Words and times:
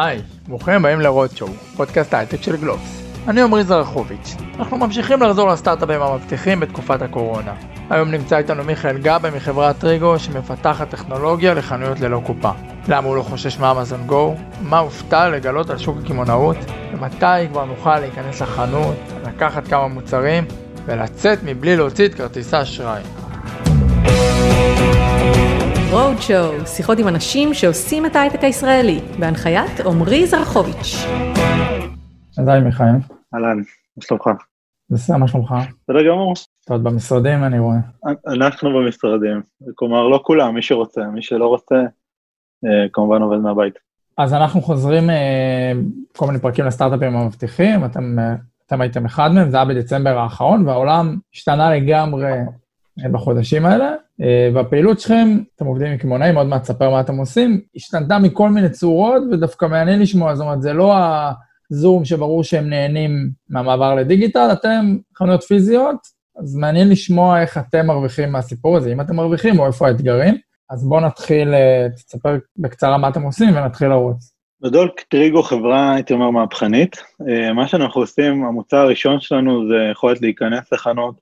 היי, 0.00 0.22
ברוכים 0.48 0.74
הבאים 0.74 1.00
לרודשואו, 1.00 1.50
פודקאסט 1.76 2.14
ההייטק 2.14 2.42
של 2.42 2.56
גלובס. 2.56 3.02
אני 3.28 3.40
עמרי 3.40 3.64
זרחוביץ'. 3.64 4.36
אנחנו 4.58 4.78
ממשיכים 4.78 5.22
לחזור 5.22 5.48
לסטארט-אפים 5.48 6.02
המבטיחים 6.02 6.60
בתקופת 6.60 7.02
הקורונה. 7.02 7.54
היום 7.90 8.10
נמצא 8.10 8.38
איתנו 8.38 8.64
מיכאל 8.64 8.98
גבה 8.98 9.30
מחברת 9.30 9.78
טריגו 9.78 10.18
שמפתחת 10.18 10.90
טכנולוגיה 10.90 11.54
לחנויות 11.54 12.00
ללא 12.00 12.20
קופה. 12.26 12.50
למה 12.88 13.08
הוא 13.08 13.16
לא 13.16 13.22
חושש 13.22 13.58
מאמזון 13.58 14.06
גו? 14.06 14.34
מה 14.60 14.78
הופתע 14.78 15.28
לגלות 15.28 15.70
על 15.70 15.78
שוק 15.78 15.96
הקמעונאות? 16.04 16.56
ומתי 16.92 17.48
כבר 17.50 17.64
נוכל 17.64 17.98
להיכנס 17.98 18.42
לחנות, 18.42 18.96
לקחת 19.26 19.68
כמה 19.68 19.88
מוצרים 19.88 20.44
ולצאת 20.86 21.38
מבלי 21.44 21.76
להוציא 21.76 22.06
את 22.06 22.14
כרטיס 22.14 22.54
האשראי. 22.54 23.02
רודשואו, 25.92 26.66
שיחות 26.66 26.98
עם 26.98 27.08
אנשים 27.08 27.54
שעושים 27.54 28.06
את 28.06 28.16
ההייטק 28.16 28.44
הישראלי, 28.44 29.00
בהנחיית 29.20 29.80
עמרי 29.86 30.26
זרחוביץ'. 30.26 30.94
אז 32.38 32.48
היי 32.48 32.60
מיכאל. 32.60 32.86
אהלן, 33.34 33.56
מה 33.96 34.02
שלומך? 34.02 34.24
בסדר, 34.90 35.16
מה 35.16 35.28
שלומך? 35.28 35.54
בסדר 35.82 36.08
גמור. 36.08 36.34
אתה 36.64 36.72
עוד 36.74 36.84
במשרדים 36.84 37.44
אני 37.44 37.58
רואה. 37.58 37.76
אנחנו 38.26 38.70
במשרדים, 38.70 39.42
כלומר 39.74 40.08
לא 40.08 40.20
כולם, 40.24 40.54
מי 40.54 40.62
שרוצה, 40.62 41.00
מי 41.00 41.22
שלא 41.22 41.46
רוצה, 41.46 41.74
אה, 42.64 42.88
כמובן 42.92 43.22
עובד 43.22 43.38
מהבית. 43.38 43.74
אז 44.18 44.34
אנחנו 44.34 44.60
חוזרים 44.60 45.10
אה, 45.10 45.72
כל 46.16 46.26
מיני 46.26 46.38
פרקים 46.38 46.64
לסטארט-אפים 46.64 47.16
המבטיחים, 47.16 47.84
אתם, 47.84 48.18
אה, 48.18 48.34
אתם 48.66 48.80
הייתם 48.80 49.04
אחד 49.04 49.30
מהם, 49.32 49.50
זה 49.50 49.56
היה 49.56 49.66
בדצמבר 49.66 50.18
האחרון, 50.18 50.68
והעולם 50.68 51.16
השתנה 51.34 51.76
לגמרי 51.76 52.32
בחודשים 53.12 53.66
האלה, 53.66 53.94
והפעילות 54.54 55.00
שלכם, 55.00 55.38
אתם 55.56 55.66
עובדים 55.66 55.86
עם 55.86 55.96
קמעונאים, 55.96 56.36
עוד 56.36 56.46
מעט 56.46 56.62
תספר 56.62 56.90
מה 56.90 57.00
אתם 57.00 57.16
עושים, 57.16 57.60
השתנתה 57.76 58.18
מכל 58.18 58.48
מיני 58.50 58.70
צורות, 58.70 59.22
ודווקא 59.32 59.66
מעניין 59.66 60.00
לשמוע, 60.00 60.34
זאת 60.34 60.44
אומרת, 60.44 60.62
זה 60.62 60.72
לא 60.72 60.94
הזום 61.72 62.04
שברור 62.04 62.44
שהם 62.44 62.68
נהנים 62.68 63.30
מהמעבר 63.50 63.94
לדיגיטל, 63.94 64.48
אתם 64.52 64.96
חנויות 65.18 65.42
פיזיות, 65.42 65.96
אז 66.38 66.56
מעניין 66.56 66.88
לשמוע 66.88 67.40
איך 67.40 67.58
אתם 67.58 67.86
מרוויחים 67.86 68.32
מהסיפור 68.32 68.76
הזה, 68.76 68.92
אם 68.92 69.00
אתם 69.00 69.16
מרוויחים 69.16 69.58
או 69.58 69.66
איפה 69.66 69.88
האתגרים. 69.88 70.34
אז 70.70 70.88
בואו 70.88 71.00
נתחיל, 71.00 71.54
תספר 71.96 72.36
בקצרה 72.56 72.98
מה 72.98 73.08
אתם 73.08 73.22
עושים 73.22 73.56
ונתחיל 73.56 73.88
לרוץ. 73.88 74.34
בגדול, 74.62 74.90
טריגו 75.08 75.42
חברה, 75.42 75.94
הייתי 75.94 76.12
אומר, 76.12 76.30
מהפכנית. 76.30 76.96
מה 77.54 77.68
שאנחנו 77.68 78.00
עושים, 78.00 78.44
המוצר 78.44 78.76
הראשון 78.76 79.20
שלנו 79.20 79.68
זה 79.68 79.88
יכולת 79.92 80.20
להיכנס 80.20 80.72
לחנות 80.72 81.20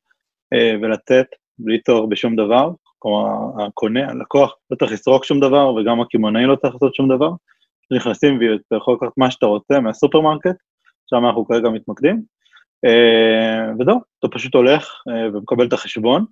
ולצאת 0.83 1.27
בלי 1.59 1.81
צורך 1.81 2.09
בשום 2.11 2.37
דבר. 2.37 2.71
כלומר, 2.99 3.65
הקונה, 3.65 4.11
הלקוח 4.11 4.55
לא 4.71 4.77
צריך 4.77 4.93
לסרוק 4.93 5.25
שום 5.25 5.41
דבר, 5.41 5.75
וגם 5.75 6.01
הקמעונאי 6.01 6.45
לא 6.45 6.57
צריך 6.57 6.75
לעשות 6.75 6.95
שום 6.95 7.09
דבר. 7.17 7.31
נכנסים 7.93 8.39
ואתה 8.41 8.77
יכול 8.77 8.95
לקחת 8.95 9.13
מה 9.17 9.31
שאתה 9.31 9.47
רוצה 9.47 9.81
מהסופרמרקט, 9.81 10.57
שם 11.11 11.27
אנחנו 11.27 11.47
כרגע 11.47 11.69
מתמקדים, 11.69 12.23
וזהו, 13.81 14.01
אתה 14.19 14.29
פשוט 14.29 14.55
הולך 14.55 15.03
ומקבל 15.33 15.67
את 15.67 15.73
החשבון. 15.73 16.25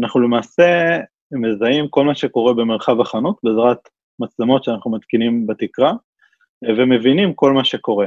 אנחנו 0.00 0.20
למעשה 0.20 0.98
מזהים 1.32 1.88
כל 1.88 2.04
מה 2.04 2.14
שקורה 2.14 2.54
במרחב 2.54 3.00
החנות 3.00 3.36
בעזרת 3.42 3.78
מצלמות 4.18 4.64
שאנחנו 4.64 4.90
מתקינים 4.90 5.46
בתקרה, 5.46 5.92
ומבינים 6.64 7.34
כל 7.34 7.52
מה 7.52 7.64
שקורה. 7.64 8.06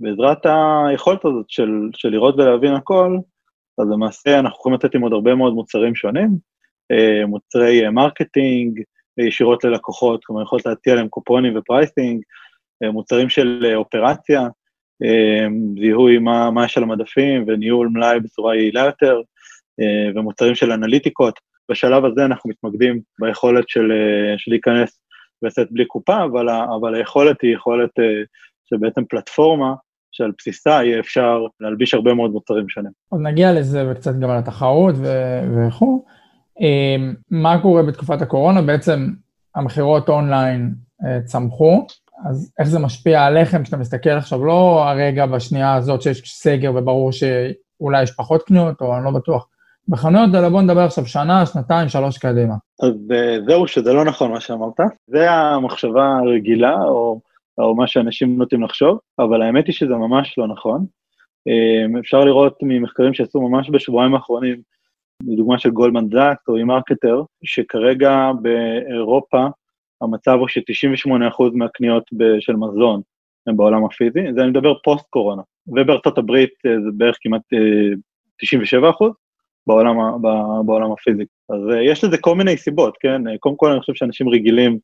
בעזרת 0.00 0.46
היכולת 0.46 1.24
הזאת 1.24 1.50
של, 1.50 1.70
של 1.94 2.08
לראות 2.08 2.34
ולהבין 2.34 2.74
הכל, 2.74 3.18
אז 3.78 3.90
למעשה 3.90 4.38
אנחנו 4.38 4.58
יכולים 4.58 4.78
לתת 4.78 4.94
עם 4.94 5.02
עוד 5.02 5.12
הרבה 5.12 5.34
מאוד 5.34 5.54
מוצרים 5.54 5.94
שונים, 5.94 6.28
מוצרי 7.26 7.88
marketing, 7.88 8.80
ישירות 9.18 9.64
ללקוחות, 9.64 10.24
כלומר 10.24 10.42
יכולת 10.42 10.66
להציע 10.66 10.94
להם 10.94 11.08
קופונים 11.08 11.56
ו 11.56 11.63
pricing, 11.63 12.22
מוצרים 12.92 13.28
של 13.28 13.72
אופרציה, 13.74 14.48
זיהוי 15.80 16.18
מה, 16.18 16.50
מה 16.50 16.64
יש 16.64 16.76
על 16.76 16.82
המדפים 16.82 17.44
וניהול 17.46 17.88
מלאי 17.92 18.20
בצורה 18.20 18.56
יעילה 18.56 18.84
יותר, 18.84 19.20
ומוצרים 20.14 20.54
של 20.54 20.72
אנליטיקות. 20.72 21.34
בשלב 21.70 22.04
הזה 22.04 22.24
אנחנו 22.24 22.50
מתמקדים 22.50 23.00
ביכולת 23.18 23.68
של, 23.68 23.92
של 24.36 24.50
להיכנס 24.50 25.00
ולצאת 25.42 25.68
בלי 25.70 25.84
קופה, 25.84 26.24
אבל, 26.24 26.48
אבל 26.50 26.94
היכולת 26.94 27.42
היא 27.42 27.54
יכולת 27.54 27.90
שבעצם 28.64 29.04
פלטפורמה 29.04 29.74
שעל 30.12 30.32
בסיסה 30.38 30.70
יהיה 30.70 31.00
אפשר 31.00 31.46
להלביש 31.60 31.94
הרבה 31.94 32.14
מאוד 32.14 32.30
מוצרים 32.30 32.68
שונים. 32.68 32.90
עוד 33.08 33.20
נגיע 33.20 33.52
לזה 33.52 33.90
וקצת 33.90 34.12
גם 34.20 34.30
על 34.30 34.38
התחרות 34.38 34.94
וכו'. 35.56 36.04
מה 37.30 37.62
קורה 37.62 37.82
בתקופת 37.82 38.22
הקורונה? 38.22 38.62
בעצם 38.62 39.08
המכירות 39.54 40.08
אונליין 40.08 40.74
צמחו, 41.24 41.86
אז 42.30 42.52
איך 42.58 42.68
זה 42.68 42.78
משפיע 42.78 43.24
עליכם 43.24 43.62
כשאתה 43.62 43.76
מסתכל 43.76 44.10
עכשיו, 44.10 44.44
לא 44.44 44.84
הרגע 44.88 45.26
בשנייה 45.26 45.74
הזאת 45.74 46.02
שיש 46.02 46.22
סגר 46.34 46.72
וברור 46.74 47.10
שאולי 47.12 48.02
יש 48.02 48.10
פחות 48.10 48.42
קניות, 48.42 48.80
או 48.80 48.96
אני 48.96 49.04
לא 49.04 49.10
בטוח. 49.10 49.46
בחנויות 49.88 50.34
האלה 50.34 50.50
בוא 50.50 50.62
נדבר 50.62 50.80
עכשיו 50.80 51.06
שנה, 51.06 51.46
שנתיים, 51.46 51.88
שלוש 51.88 52.18
קדימה. 52.18 52.54
אז 52.82 52.92
זהו, 53.46 53.66
שזה 53.66 53.92
לא 53.92 54.04
נכון 54.04 54.30
מה 54.30 54.40
שאמרת. 54.40 54.80
זה 55.06 55.30
המחשבה 55.30 56.18
הרגילה, 56.24 56.74
או, 56.74 57.20
או 57.58 57.74
מה 57.74 57.86
שאנשים 57.86 58.38
נוטים 58.38 58.62
לחשוב, 58.62 58.98
אבל 59.18 59.42
האמת 59.42 59.66
היא 59.66 59.74
שזה 59.74 59.94
ממש 59.94 60.34
לא 60.38 60.46
נכון. 60.48 60.86
אפשר 62.00 62.20
לראות 62.20 62.58
ממחקרים 62.62 63.14
שעשו 63.14 63.40
ממש 63.40 63.70
בשבועיים 63.72 64.14
האחרונים, 64.14 64.60
לדוגמה 65.28 65.58
של 65.58 65.70
גולדמן 65.70 66.08
סאקס 66.08 66.48
או 66.48 66.56
eMarketer, 66.56 67.22
שכרגע 67.44 68.30
באירופה 68.42 69.46
המצב 70.00 70.36
הוא 70.38 70.48
ש-98% 70.48 71.42
מהקניות 71.52 72.04
של 72.40 72.56
מזון 72.56 73.00
הם 73.46 73.56
בעולם 73.56 73.84
הפיזי, 73.84 74.20
זה 74.34 74.40
אני 74.40 74.50
מדבר 74.50 74.74
פוסט-קורונה, 74.84 75.42
ובארצות 75.66 76.18
הברית 76.18 76.50
זה 76.64 76.90
בערך 76.96 77.16
כמעט 77.20 77.42
97% 78.42 79.04
בעולם, 79.66 79.96
בעולם 80.66 80.92
הפיזי. 80.92 81.24
אז 81.50 81.58
יש 81.82 82.04
לזה 82.04 82.18
כל 82.18 82.34
מיני 82.34 82.56
סיבות, 82.56 82.96
כן? 83.00 83.36
קודם 83.40 83.56
כל 83.56 83.70
אני 83.70 83.80
חושב 83.80 83.94
שאנשים 83.94 84.28
רגילים 84.28 84.78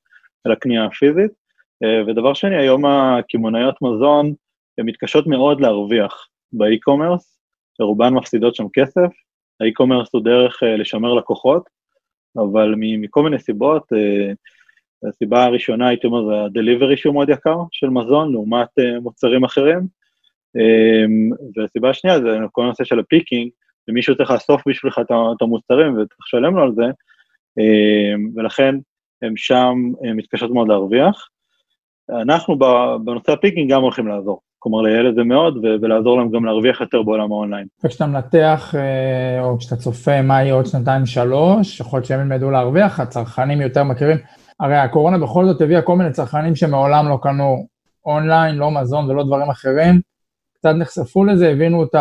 לקנייה 0.45 0.85
הפיזית, 0.85 1.31
ודבר 2.07 2.35
שני, 2.35 2.57
היום 2.57 2.87
הקמעונאיות 2.87 3.75
מזון, 3.83 4.33
הן 4.79 4.87
מתקשות 4.87 5.27
מאוד 5.27 5.61
להרוויח 5.61 6.29
באי-קומרס, 6.53 7.41
שרובן 7.77 8.15
מפסידות 8.15 8.55
שם 8.55 8.67
כסף, 8.73 9.11
האי-קומרס 9.61 10.09
הוא 10.13 10.25
דרך 10.25 10.63
לשמר 10.63 11.15
לקוחות, 11.15 11.69
אבל 12.37 12.75
מכל 12.77 13.23
מיני 13.23 13.39
סיבות, 13.39 13.93
הסיבה 15.09 15.45
הראשונה, 15.45 15.89
הייתי 15.89 16.07
אומר, 16.07 16.27
זה 16.29 16.45
הדליברי 16.45 16.97
שהוא 16.97 17.15
מאוד 17.15 17.29
יקר 17.29 17.57
של 17.73 17.89
מזון, 17.89 18.33
לעומת 18.33 18.69
מוצרים 19.03 19.45
אחרים, 19.45 19.81
והסיבה 21.57 21.91
השנייה 21.91 22.21
זה 22.21 22.39
כל 22.53 22.63
הנושא 22.63 22.85
של 22.85 22.99
ה 22.99 23.05
picking, 23.05 23.51
ומישהו 23.89 24.17
צריך 24.17 24.31
לאסוף 24.31 24.63
בשבילך 24.69 25.01
את 25.07 25.43
המוצרים 25.43 25.93
וצריך 25.93 26.19
לשלם 26.27 26.57
לו 26.57 26.63
על 26.63 26.73
זה, 26.75 26.85
ולכן 28.37 28.75
הם 29.23 29.37
שם 29.37 29.75
מתקשות 30.15 30.51
מאוד 30.51 30.69
להרוויח. 30.69 31.29
אנחנו 32.11 32.59
בנושא 33.05 33.33
ה 33.33 33.38
picking 33.38 33.73
גם 33.73 33.83
הולכים 33.83 34.07
לעזור. 34.07 34.41
כלומר, 34.63 34.81
לייעל 34.81 35.09
את 35.09 35.15
זה 35.15 35.25
מאוד, 35.25 35.65
ולעזור 35.83 36.19
להם 36.19 36.31
גם 36.31 36.45
להרוויח 36.45 36.81
יותר 36.81 37.03
בעולם 37.03 37.33
האונליין. 37.33 37.67
וכשאתה 37.85 38.07
מנתח, 38.07 38.75
או 39.41 39.59
כשאתה 39.59 39.77
צופה 39.77 40.23
מה 40.23 40.43
יהיה 40.43 40.55
עוד 40.55 40.67
שנתיים-שלוש, 40.67 41.81
יכול 41.81 41.97
להיות 41.97 42.07
שהם 42.07 42.21
ילמדו 42.21 42.51
להרוויח, 42.51 43.01
הצרכנים 43.01 43.61
יותר 43.61 43.85
מכירים. 43.85 44.17
הרי 44.61 44.77
הקורונה 44.77 45.19
בכל 45.19 45.47
זאת 45.47 45.61
הביאה 45.61 45.83
כל 45.83 45.97
מיני 45.97 46.11
צרכנים 46.11 46.57
שמעולם 46.57 47.09
לא 47.09 47.19
קנו 47.23 47.67
אונליין, 48.07 48.55
לא 48.55 48.71
מזון 48.71 49.11
ולא 49.11 49.25
דברים 49.25 49.51
אחרים, 49.51 50.01
קצת 50.55 50.75
נחשפו 50.79 51.25
לזה, 51.25 51.49
הבינו. 51.51 51.85
את 51.85 51.95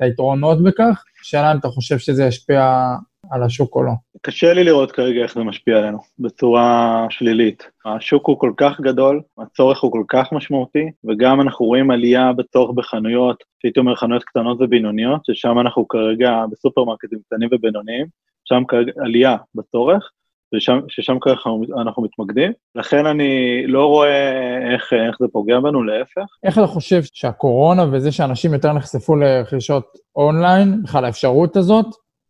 היתרונות 0.00 0.62
בכך, 0.62 1.04
שאלה 1.22 1.52
אם 1.52 1.58
אתה 1.58 1.68
חושב 1.68 1.98
שזה 1.98 2.24
ישפיע 2.24 2.94
על 3.30 3.42
השוק 3.42 3.74
או 3.74 3.82
לא. 3.82 3.92
קשה 4.22 4.52
לי 4.52 4.64
לראות 4.64 4.92
כרגע 4.92 5.22
איך 5.22 5.34
זה 5.34 5.42
משפיע 5.42 5.78
עלינו, 5.78 5.98
בצורה 6.18 7.06
שלילית. 7.10 7.70
השוק 7.86 8.26
הוא 8.26 8.38
כל 8.38 8.52
כך 8.56 8.80
גדול, 8.80 9.20
הצורך 9.38 9.80
הוא 9.80 9.92
כל 9.92 10.04
כך 10.08 10.32
משמעותי, 10.32 10.90
וגם 11.04 11.40
אנחנו 11.40 11.66
רואים 11.66 11.90
עלייה 11.90 12.32
בצורך 12.32 12.70
בחנויות, 12.74 13.44
שהייתי 13.62 13.80
אומר 13.80 13.94
חנויות 13.94 14.24
קטנות 14.24 14.56
ובינוניות, 14.60 15.20
ששם 15.24 15.58
אנחנו 15.58 15.88
כרגע 15.88 16.44
בסופרמרקטים 16.50 17.18
קטנים 17.26 17.48
ובינוניים, 17.52 18.06
שם 18.44 18.62
כרגע 18.68 18.92
עלייה 18.96 19.36
בצורך, 19.54 20.10
ושם, 20.54 20.78
ששם 20.88 21.18
כרגע 21.20 21.36
אנחנו 21.80 22.02
מתמקדים, 22.02 22.52
לכן 22.74 23.06
אני 23.06 23.62
לא 23.66 23.86
רואה 23.86 24.72
איך, 24.72 24.92
איך 24.92 25.16
זה 25.20 25.26
פוגע 25.32 25.60
בנו, 25.60 25.82
להפך. 25.82 26.26
איך 26.44 26.58
אתה 26.58 26.66
חושב 26.66 27.02
שהקורונה 27.12 27.84
וזה 27.92 28.12
שאנשים 28.12 28.52
יותר 28.54 28.72
נחשפו 28.72 29.16
לרכישות 29.16 29.84
אונליין, 30.16 30.82
בכלל 30.82 31.04
האפשרות 31.04 31.56
הזאת, 31.56 31.86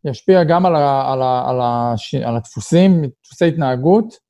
ישפיע 0.09 0.45
גם 0.45 0.67
על, 0.67 0.77
ה, 0.77 1.13
על, 1.13 1.23
ה, 1.23 1.45
על, 1.49 1.61
ה, 1.61 1.95
על 2.25 2.37
הדפוסים, 2.37 3.03
דפוסי 3.25 3.49
התנהגות, 3.49 4.29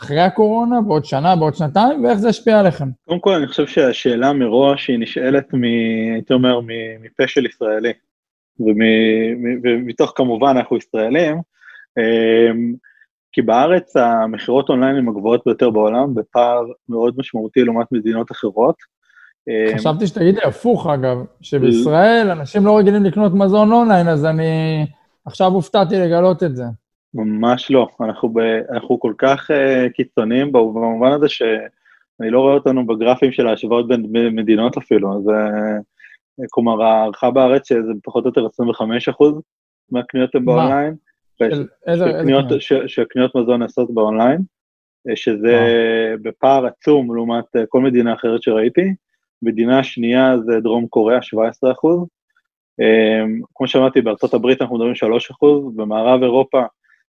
אחרי 0.00 0.20
הקורונה, 0.20 0.80
בעוד 0.80 1.04
שנה, 1.04 1.36
בעוד 1.36 1.54
שנתיים, 1.54 2.04
ואיך 2.04 2.18
זה 2.18 2.28
ישפיע 2.28 2.60
עליכם? 2.60 2.88
קודם 3.08 3.20
כל, 3.20 3.34
אני 3.34 3.46
חושב 3.46 3.66
שהשאלה 3.66 4.32
מראש 4.32 4.88
היא 4.88 4.98
נשאלת, 4.98 5.54
מ, 5.54 5.62
הייתי 6.14 6.32
אומר, 6.32 6.60
מפה 7.00 7.26
של 7.26 7.46
ישראלי, 7.46 7.92
ומתוך 9.64 10.12
כמובן 10.16 10.54
אנחנו 10.56 10.76
ישראלים, 10.76 11.40
כי 11.94 12.02
כי 13.32 13.42
בארץ 13.42 13.96
המכירות 13.96 14.68
אונליין 14.68 14.96
הן 14.96 15.08
הגבוהות 15.08 15.42
ביותר 15.46 15.70
בעולם, 15.70 16.14
בפער 16.14 16.62
מאוד 16.88 17.14
משמעותי 17.18 17.64
לעומת 17.64 17.86
מדינות 17.92 18.32
אחרות. 18.32 18.74
חשבתי 19.74 20.06
שתגיד 20.06 20.34
לי 20.34 20.40
הפוך, 20.44 20.86
אגב, 20.86 21.16
שבישראל 21.40 22.30
אנשים 22.30 22.66
לא 22.66 22.78
רגילים 22.78 23.04
לקנות 23.04 23.32
מזון 23.34 23.72
אונליין, 23.72 24.08
אז 24.08 24.24
אני 24.24 24.86
עכשיו 25.28 25.46
הופתעתי 25.46 25.94
לגלות 25.96 26.42
את 26.42 26.56
זה. 26.56 26.64
ממש 27.14 27.70
לא, 27.70 27.88
אנחנו, 28.00 28.28
ב, 28.28 28.38
אנחנו 28.70 29.00
כל 29.00 29.12
כך 29.18 29.50
uh, 29.50 29.92
קיצוניים 29.92 30.52
במובן 30.52 31.12
הזה 31.12 31.28
שאני 31.28 32.30
לא 32.30 32.40
רואה 32.40 32.54
אותנו 32.54 32.86
בגרפים 32.86 33.32
של 33.32 33.46
ההשוואות 33.46 33.88
בין 33.88 34.06
מדינות 34.34 34.76
אפילו, 34.76 35.16
אז 35.16 35.26
uh, 35.26 36.44
כלומר 36.50 36.82
ההערכה 36.82 37.30
בארץ 37.30 37.68
שזה 37.68 37.92
פחות 38.04 38.24
או 38.24 38.28
יותר 38.28 38.46
25 38.46 39.08
אחוז 39.08 39.34
מהקניות 39.90 40.34
הן 40.34 40.44
באונליין. 40.44 40.94
של 41.38 41.66
איזה 41.86 42.04
קניות? 42.22 42.44
שקניות 42.86 43.36
מזון 43.36 43.62
נעשות 43.62 43.94
באונליין, 43.94 44.40
אה, 45.08 45.16
שזה 45.16 45.74
בפער 46.22 46.66
עצום 46.66 47.14
לעומת 47.14 47.44
כל 47.68 47.80
מדינה 47.80 48.14
אחרת 48.14 48.42
שראיתי. 48.42 48.94
מדינה 49.42 49.82
שנייה 49.82 50.34
זה 50.46 50.60
דרום 50.60 50.86
קוריאה, 50.86 51.22
17 51.22 51.72
אחוז. 51.72 52.06
כמו 53.54 53.68
שאמרתי, 53.68 54.00
בארצות 54.00 54.34
הברית 54.34 54.62
אנחנו 54.62 54.76
מדברים 54.76 54.94
3 54.94 55.30
אחוז, 55.30 55.76
במערב 55.76 56.22
אירופה 56.22 56.62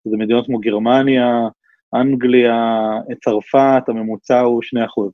זה 0.06 0.18
מדינות 0.18 0.46
כמו 0.46 0.60
גרמניה, 0.60 1.48
אנגליה, 1.96 2.80
צרפת, 3.24 3.84
הממוצע 3.88 4.40
הוא 4.40 4.62
2 4.62 4.86
אחוז, 4.86 5.12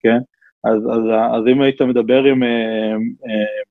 כן? 0.00 0.18
אז, 0.64 0.76
אז, 0.76 1.02
אז 1.32 1.42
אם 1.52 1.62
היית 1.62 1.82
מדבר 1.82 2.24
עם 2.24 2.42
אה, 2.42 2.92
אה, 3.28 3.62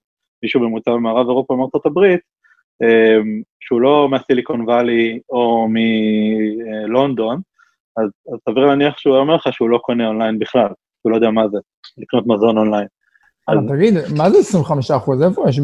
מישהו 0.44 0.62
ממוצע 0.62 0.92
במערב 0.92 1.28
אירופה 1.28 1.56
מארצות 1.56 1.86
הברית, 1.86 2.20
אה, 2.84 3.18
שהוא 3.60 3.82
לא 3.82 4.08
מהסיליקון 4.12 4.62
וואלי 4.62 5.20
או 5.30 5.68
מלונדון, 5.70 7.42
אז, 7.98 8.10
אז 8.34 8.40
סביר 8.50 8.66
להניח 8.66 8.98
שהוא 8.98 9.18
אומר 9.18 9.36
לך 9.36 9.54
שהוא 9.54 9.70
לא 9.70 9.78
קונה 9.78 10.08
אונליין 10.08 10.40
בכלל, 10.40 10.70
הוא 11.02 11.12
לא 11.12 11.16
יודע 11.16 11.30
מה 11.30 11.48
זה, 11.50 11.58
לקנות 11.98 12.28
מזון 12.28 12.58
אונליין. 12.58 12.88
אז 13.48 13.58
תגיד, 13.68 13.94
מה 14.18 14.30
זה 14.30 14.38
25 14.38 14.92
אחוז? 14.92 15.24
איפה 15.24 15.50
יש 15.50 15.60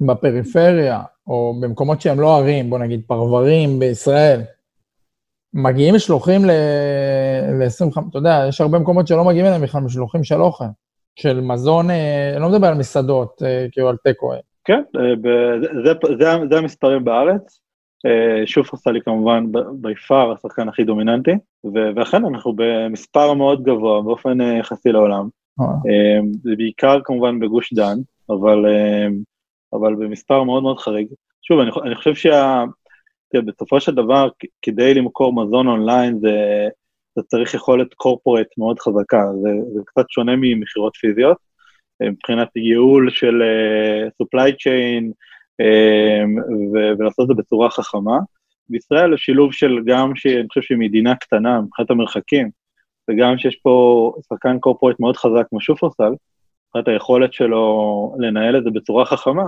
בפריפריה, 0.00 1.02
או 1.26 1.54
במקומות 1.60 2.00
שהם 2.00 2.20
לא 2.20 2.36
ערים, 2.36 2.70
בוא 2.70 2.78
נגיד 2.78 3.02
פרברים 3.06 3.78
בישראל, 3.78 4.40
מגיעים 5.54 5.94
משלוחים 5.94 6.44
ל-25, 6.44 8.00
אתה 8.10 8.18
יודע, 8.18 8.44
יש 8.48 8.60
הרבה 8.60 8.78
מקומות 8.78 9.06
שלא 9.06 9.24
מגיעים 9.24 9.46
אליהם 9.46 9.62
בכלל 9.62 9.80
משלוחים 9.80 10.24
של 10.24 10.42
אוכל, 10.42 10.64
של 11.16 11.40
מזון, 11.40 11.90
אה, 11.90 12.32
אני 12.32 12.42
לא 12.42 12.48
מדבר 12.48 12.66
על 12.66 12.74
מסעדות, 12.74 13.42
אה, 13.44 13.66
כאילו 13.72 13.88
על 13.88 13.96
תיקו. 13.96 14.32
כן, 14.64 14.82
אה, 14.96 15.14
זה, 15.84 15.92
זה, 16.18 16.26
זה 16.50 16.58
המספרים 16.58 17.04
בארץ. 17.04 17.60
שופרסל 18.46 18.94
היא 18.94 19.02
כמובן 19.02 19.44
ביפר 19.72 20.32
השחקן 20.32 20.68
הכי 20.68 20.84
דומיננטי, 20.84 21.30
ואכן 21.96 22.24
אנחנו 22.24 22.52
במספר 22.56 23.34
מאוד 23.34 23.62
גבוה 23.64 24.02
באופן 24.02 24.40
יחסי 24.40 24.92
לעולם. 24.92 25.28
זה 26.42 26.50
בעיקר 26.56 26.98
כמובן 27.04 27.40
בגוש 27.40 27.72
דן, 27.72 27.98
אבל 28.30 28.64
אבל 29.72 29.94
במספר 29.94 30.42
מאוד 30.42 30.62
מאוד 30.62 30.78
חריג. 30.78 31.08
שוב, 31.42 31.60
אני, 31.60 31.70
אני 31.84 31.94
חושב 31.94 32.14
שה... 32.14 32.64
בסופו 33.34 33.80
של 33.80 33.94
דבר, 33.94 34.28
כדי 34.62 34.94
למכור 34.94 35.32
מזון 35.32 35.66
אונליין, 35.66 36.18
זה, 36.18 36.68
זה 37.16 37.22
צריך 37.22 37.54
יכולת 37.54 37.94
קורפורט 37.94 38.46
מאוד 38.58 38.78
חזקה, 38.78 39.22
זה, 39.42 39.50
זה 39.74 39.80
קצת 39.86 40.04
שונה 40.10 40.32
ממכירות 40.36 40.96
פיזיות, 40.96 41.36
מבחינת 42.02 42.48
ייעול 42.56 43.10
של 43.10 43.42
uh, 43.42 44.22
supply 44.22 44.50
chain, 44.50 45.04
um, 45.62 46.40
ו- 46.74 46.98
ולעשות 46.98 47.30
את 47.30 47.36
זה 47.36 47.42
בצורה 47.42 47.70
חכמה. 47.70 48.18
בישראל 48.68 49.10
זה 49.10 49.16
שילוב 49.16 49.52
של 49.52 49.78
גם 49.86 50.16
שאני 50.16 50.48
חושב 50.48 50.62
שהיא 50.62 50.78
מדינה 50.78 51.14
קטנה 51.14 51.60
מבחינת 51.60 51.90
המרחקים, 51.90 52.50
וגם 53.10 53.38
שיש 53.38 53.56
פה 53.56 54.12
שחקן 54.28 54.58
קורפורט 54.58 55.00
מאוד 55.00 55.16
חזק 55.16 55.46
כמו 55.50 55.60
שופרסל, 55.60 56.12
מבחינת 56.76 56.88
היכולת 56.88 57.32
שלו 57.32 58.14
לנהל 58.18 58.58
את 58.58 58.64
זה 58.64 58.70
בצורה 58.70 59.04
חכמה, 59.04 59.44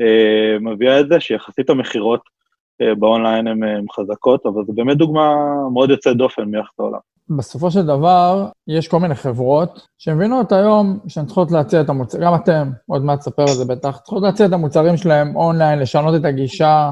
אה, 0.00 0.58
מביאה 0.60 1.00
את 1.00 1.08
זה 1.08 1.20
שיחסית 1.20 1.70
המכירות 1.70 2.20
אה, 2.82 2.94
באונליין 2.94 3.46
הן 3.46 3.84
חזקות, 3.92 4.46
אבל 4.46 4.64
זו 4.66 4.72
באמת 4.72 4.96
דוגמה 4.96 5.34
מאוד 5.72 5.90
יוצאת 5.90 6.16
דופן 6.16 6.42
מיחס 6.44 6.74
העולם. 6.78 6.98
בסופו 7.36 7.70
של 7.70 7.86
דבר, 7.86 8.46
יש 8.68 8.88
כל 8.88 8.98
מיני 9.00 9.14
חברות 9.14 9.86
שמבינות 9.98 10.52
היום 10.52 10.98
שהן 11.08 11.26
צריכות 11.26 11.50
להציע 11.50 11.80
את 11.80 11.88
המוצרים, 11.88 12.24
גם 12.24 12.34
אתם, 12.34 12.70
עוד 12.86 13.04
מעט 13.04 13.18
תספר 13.18 13.42
על 13.42 13.54
זה 13.54 13.64
בטח, 13.64 13.98
צריכות 13.98 14.22
להציע 14.22 14.46
את 14.46 14.52
המוצרים 14.52 14.96
שלהם 14.96 15.36
אונליין, 15.36 15.78
לשנות 15.78 16.14
את 16.20 16.24
הגישה, 16.24 16.90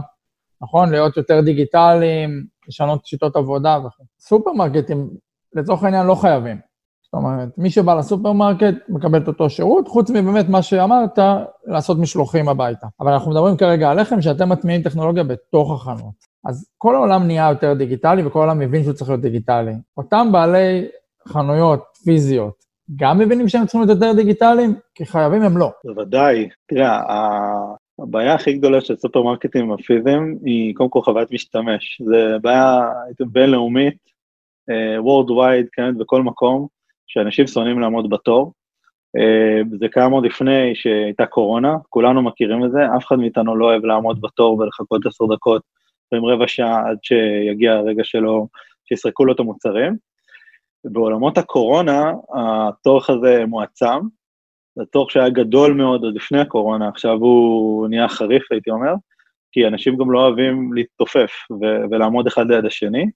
נכון? 0.62 0.90
להיות 0.90 1.16
יותר 1.16 1.40
דיגיטליים, 1.40 2.44
לשנות 2.68 3.06
שיטות 3.06 3.36
עבודה 3.36 3.78
וכו'. 3.78 4.04
סופרמרקטים, 4.20 5.10
לצורך 5.54 5.82
העניין, 5.82 6.06
לא 6.06 6.14
חייבים. 6.14 6.67
זאת 7.12 7.22
אומרת, 7.22 7.48
מי 7.58 7.70
שבא 7.70 7.94
לסופרמרקט 7.94 8.74
מקבל 8.88 9.22
את 9.22 9.28
אותו 9.28 9.50
שירות, 9.50 9.88
חוץ 9.88 10.10
מבאמת 10.10 10.48
מה 10.48 10.62
שאמרת, 10.62 11.18
לעשות 11.66 11.98
משלוחים 11.98 12.48
הביתה. 12.48 12.86
אבל 13.00 13.12
אנחנו 13.12 13.30
מדברים 13.30 13.56
כרגע 13.56 13.90
עליכם 13.90 14.22
שאתם 14.22 14.48
מטמיעים 14.48 14.82
טכנולוגיה 14.82 15.24
בתוך 15.24 15.72
החנות. 15.72 16.14
אז 16.44 16.70
כל 16.78 16.94
העולם 16.94 17.26
נהיה 17.26 17.48
יותר 17.50 17.74
דיגיטלי 17.74 18.26
וכל 18.26 18.38
העולם 18.38 18.58
מבין 18.58 18.82
שהוא 18.82 18.92
צריך 18.92 19.10
להיות 19.10 19.22
דיגיטלי. 19.22 19.72
אותם 19.96 20.28
בעלי 20.32 20.88
חנויות 21.28 21.84
פיזיות, 22.04 22.54
גם 22.96 23.18
מבינים 23.18 23.48
שהם 23.48 23.64
צריכים 23.64 23.80
להיות 23.80 23.90
יותר 23.90 24.12
דיגיטליים? 24.12 24.74
כי 24.94 25.06
חייבים 25.06 25.42
הם 25.42 25.58
לא. 25.58 25.70
בוודאי. 25.84 26.48
תראה, 26.68 27.00
הבעיה 27.98 28.34
הכי 28.34 28.52
גדולה 28.52 28.80
של 28.80 28.96
סופרמרקטים 28.96 29.72
הפיזיים 29.72 30.38
היא 30.44 30.74
קודם 30.74 30.90
כל 30.90 31.02
חוויית 31.02 31.32
משתמש. 31.32 32.02
זו 32.04 32.40
בעיה 32.42 32.80
בינלאומית, 33.32 33.96
uh, 34.70 35.04
worldwide, 35.04 35.68
כן, 35.72 35.98
בכל 35.98 36.22
מקום. 36.22 36.77
שאנשים 37.08 37.46
שונאים 37.46 37.80
לעמוד 37.80 38.10
בתור. 38.10 38.52
אה, 39.16 39.62
זה 39.80 39.86
קיים 39.88 40.12
עוד 40.12 40.26
לפני 40.26 40.74
שהייתה 40.74 41.26
קורונה, 41.26 41.76
כולנו 41.88 42.22
מכירים 42.22 42.64
את 42.64 42.70
זה, 42.70 42.78
אף 42.96 43.06
אחד 43.06 43.16
מאיתנו 43.16 43.56
לא 43.56 43.64
אוהב 43.64 43.84
לעמוד 43.84 44.20
בתור 44.20 44.58
ולחכות 44.58 45.06
עשר 45.06 45.24
דקות 45.26 45.62
ועם 46.12 46.24
רבע 46.24 46.48
שעה 46.48 46.88
עד 46.90 46.98
שיגיע 47.02 47.72
הרגע 47.72 48.04
שלו, 48.04 48.48
שיסרקו 48.84 49.24
לו 49.24 49.32
את 49.32 49.40
המוצרים. 49.40 49.96
בעולמות 50.84 51.38
הקורונה, 51.38 52.12
הצורך 52.34 53.10
הזה 53.10 53.44
מועצם, 53.46 53.98
זה 54.76 54.84
צורך 54.92 55.10
שהיה 55.10 55.28
גדול 55.28 55.72
מאוד 55.72 56.04
עוד 56.04 56.14
לפני 56.14 56.40
הקורונה, 56.40 56.88
עכשיו 56.88 57.16
הוא 57.16 57.88
נהיה 57.88 58.08
חריף, 58.08 58.52
הייתי 58.52 58.70
אומר, 58.70 58.94
כי 59.52 59.66
אנשים 59.66 59.96
גם 59.96 60.10
לא 60.10 60.20
אוהבים 60.20 60.72
להתתופף 60.72 61.30
ולעמוד 61.90 62.26
אחד 62.26 62.50
ליד 62.50 62.64
השני, 62.64 63.06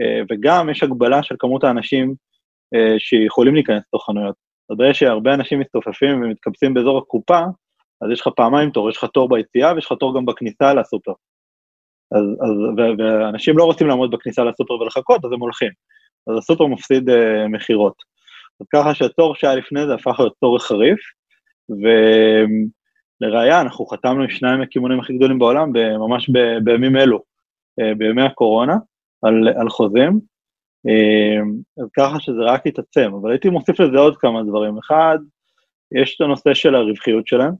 אה, 0.00 0.20
וגם 0.30 0.70
יש 0.70 0.82
הגבלה 0.82 1.22
של 1.22 1.34
כמות 1.38 1.64
האנשים 1.64 2.14
שיכולים 2.98 3.54
להיכנס 3.54 3.82
לתוך 3.88 4.06
חנויות. 4.06 4.34
אתה 4.66 4.82
יודע 4.82 4.94
שהרבה 4.94 5.34
אנשים 5.34 5.60
מצטופפים 5.60 6.22
ומתקבצים 6.22 6.74
באזור 6.74 6.98
הקופה, 6.98 7.40
אז 8.02 8.10
יש 8.12 8.20
לך 8.20 8.28
פעמיים 8.36 8.70
תור, 8.70 8.90
יש 8.90 8.96
לך 8.96 9.04
תור 9.04 9.28
ביציאה 9.28 9.74
ויש 9.74 9.86
לך 9.86 9.92
תור 10.00 10.16
גם 10.16 10.26
בכניסה 10.26 10.74
לסופר. 10.74 11.12
אז, 12.12 12.24
אז, 12.40 12.50
ו, 12.76 12.80
ואנשים 12.98 13.58
לא 13.58 13.64
רוצים 13.64 13.86
לעמוד 13.86 14.10
בכניסה 14.10 14.44
לסופר 14.44 14.74
ולחכות, 14.74 15.24
אז 15.24 15.32
הם 15.32 15.40
הולכים. 15.40 15.70
אז 16.26 16.38
הסופר 16.38 16.66
מפסיד 16.66 17.10
uh, 17.10 17.48
מכירות. 17.48 17.94
אז 18.60 18.66
ככה 18.72 18.94
שהתור 18.94 19.34
שהיה 19.34 19.54
לפני 19.54 19.86
זה 19.86 19.94
הפך 19.94 20.16
להיות 20.18 20.34
תור 20.40 20.58
חריף, 20.58 21.00
ולראיה, 23.22 23.60
אנחנו 23.60 23.86
חתמנו 23.86 24.22
עם 24.22 24.30
שניים 24.30 24.60
מהכיוונים 24.60 25.00
הכי 25.00 25.16
גדולים 25.16 25.38
בעולם, 25.38 25.72
ממש 25.98 26.30
ב, 26.30 26.38
בימים 26.64 26.96
אלו, 26.96 27.18
uh, 27.80 27.94
בימי 27.98 28.22
הקורונה, 28.22 28.76
על, 29.22 29.48
על 29.48 29.68
חוזים, 29.68 30.20
אז 31.78 31.88
ככה 31.96 32.20
שזה 32.20 32.40
רק 32.42 32.66
יתעצם, 32.66 33.10
אבל 33.20 33.30
הייתי 33.30 33.48
מוסיף 33.48 33.80
לזה 33.80 33.98
עוד 33.98 34.16
כמה 34.16 34.42
דברים. 34.42 34.78
אחד, 34.78 35.18
יש 35.92 36.16
את 36.16 36.20
הנושא 36.20 36.54
של 36.54 36.74
הרווחיות 36.74 37.26
שלהם, 37.26 37.52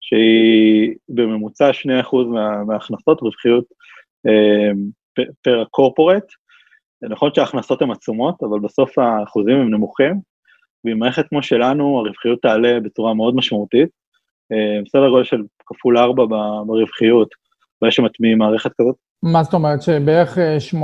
שהיא 0.00 0.94
בממוצע 1.08 1.70
2% 1.70 2.16
מה, 2.32 2.64
מההכנסות, 2.64 3.22
רווחיות 3.22 3.64
אמ, 4.26 4.90
פר 5.42 5.60
הקורפורט. 5.60 6.24
נכון 7.02 7.30
שההכנסות 7.34 7.82
הן 7.82 7.90
עצומות, 7.90 8.42
אבל 8.42 8.60
בסוף 8.60 8.98
האחוזים 8.98 9.56
הם 9.56 9.70
נמוכים, 9.70 10.20
ועם 10.84 10.98
מערכת 10.98 11.28
כמו 11.28 11.42
שלנו, 11.42 11.98
הרווחיות 11.98 12.42
תעלה 12.42 12.80
בצורה 12.80 13.14
מאוד 13.14 13.36
משמעותית. 13.36 13.88
אמ, 14.52 14.84
בסדר 14.84 15.08
גודל 15.08 15.24
של 15.24 15.42
כפול 15.66 15.98
4 15.98 16.24
ברווחיות, 16.66 17.28
ברגע 17.86 17.94
שמטמיעים 17.94 18.38
מערכת 18.38 18.70
כזאת, 18.80 18.96
מה 19.22 19.42
זאת 19.42 19.54
אומרת, 19.54 19.82
שבערך 19.82 20.38
8-10 20.72 20.78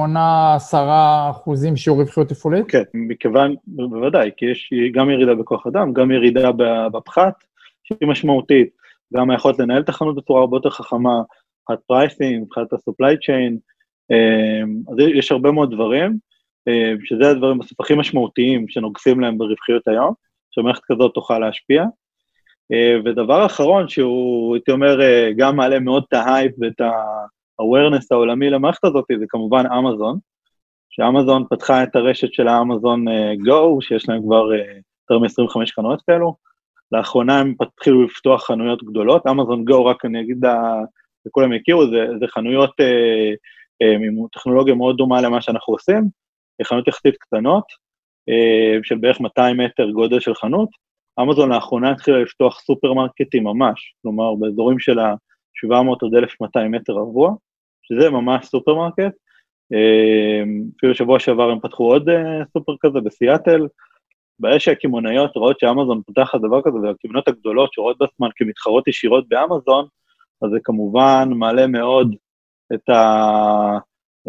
אה, 0.75 1.31
אחוזים 1.31 1.77
שיעור 1.77 2.01
רווחיות 2.01 2.29
תפעולית? 2.29 2.71
כן, 2.71 2.83
מכיוון, 2.95 3.55
בוודאי, 3.67 4.31
כי 4.37 4.47
יש 4.47 4.71
גם 4.93 5.11
ירידה 5.11 5.35
בכוח 5.35 5.67
אדם, 5.67 5.93
גם 5.93 6.11
ירידה 6.11 6.51
בפחת, 6.93 7.35
שהיא 7.85 8.09
משמעותית, 8.09 8.71
גם 9.15 9.31
היכולת 9.31 9.59
לנהל 9.59 9.83
את 9.83 9.89
החנות 9.89 10.17
בצורה 10.17 10.41
הרבה 10.41 10.57
יותר 10.57 10.71
חכמה, 10.71 11.23
מבחינת 11.63 11.81
pricing, 11.87 12.43
מבחינת 12.43 12.73
ה-supply 12.73 13.15
chain, 13.15 13.53
אה, 14.11 14.63
אז 14.93 14.97
יש 14.99 15.33
הרבה 15.33 15.53
מאוד 15.53 15.75
דברים, 15.75 16.19
אה, 16.69 16.93
שזה 17.05 17.31
הדברים 17.31 17.59
בסוף 17.59 17.81
הכי 17.81 17.95
משמעותיים 17.95 18.69
שנוגסים 18.69 19.21
להם 19.21 19.39
ברווחיות 19.39 19.89
היום, 19.89 20.15
שמערכת 20.51 20.83
כזאת 20.85 21.15
תוכל 21.15 21.39
להשפיע. 21.39 21.85
ודבר 23.05 23.47
אחרון, 23.47 23.89
שהוא, 23.89 24.55
הייתי 24.55 24.71
אומר, 24.71 24.99
גם 25.37 25.57
מעלה 25.57 25.81
מאוד 25.81 26.05
את 26.09 26.13
ההייפ 26.13 26.53
ואת. 26.61 26.81
ה-awareness 27.61 28.07
העולמי 28.11 28.51
למערכת 28.51 28.85
הזאת 28.85 29.05
זה 29.19 29.25
כמובן 29.29 29.65
אמזון, 29.79 30.19
שאמזון 30.91 31.45
פתחה 31.51 31.83
את 31.83 31.97
הרשת 31.97 32.33
של 32.33 32.49
האמזון 32.49 33.05
גו, 33.45 33.83
שיש 33.83 34.09
להם 34.09 34.23
כבר 34.23 34.45
יותר 34.55 35.19
מ-25 35.19 35.73
חנויות 35.75 36.03
כאלו. 36.03 36.37
לאחרונה 36.93 37.41
הם 37.41 37.55
התחילו 37.61 38.03
לפתוח 38.03 38.47
חנויות 38.47 38.83
גדולות, 38.83 39.27
אמזון 39.27 39.65
גו, 39.65 39.85
רק 39.85 40.05
אני 40.05 40.21
אגיד, 40.21 40.45
וכולם 41.27 41.53
יכירו, 41.53 41.87
זה, 41.87 42.07
זה 42.21 42.27
חנויות 42.27 42.71
אה, 42.81 43.33
אה, 43.83 43.95
עם 43.95 44.27
טכנולוגיה 44.33 44.75
מאוד 44.75 44.97
דומה 44.97 45.21
למה 45.21 45.41
שאנחנו 45.41 45.73
עושים, 45.73 46.03
חנויות 46.65 46.89
יחסית 46.89 47.17
קטנות, 47.17 47.65
אה, 48.29 48.79
של 48.83 48.97
בערך 48.99 49.21
200 49.21 49.61
מטר 49.61 49.91
גודל 49.91 50.21
של 50.21 50.35
חנות. 50.35 50.69
אמזון 51.21 51.53
לאחרונה 51.53 51.91
התחילה 51.91 52.19
לפתוח 52.19 52.61
סופרמרקטים 52.61 53.45
ממש, 53.45 53.95
כלומר 54.03 54.35
באזורים 54.35 54.79
של 54.79 54.99
ה-700 54.99 56.07
עד 56.07 56.15
1,200 56.15 56.73
מטר 56.73 56.93
רבוע, 56.93 57.35
שזה 57.83 58.11
ממש 58.11 58.47
סופרמרקט. 58.47 59.13
אה, 59.73 60.43
אפילו 60.77 60.95
שבוע 60.95 61.21
שעבר 61.21 61.51
הם 61.51 61.61
פתחו 61.61 61.85
עוד 61.85 62.09
אה, 62.09 62.45
סופר 62.53 62.73
כזה 62.81 63.01
בסיאטל. 63.01 63.67
ברגע 64.39 64.61
שהקמעונאיות 64.61 65.37
רואות 65.37 65.61
שאמזון 65.61 66.03
פותחת 66.07 66.41
דבר 66.41 66.63
כזה, 66.63 66.77
והקמעוניות 66.77 67.29
הגדולות 67.29 67.73
שרואות 67.73 67.99
בעצמן 67.99 68.29
כמתחרות 68.37 68.89
ישירות 68.89 69.29
באמזון, 69.29 69.87
אז 70.43 70.51
זה 70.51 70.59
כמובן 70.65 71.29
מעלה 71.33 71.67
מאוד 71.67 72.15
את, 72.75 72.89
ה... 72.89 73.79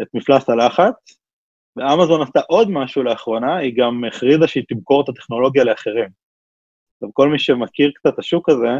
את 0.02 0.06
מפלס 0.14 0.50
הלחץ. 0.50 0.94
ואמזון 1.76 2.22
עשתה 2.22 2.40
עוד 2.48 2.70
משהו 2.70 3.02
לאחרונה, 3.02 3.56
היא 3.56 3.76
גם 3.76 4.04
הכריזה 4.04 4.46
שהיא 4.46 4.64
תמכור 4.68 5.04
את 5.04 5.08
הטכנולוגיה 5.08 5.64
לאחרים. 5.64 6.23
עכשיו, 7.04 7.14
כל 7.14 7.28
מי 7.28 7.38
שמכיר 7.38 7.90
קצת 7.94 8.14
את 8.14 8.18
השוק 8.18 8.48
הזה, 8.48 8.78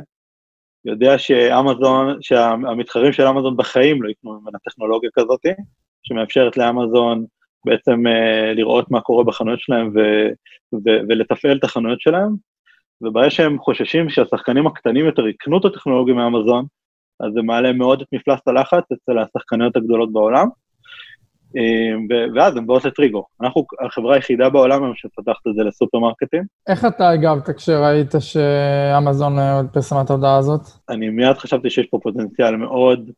יודע 0.84 1.18
שאמזון, 1.18 2.18
שהמתחרים 2.20 3.12
של 3.12 3.26
אמזון 3.26 3.56
בחיים 3.56 4.02
לא 4.02 4.08
יקנו 4.08 4.40
ממנה 4.40 4.58
טכנולוגיה 4.64 5.10
כזאת, 5.14 5.40
שמאפשרת 6.02 6.56
לאמזון 6.56 7.24
בעצם 7.66 8.06
uh, 8.06 8.54
לראות 8.54 8.90
מה 8.90 9.00
קורה 9.00 9.24
בחנויות 9.24 9.60
שלהם 9.60 9.88
ו- 9.94 10.28
ו- 10.74 11.00
ולתפעל 11.08 11.56
את 11.56 11.64
החנויות 11.64 12.00
שלהם, 12.00 12.34
וברגע 13.00 13.30
שהם 13.30 13.58
חוששים 13.58 14.10
שהשחקנים 14.10 14.66
הקטנים 14.66 15.06
יותר 15.06 15.28
יקנו 15.28 15.58
את 15.58 15.64
הטכנולוגיה 15.64 16.14
מאמזון, 16.14 16.66
אז 17.20 17.32
זה 17.34 17.42
מעלה 17.42 17.72
מאוד 17.72 18.00
את 18.00 18.08
מפלס 18.12 18.40
הלחץ 18.46 18.84
אצל 18.92 19.18
השחקניות 19.18 19.76
הגדולות 19.76 20.12
בעולם, 20.12 20.46
אה, 20.46 20.63
ואז 22.34 22.56
הן 22.56 22.66
באות 22.66 22.84
לטריגו. 22.84 23.24
אנחנו 23.40 23.64
החברה 23.86 24.14
היחידה 24.14 24.50
בעולם 24.50 24.84
היום 24.84 24.94
שפתחת 24.96 25.46
את 25.48 25.54
זה 25.54 25.62
לסופרמרקטים. 25.62 26.42
איך 26.68 26.84
אתה 26.84 27.08
הגבת 27.08 27.50
כשראית 27.50 28.12
שאמזון 28.20 29.38
אה, 29.38 29.60
פרסמה 29.72 30.02
את 30.02 30.10
ההודעה 30.10 30.38
הזאת? 30.38 30.60
אני 30.88 31.08
מיד 31.08 31.36
חשבתי 31.36 31.70
שיש 31.70 31.86
פה 31.86 31.98
פוטנציאל 32.02 32.56
מאוד... 32.56 33.10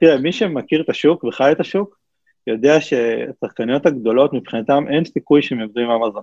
תראה, 0.00 0.18
מי 0.18 0.32
שמכיר 0.32 0.80
את 0.80 0.90
השוק 0.90 1.24
וחי 1.24 1.52
את 1.52 1.60
השוק, 1.60 1.98
יודע 2.46 2.80
שהשחקניות 2.80 3.86
הגדולות 3.86 4.32
מבחינתם 4.32 4.84
אין 4.88 5.04
סיכוי 5.04 5.42
שהם 5.42 5.60
יעבדו 5.60 5.80
עם 5.80 5.90
אמזון. 5.90 6.22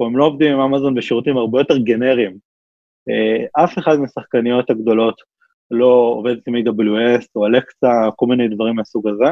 או 0.00 0.06
הם 0.06 0.16
לא 0.16 0.24
עובדים 0.24 0.52
עם 0.52 0.60
אמזון 0.60 0.94
בשירותים 0.94 1.36
הרבה 1.36 1.60
יותר 1.60 1.78
גנריים. 1.78 2.36
אה, 3.08 3.64
אף 3.64 3.78
אחד 3.78 3.96
מהשחקניות 3.96 4.70
הגדולות 4.70 5.14
לא 5.70 5.86
עובדת 5.86 6.48
עם 6.48 6.54
AWS 6.54 7.26
או 7.36 7.46
אלקסה, 7.46 7.88
כל 8.16 8.26
מיני 8.26 8.48
דברים 8.48 8.74
מהסוג 8.74 9.08
הזה. 9.08 9.24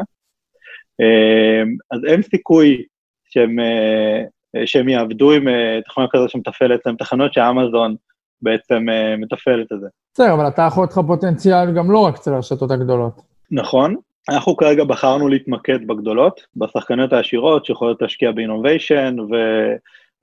אה, 1.01 1.63
אז 1.91 2.05
אין 2.05 2.21
סיכוי 2.21 2.83
שהם, 3.25 3.59
אה, 3.59 4.23
שהם 4.65 4.89
יעבדו 4.89 5.31
עם 5.31 5.47
תכנון 5.85 6.07
כזה 6.11 6.23
שמתפעלת 6.27 6.85
להם 6.85 6.95
תחנות 6.95 7.33
שאמזון 7.33 7.95
בעצם 8.41 8.85
מתפעלת 9.17 9.71
את 9.71 9.79
זה. 9.79 9.87
בסדר, 10.13 10.33
אבל 10.33 10.47
אתה 10.47 10.61
יכול 10.61 10.83
להיות 10.83 10.91
לך 10.91 10.99
פוטנציאל 11.07 11.71
גם 11.71 11.91
לא 11.91 11.99
רק 11.99 12.15
אצל 12.15 12.33
הרשתות 12.33 12.71
הגדולות. 12.71 13.21
נכון, 13.51 13.95
אנחנו 14.29 14.57
כרגע 14.57 14.83
בחרנו 14.83 15.27
להתמקד 15.27 15.87
בגדולות, 15.87 16.41
בשחקניות 16.55 17.13
העשירות 17.13 17.65
שיכולות 17.65 18.01
להשקיע 18.01 18.31
באינוביישן, 18.31 19.15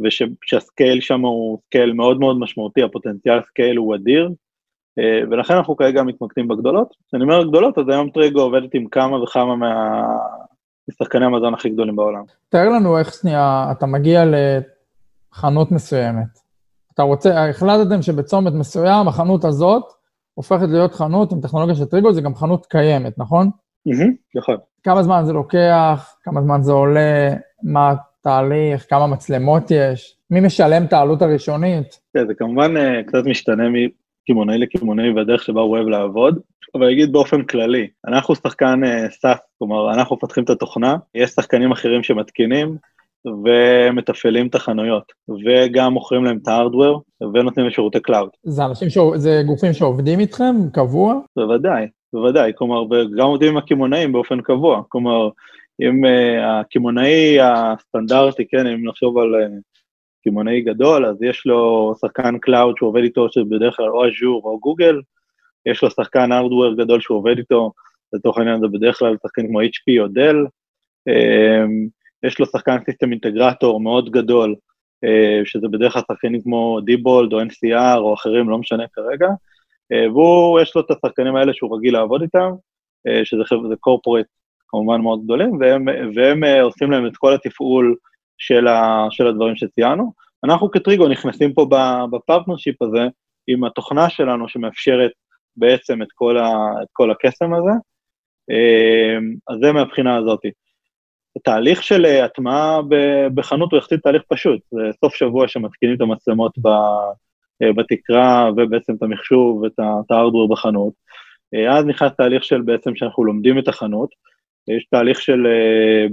ושה 0.01 0.45
scale 0.45 1.01
שם 1.01 1.21
הוא 1.21 1.59
scale 1.67 1.93
מאוד 1.93 2.21
מאוד 2.21 2.39
משמעותי, 2.39 2.83
הפוטנציאל 2.83 3.43
scale 3.43 3.77
הוא 3.77 3.95
אדיר, 3.95 4.31
אה, 4.99 5.21
ולכן 5.31 5.55
אנחנו 5.55 5.77
כרגע 5.77 6.03
מתמקדים 6.03 6.49
בגדולות. 6.49 6.95
כשאני 7.09 7.23
אומר 7.23 7.45
גדולות, 7.45 7.79
אז 7.79 7.89
היום 7.89 8.11
טריגו 8.11 8.41
עובדת 8.41 8.75
עם 8.75 8.87
כמה 8.87 9.23
וכמה 9.23 9.57
מה... 9.57 10.03
משחקני 10.93 11.25
המזון 11.25 11.55
הכי 11.55 11.71
גדולים 11.71 11.97
בעולם. 11.97 12.23
תאר 12.49 12.69
לנו 12.69 12.99
איך 12.99 13.15
שנייה, 13.15 13.69
אתה 13.71 13.87
מגיע 13.87 14.25
לחנות 14.25 15.73
מסוימת. 15.73 16.39
אתה 16.95 17.03
רוצה, 17.03 17.49
החלטתם 17.49 18.03
שבצומת 18.03 18.53
מסוים, 18.53 19.09
החנות 19.09 19.45
הזאת 19.45 19.83
הופכת 20.35 20.69
להיות 20.69 20.95
חנות 20.95 21.33
עם 21.33 21.41
טכנולוגיה 21.41 21.75
של 21.75 21.85
טריגו, 21.85 22.13
זה 22.13 22.21
גם 22.21 22.35
חנות 22.35 22.67
קיימת, 22.67 23.19
נכון? 23.19 23.51
נכון. 24.35 24.57
כמה 24.83 25.03
זמן 25.03 25.23
זה 25.25 25.33
לוקח, 25.33 26.17
כמה 26.23 26.43
זמן 26.43 26.63
זה 26.63 26.73
עולה, 26.73 27.35
מה 27.63 27.95
התהליך, 28.21 28.87
כמה 28.91 29.07
מצלמות 29.07 29.71
יש, 29.71 30.17
מי 30.31 30.41
משלם 30.41 30.85
את 30.85 30.93
העלות 30.93 31.23
הראשונית? 31.23 32.01
כן, 32.15 32.27
זה 32.27 32.35
כמובן 32.35 32.77
אה, 32.77 33.03
קצת 33.07 33.25
משתנה 33.25 33.69
מקמעונאי 34.23 34.59
לקמעונאי 34.59 35.11
והדרך 35.11 35.43
שבה 35.43 35.61
הוא 35.61 35.77
אוהב 35.77 35.87
לעבוד, 35.87 36.39
אבל 36.75 36.91
אגיד 36.91 37.13
באופן 37.13 37.43
כללי, 37.43 37.89
אנחנו 38.09 38.35
שחקן 38.35 38.81
SaaS, 39.09 39.25
אה, 39.25 39.35
כלומר, 39.59 39.95
אנחנו 39.95 40.17
מפתחים 40.17 40.45
את 40.45 40.51
התוכנה, 40.51 40.97
יש 41.15 41.31
שחקנים 41.31 41.73
אחרים 41.73 42.03
שמתקינים, 42.03 42.77
ומתפעלים 43.45 44.47
את 44.47 44.55
החנויות, 44.55 45.13
וגם 45.29 45.93
מוכרים 45.93 46.25
להם 46.25 46.39
את 46.43 46.49
ה 46.49 46.54
hardware, 46.54 47.03
ונותנים 47.35 47.67
לשירותי 47.67 48.01
cloud. 48.01 48.29
זה 48.43 48.65
אנשים, 48.65 48.91
ש... 48.91 48.99
זה 49.17 49.43
גופים 49.47 49.73
שעובדים 49.73 50.21
איתכם 50.21 50.55
קבוע? 50.73 51.15
בוודאי, 51.37 51.87
בוודאי, 52.13 52.53
כלומר, 52.57 52.83
וגם 52.83 53.27
עובדים 53.27 53.49
עם 53.49 53.57
הקמעונאים 53.57 54.13
באופן 54.13 54.41
קבוע, 54.41 54.83
כלומר, 54.89 55.29
אם 55.81 56.05
uh, 56.05 56.43
הקמעונאי 56.43 57.39
הסטנדרטי, 57.41 58.49
כן, 58.49 58.67
אם 58.67 58.89
נחשוב 58.89 59.19
על 59.19 59.35
uh, 59.35 59.72
קמעונאי 60.25 60.61
גדול, 60.61 61.07
אז 61.07 61.23
יש 61.23 61.47
לו 61.47 61.93
שחקן 62.01 62.39
cloud 62.39 62.77
שהוא 62.77 62.89
עובד 62.89 63.03
איתו, 63.03 63.33
שבדרך 63.33 63.77
כלל 63.77 63.89
או 63.89 64.07
אג'ור 64.07 64.43
או 64.45 64.61
גוגל, 64.61 65.01
יש 65.67 65.83
לו 65.83 65.91
שחקן 65.91 66.33
hardware 66.33 66.75
גדול 66.75 67.01
שהוא 67.01 67.19
עובד 67.19 67.39
איתו, 67.39 67.73
לצורך 68.13 68.39
העניין 68.39 68.61
זה 68.61 68.67
בדרך 68.69 68.99
כלל 68.99 69.17
שחקן 69.23 69.47
כמו 69.47 69.61
HP 69.61 70.01
או 70.01 70.09
Dell, 70.09 70.37
um, 71.09 71.89
יש 72.23 72.39
לו 72.39 72.47
שחקן 72.47 72.77
system 72.85 73.11
integrator 73.11 73.81
מאוד 73.81 74.11
גדול, 74.11 74.55
uh, 75.05 75.45
שזה 75.45 75.69
בדרך 75.69 75.93
כלל 75.93 76.03
שחקנים 76.13 76.43
כמו 76.43 76.81
Diebold 76.85 77.33
או 77.33 77.41
NCR 77.41 77.99
או 77.99 78.15
אחרים, 78.15 78.49
לא 78.49 78.59
משנה 78.59 78.85
כרגע, 78.93 79.29
אה, 79.93 80.13
והוא, 80.13 80.61
יש 80.61 80.77
לו 80.77 80.81
את 80.81 80.91
השחקנים 80.91 81.37
האלה 81.37 81.55
שהוא 81.55 81.77
רגיל 81.77 81.95
לעבוד 81.95 82.23
איתם, 82.23 82.51
אה, 83.07 83.25
שזה 83.25 83.77
corporate 83.81 84.27
כמובן 84.69 85.01
מאוד 85.01 85.25
גדולים, 85.25 85.57
והם, 85.61 85.85
והם 86.15 86.45
אה, 86.45 86.63
עושים 86.63 86.91
להם 86.91 87.07
את 87.07 87.17
כל 87.17 87.35
התפעול 87.35 87.97
של, 88.43 88.67
ה, 88.67 89.07
של 89.11 89.27
הדברים 89.27 89.57
שציינו. 89.57 90.13
אנחנו 90.45 90.71
כטריגו 90.71 91.09
נכנסים 91.09 91.53
פה 91.53 91.67
ב 92.11 92.17
partnership 92.17 92.83
הזה 92.83 93.07
עם 93.47 93.65
התוכנה 93.65 94.11
שלנו 94.11 94.49
שמאפשרת 94.49 95.11
בעצם 95.57 96.03
את 96.03 96.09
כל, 96.15 96.39
ה, 96.39 96.51
את 96.83 96.89
כל 96.93 97.11
הקסם 97.11 97.55
הזה, 97.55 97.71
אז 99.49 99.59
זה 99.61 99.73
מהבחינה 99.73 100.17
הזאת. 100.17 100.41
התהליך 101.37 101.83
של 101.83 102.05
הטמעה 102.05 102.81
בחנות 103.35 103.73
הוא 103.73 103.79
יחסית 103.79 104.01
תהליך 104.03 104.23
פשוט, 104.29 104.61
זה 104.71 104.83
סוף 105.01 105.15
שבוע 105.15 105.49
שמתקינים 105.49 105.97
את 105.97 106.01
המצלמות 106.01 106.53
אה, 107.63 107.73
בתקרה 107.73 108.51
ובעצם 108.57 108.95
את 108.95 109.03
המחשוב 109.03 109.63
ואת 109.63 110.11
ה 110.11 110.15
hardware 110.15 110.49
בחנות. 110.49 110.93
אה, 111.55 111.79
אז 111.79 111.85
נכנס 111.85 112.13
תהליך 112.17 112.45
של 112.45 112.61
בעצם 112.61 112.97
שאנחנו 112.97 113.25
לומדים 113.25 113.59
את 113.59 113.69
החנות, 113.69 114.09
יש 114.69 114.87
תהליך 114.91 115.21
של, 115.21 115.47
אה, 115.47 116.07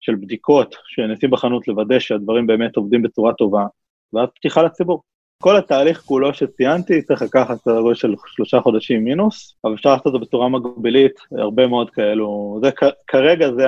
של 0.00 0.14
בדיקות 0.14 0.74
שנעשים 0.86 1.30
בחנות 1.30 1.68
לוודא 1.68 1.98
שהדברים 1.98 2.46
באמת 2.46 2.76
עובדים 2.76 3.02
בצורה 3.02 3.32
טובה, 3.32 3.64
ואז 4.12 4.28
פתיחה 4.34 4.62
לציבור. 4.62 5.02
כל 5.42 5.56
התהליך 5.56 6.00
כולו 6.00 6.34
שציינתי 6.34 7.02
צריך 7.02 7.22
לקחת 7.22 7.58
סדר 7.60 7.80
גודל 7.80 7.94
של 7.94 8.14
שלושה 8.26 8.60
חודשים 8.60 9.04
מינוס, 9.04 9.54
אבל 9.64 9.74
אפשר 9.74 9.92
לעשות 9.92 10.06
את 10.06 10.12
זה 10.12 10.18
בצורה 10.18 10.48
מגבילית, 10.48 11.20
הרבה 11.38 11.66
מאוד 11.66 11.90
כאלו. 11.90 12.58
זה 12.62 12.70
כרגע 13.06 13.46
זה, 13.52 13.66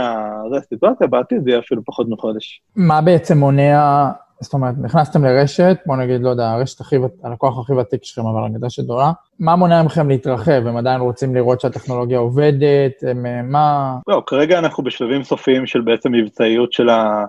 זה 0.50 0.56
הסיטואציה, 0.56 1.06
בעתיד 1.06 1.42
זה 1.44 1.50
יהיה 1.50 1.60
אפילו 1.60 1.82
פחות 1.84 2.06
מחודש. 2.08 2.62
מה 2.76 3.00
בעצם 3.00 3.38
מונע 3.38 4.10
זאת 4.42 4.52
אומרת, 4.54 4.74
נכנסתם 4.82 5.24
לרשת, 5.24 5.76
בוא 5.86 5.96
נגיד, 5.96 6.20
לא 6.20 6.28
יודע, 6.28 6.50
הרשת 6.50 6.80
הכי, 6.80 6.96
הלקוח 7.24 7.58
הכי 7.58 7.72
ותיק 7.72 8.04
שלכם, 8.04 8.26
אבל 8.26 8.42
אני 8.42 8.54
יודע 8.54 8.70
שדורה, 8.70 9.12
מה 9.40 9.56
מונע 9.56 9.82
מכם 9.82 10.08
להתרחב? 10.08 10.66
הם 10.66 10.76
עדיין 10.76 11.00
רוצים 11.00 11.34
לראות 11.34 11.60
שהטכנולוגיה 11.60 12.18
עובדת? 12.18 12.92
הם, 13.10 13.26
אה, 13.26 13.42
מה... 13.42 13.96
לא, 14.08 14.22
כרגע 14.26 14.58
אנחנו 14.58 14.84
בשלבים 14.84 15.22
סופיים 15.22 15.66
של 15.66 15.80
בעצם 15.80 16.12
מבצעיות 16.12 16.72
של, 16.72 16.88
ה, 16.88 17.24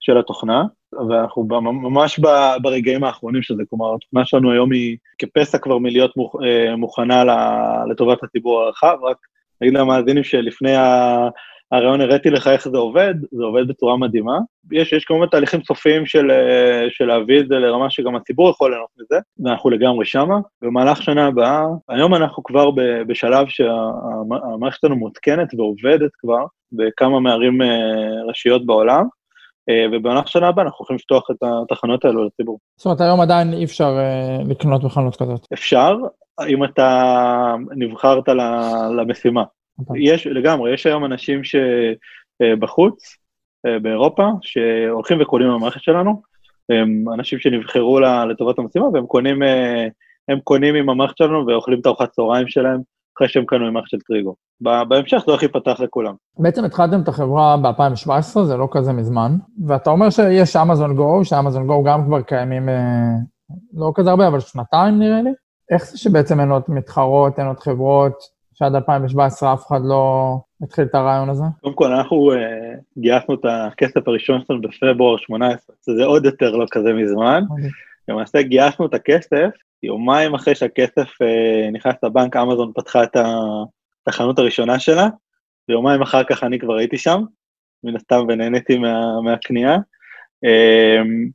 של 0.00 0.18
התוכנה, 0.18 0.64
ואנחנו 1.08 1.46
ממש 1.72 2.20
ברגעים 2.62 3.04
האחרונים 3.04 3.42
של 3.42 3.56
זה, 3.56 3.62
כלומר, 3.70 3.94
התוכנה 3.94 4.24
שלנו 4.24 4.52
היום 4.52 4.72
היא 4.72 4.96
כפסע 5.18 5.58
כבר 5.58 5.78
מלהיות 5.78 6.10
אה, 6.44 6.76
מוכנה 6.76 7.24
לטובת 7.90 8.22
הציבור 8.22 8.62
הרחב, 8.62 8.96
רק 9.02 9.16
נגיד 9.60 9.74
למאזינים 9.74 10.24
שלפני 10.24 10.76
ה... 10.76 11.28
הרעיון 11.72 12.00
הראיתי 12.00 12.30
לך 12.30 12.48
איך 12.48 12.68
זה 12.68 12.78
עובד, 12.78 13.14
זה 13.32 13.44
עובד 13.44 13.68
בצורה 13.68 13.96
מדהימה. 13.96 14.38
יש, 14.72 14.92
יש 14.92 15.04
כמובן 15.04 15.26
תהליכים 15.26 15.60
סופיים 15.62 16.06
של, 16.06 16.30
אה, 16.30 16.86
של 16.90 17.04
להביא 17.04 17.40
את 17.40 17.48
זה 17.48 17.54
לרמה 17.54 17.90
שגם 17.90 18.16
הציבור 18.16 18.50
יכול 18.50 18.70
ליהנות 18.70 18.88
מזה, 18.98 19.20
ואנחנו 19.44 19.70
לגמרי 19.70 20.04
שמה. 20.06 20.38
במהלך 20.62 21.02
שנה 21.02 21.26
הבאה, 21.26 21.62
היום 21.88 22.14
אנחנו 22.14 22.42
כבר 22.42 22.70
בשלב 23.06 23.46
שהמערכת 23.48 24.80
שלנו 24.80 24.96
מותקנת 24.96 25.54
ועובדת 25.54 26.10
כבר 26.18 26.44
בכמה 26.72 27.20
מערים 27.20 27.62
אה, 27.62 27.68
ראשיות 28.28 28.66
בעולם, 28.66 29.04
אה, 29.68 29.86
ובמהלך 29.92 30.28
שנה 30.28 30.48
הבאה 30.48 30.64
אנחנו 30.64 30.76
הולכים 30.78 30.96
לפתוח 30.96 31.30
את 31.30 31.36
התחנות 31.42 32.04
האלו 32.04 32.24
לציבור. 32.24 32.58
זאת 32.76 32.86
אומרת, 32.86 33.00
היום 33.00 33.20
עדיין 33.20 33.52
אי 33.52 33.64
אפשר 33.64 33.90
לקנות 34.48 34.84
בחנות 34.84 35.16
כזאת. 35.16 35.46
אפשר, 35.52 35.96
אם 36.48 36.64
אתה 36.64 37.54
נבחרת 37.76 38.28
למשימה. 38.98 39.42
אוקיי. 39.78 40.14
יש, 40.14 40.26
לגמרי, 40.26 40.74
יש 40.74 40.86
היום 40.86 41.04
אנשים 41.04 41.40
שבחוץ, 41.44 43.16
אה, 43.66 43.78
באירופה, 43.78 44.28
שהולכים 44.42 45.20
וקונים 45.20 45.48
במערכת 45.48 45.82
שלנו, 45.82 46.22
הם 46.70 47.04
אנשים 47.14 47.38
שנבחרו 47.38 48.00
לטובת 48.00 48.58
המשימה, 48.58 48.86
והם 48.92 49.06
קונים, 49.06 49.42
אה, 49.42 49.86
הם 50.28 50.40
קונים 50.40 50.74
עם 50.74 50.88
המערכת 50.88 51.16
שלנו 51.16 51.46
ואוכלים 51.46 51.80
את 51.80 51.86
ארוחת 51.86 52.10
צהריים 52.10 52.48
שלהם, 52.48 52.80
אחרי 53.16 53.28
שהם 53.28 53.44
קנו 53.44 53.66
עם 53.66 53.74
מערכת 53.74 53.90
של 53.90 53.98
טריגו. 54.06 54.34
בהמשך 54.60 55.16
זה 55.16 55.24
הולך 55.26 55.42
להיפתח 55.42 55.80
לכולם. 55.80 56.14
בעצם 56.38 56.64
התחלתם 56.64 57.00
את 57.00 57.08
החברה 57.08 57.56
ב-2017, 57.56 58.42
זה 58.44 58.56
לא 58.56 58.68
כזה 58.70 58.92
מזמן, 58.92 59.32
ואתה 59.66 59.90
אומר 59.90 60.10
שיש 60.10 60.56
אמזון 60.56 60.96
גו, 60.96 61.24
שאמזון 61.24 61.66
גו 61.66 61.82
גם 61.82 62.04
כבר 62.06 62.22
קיימים, 62.22 62.68
אה, 62.68 63.12
לא 63.74 63.92
כזה 63.94 64.10
הרבה, 64.10 64.28
אבל 64.28 64.40
שנתיים 64.40 64.98
נראה 64.98 65.22
לי. 65.22 65.30
איך 65.70 65.84
זה 65.84 65.98
שבעצם 65.98 66.40
אין 66.40 66.50
עוד 66.50 66.62
מתחרות, 66.68 67.38
אין 67.38 67.46
עוד 67.46 67.60
חברות, 67.60 68.35
שעד 68.58 68.74
2017 68.74 69.54
אף 69.54 69.66
אחד 69.66 69.80
לא 69.84 70.34
התחיל 70.62 70.84
את 70.84 70.94
הרעיון 70.94 71.30
הזה? 71.30 71.44
קודם 71.60 71.74
כל, 71.74 71.92
אנחנו 71.92 72.32
uh, 72.32 72.36
גייסנו 72.98 73.34
את 73.34 73.44
הכסף 73.44 74.08
הראשון 74.08 74.40
שלנו 74.46 74.60
בפברואר 74.60 75.16
18, 75.16 75.76
שזה 75.86 76.04
עוד 76.04 76.24
יותר 76.24 76.56
לא 76.56 76.66
כזה 76.70 76.92
מזמן. 76.92 77.42
אוקיי. 77.50 77.70
למעשה 78.08 78.42
גייסנו 78.42 78.86
את 78.86 78.94
הכסף, 78.94 79.50
יומיים 79.82 80.34
אחרי 80.34 80.54
שהכסף 80.54 81.08
uh, 81.22 81.72
נכנס 81.72 81.94
לבנק, 82.02 82.36
אמזון 82.36 82.72
פתחה 82.74 83.02
את 83.02 83.16
החנות 84.06 84.38
הראשונה 84.38 84.78
שלה, 84.78 85.08
ויומיים 85.68 86.02
אחר 86.02 86.24
כך 86.24 86.44
אני 86.44 86.58
כבר 86.58 86.74
הייתי 86.74 86.98
שם, 86.98 87.22
מן 87.84 87.96
הסתם 87.96 88.24
ונהניתי 88.28 88.78
מה, 88.78 89.20
מהקנייה. 89.20 89.76
Um, 90.46 91.30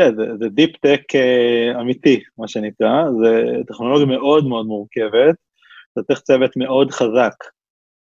yeah, 0.00 0.14
זה, 0.16 0.36
זה 0.38 0.48
דיפ 0.48 0.76
טק 0.76 1.02
uh, 1.12 1.80
אמיתי, 1.80 2.20
מה 2.38 2.48
שנקרא, 2.48 3.04
זה 3.20 3.54
טכנולוגיה 3.66 4.06
מאוד 4.06 4.46
מאוד 4.46 4.66
מורכבת, 4.66 5.34
אתה 5.92 6.02
צריך 6.02 6.20
צוות 6.20 6.56
מאוד 6.56 6.90
חזק 6.90 7.34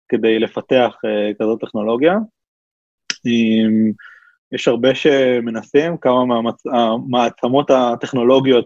כדי 0.09 0.39
לפתח 0.39 0.95
uh, 1.05 1.33
כזאת 1.39 1.61
טכנולוגיה. 1.61 2.15
יש 4.51 4.67
הרבה 4.67 4.95
שמנסים, 4.95 5.97
כמה 5.97 6.25
מהמעצמות 6.25 7.71
הטכנולוגיות 7.71 8.65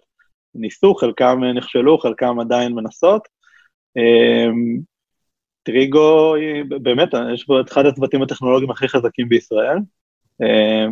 ניסו, 0.56 0.96
חלקם 0.96 1.44
נכשלו, 1.56 1.98
חלקם 1.98 2.40
עדיין 2.40 2.74
מנסות. 2.74 3.28
טריגו, 5.64 6.36
באמת, 6.82 7.10
יש 7.34 7.44
פה 7.44 7.62
את 7.62 7.72
אחד 7.72 7.86
הצוותים 7.86 8.22
הטכנולוגיים 8.22 8.72
הכי 8.72 8.88
חזקים 8.88 9.30
בישראל, 9.30 9.78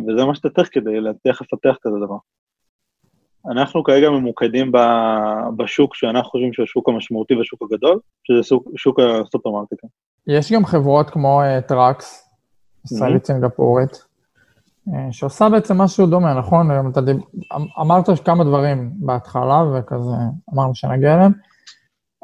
וזה 0.06 0.24
מה 0.24 0.34
שאתה 0.34 0.50
צריך 0.50 0.68
כדי 0.72 1.00
להצליח 1.00 1.42
לפתח 1.42 1.76
כזה 1.82 1.96
דבר. 2.06 2.16
אנחנו 3.50 3.84
כרגע 3.84 4.10
ממוקדים 4.10 4.72
בשוק 5.56 5.94
שאנחנו 5.94 6.30
חושבים 6.30 6.52
שהוא 6.52 6.64
השוק 6.64 6.88
המשמעותי 6.88 7.34
והשוק 7.34 7.62
הגדול, 7.62 7.98
שזה 8.24 8.42
שוק, 8.42 8.68
שוק 8.76 9.00
הסופרמרקטים. 9.00 9.90
יש 10.26 10.52
גם 10.52 10.64
חברות 10.64 11.10
כמו 11.10 11.40
Trax, 11.68 12.28
uh, 12.28 12.94
ישראלית 12.94 13.26
סינגפורית, 13.26 13.90
uh, 14.88 14.92
שעושה 15.10 15.48
בעצם 15.48 15.78
משהו 15.78 16.06
דומה, 16.06 16.34
נכון? 16.34 16.88
אתה 16.90 17.00
דיב... 17.00 17.16
אמרת 17.80 18.04
כמה 18.24 18.44
דברים 18.44 18.90
בהתחלה, 18.96 19.64
וכזה 19.74 20.16
אמרנו 20.54 20.74
שנגיע 20.74 21.14
אליהם. 21.14 21.32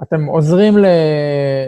אתם 0.02 0.24
עוזרים 0.24 0.78
ל... 0.78 0.86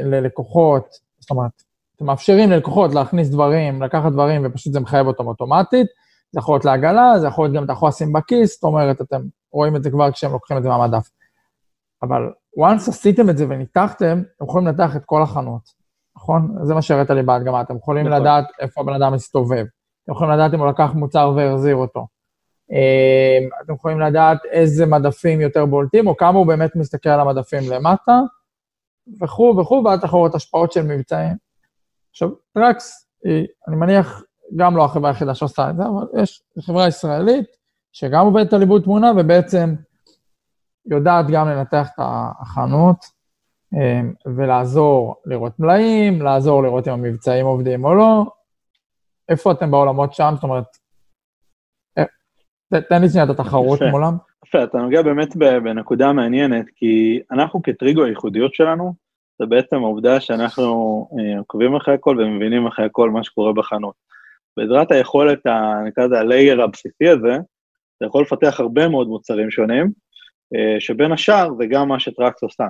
ללקוחות, 0.04 0.86
זאת 1.18 1.30
אומרת, 1.30 1.62
אתם 1.96 2.06
מאפשרים 2.06 2.50
ללקוחות 2.50 2.94
להכניס 2.94 3.28
דברים, 3.28 3.82
לקחת 3.82 4.12
דברים, 4.12 4.42
ופשוט 4.44 4.72
זה 4.72 4.80
מחייב 4.80 5.06
אותם 5.06 5.26
אוטומטית. 5.26 5.86
זה 6.32 6.38
יכול 6.38 6.54
להיות 6.54 6.64
לעגלה, 6.64 7.18
זה 7.18 7.26
יכול 7.26 7.44
להיות 7.44 7.56
גם 7.56 7.64
אתה 7.64 7.72
יכול 7.72 7.88
לשים 7.88 8.12
בכיס, 8.12 8.54
זאת 8.54 8.64
אומרת, 8.64 9.00
אתם 9.00 9.20
רואים 9.52 9.76
את 9.76 9.82
זה 9.82 9.90
כבר 9.90 10.12
כשהם 10.12 10.32
לוקחים 10.32 10.56
את 10.56 10.62
זה 10.62 10.68
מהמדף. 10.68 11.10
אבל 12.02 12.32
once 12.58 12.88
עשיתם 12.88 13.30
את 13.30 13.38
זה 13.38 13.46
וניתחתם, 13.48 14.22
אתם 14.36 14.44
יכולים 14.44 14.66
לנתח 14.66 14.96
את 14.96 15.02
כל 15.04 15.22
החנות, 15.22 15.62
נכון? 16.16 16.56
זה 16.62 16.74
מה 16.74 16.82
שהראית 16.82 17.10
לי 17.10 17.22
בהדגמה, 17.22 17.60
אתם 17.60 17.76
יכולים 17.76 18.06
נכון. 18.06 18.20
לדעת 18.20 18.44
איפה 18.60 18.80
הבן 18.80 18.94
אדם 18.94 19.12
מסתובב, 19.12 19.64
אתם 20.04 20.12
יכולים 20.12 20.32
לדעת 20.32 20.54
אם 20.54 20.60
הוא 20.60 20.68
לקח 20.68 20.90
מוצר 20.94 21.32
והחזיר 21.36 21.76
אותו. 21.76 22.06
אמ, 22.70 23.48
אתם 23.64 23.74
יכולים 23.74 24.00
לדעת 24.00 24.44
איזה 24.44 24.86
מדפים 24.86 25.40
יותר 25.40 25.66
בולטים, 25.66 26.06
או 26.06 26.16
כמה 26.16 26.38
הוא 26.38 26.46
באמת 26.46 26.76
מסתכל 26.76 27.08
על 27.08 27.20
המדפים 27.20 27.62
למטה, 27.70 28.20
וכו' 29.22 29.56
וכו', 29.60 29.82
ועד 29.84 30.00
תחרות 30.00 30.34
השפעות 30.34 30.72
של 30.72 30.82
מבצעים. 30.82 31.36
עכשיו, 32.10 32.28
Trax, 32.54 33.08
אני 33.68 33.76
מניח, 33.76 34.22
גם 34.56 34.76
לא 34.76 34.84
החברה 34.84 35.10
היחידה 35.10 35.34
שעושה 35.34 35.70
את 35.70 35.76
זה, 35.76 35.82
אבל 35.82 36.22
יש 36.22 36.42
חברה 36.60 36.88
ישראלית 36.88 37.61
שגם 37.92 38.26
עובדת 38.26 38.52
על 38.52 38.60
עיבוד 38.60 38.82
תמונה 38.82 39.12
ובעצם 39.16 39.74
יודעת 40.86 41.26
גם 41.32 41.48
לנתח 41.48 41.88
את 41.94 42.00
החנות 42.40 42.96
אמ, 43.74 44.12
ולעזור 44.36 45.14
לראות 45.26 45.60
מלאים, 45.60 46.22
לעזור 46.22 46.62
לראות 46.62 46.88
אם 46.88 46.92
המבצעים 46.92 47.46
עובדים 47.46 47.84
או 47.84 47.94
לא. 47.94 48.26
איפה 49.28 49.52
אתם 49.52 49.70
בעולמות 49.70 50.12
שם? 50.14 50.32
זאת 50.34 50.44
אומרת, 50.44 50.64
אה, 51.98 52.80
תן 52.80 53.02
לי 53.02 53.08
שנייה 53.08 53.24
את 53.24 53.30
התחרות 53.30 53.76
פה. 53.76 53.90
מולם. 53.90 54.16
יפה, 54.46 54.64
אתה 54.64 54.78
נוגע 54.78 55.02
באמת 55.02 55.36
בנקודה 55.36 56.12
מעניינת, 56.12 56.66
כי 56.76 57.20
אנחנו 57.30 57.62
כטריגו 57.62 58.04
הייחודיות 58.04 58.54
שלנו, 58.54 58.94
זה 59.38 59.46
בעצם 59.46 59.76
העובדה 59.76 60.20
שאנחנו 60.20 61.08
אה, 61.18 61.38
עוקבים 61.38 61.76
אחרי 61.76 61.94
הכל 61.94 62.16
ומבינים 62.20 62.66
אחרי 62.66 62.84
הכל 62.84 63.10
מה 63.10 63.24
שקורה 63.24 63.52
בחנות. 63.52 63.94
בעזרת 64.56 64.92
היכולת, 64.92 65.38
נקרא 65.86 66.04
לזה 66.04 66.20
ה-layer 66.20 66.62
הבסיסי 66.62 67.08
הזה, 67.08 67.36
אתה 67.96 68.06
יכול 68.06 68.22
לפתח 68.22 68.60
הרבה 68.60 68.88
מאוד 68.88 69.08
מוצרים 69.08 69.50
שונים, 69.50 69.92
אה, 70.54 70.80
שבין 70.80 71.12
השאר 71.12 71.48
זה 71.58 71.66
גם 71.66 71.88
מה 71.88 72.00
שטראקס 72.00 72.42
עושה. 72.42 72.66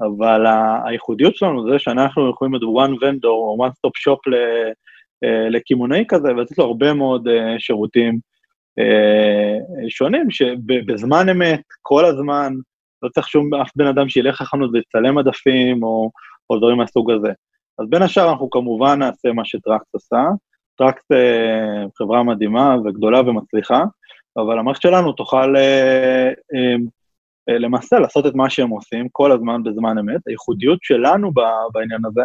אבל 0.00 0.46
הייחודיות 0.84 1.36
שלנו 1.36 1.70
זה 1.70 1.78
שאנחנו 1.78 2.30
יכולים 2.30 2.54
להיות 2.54 2.76
one 2.76 3.02
vendor 3.02 3.28
או 3.28 3.66
one 3.66 3.70
stop 3.70 4.10
shop 4.10 4.34
אה, 5.24 5.48
לקמעונאי 5.48 6.04
כזה, 6.08 6.28
ולתת 6.28 6.58
לו 6.58 6.64
הרבה 6.64 6.92
מאוד 6.92 7.28
אה, 7.28 7.54
שירותים 7.58 8.18
שונים, 9.88 10.30
שבזמן 10.30 11.28
אמת, 11.28 11.62
כל 11.82 12.04
הזמן, 12.04 12.52
לא 13.02 13.08
צריך 13.08 13.28
שום 13.28 13.54
אף 13.54 13.70
בן 13.76 13.86
אדם 13.86 14.08
שילך 14.08 14.40
לחנות 14.40 14.70
ויצלם 14.72 15.14
מדפים 15.14 15.82
או, 15.82 16.10
או 16.50 16.58
דברים 16.58 16.76
מהסוג 16.76 17.10
הזה. 17.10 17.28
אז 17.78 17.86
בין 17.88 18.02
השאר 18.02 18.30
אנחנו 18.30 18.50
כמובן 18.50 18.98
נעשה 18.98 19.32
מה 19.32 19.44
ש 19.44 19.61
Trax 19.61 19.94
עושה, 19.94 20.22
Trax 20.76 21.04
חברה 21.98 22.22
מדהימה 22.22 22.76
וגדולה 22.84 23.20
ומצליחה, 23.20 23.84
אבל 24.36 24.58
המערכת 24.58 24.82
שלנו 24.82 25.12
תוכל 25.12 25.56
אה, 25.56 26.28
אה, 26.54 26.76
אה, 27.48 27.58
למעשה 27.58 27.98
לעשות 27.98 28.26
את 28.26 28.34
מה 28.34 28.50
שהם 28.50 28.68
עושים 28.68 29.08
כל 29.12 29.32
הזמן 29.32 29.62
בזמן 29.62 29.98
אמת. 29.98 30.20
הייחודיות 30.26 30.78
שלנו 30.82 31.32
בעניין 31.72 32.04
הזה, 32.04 32.22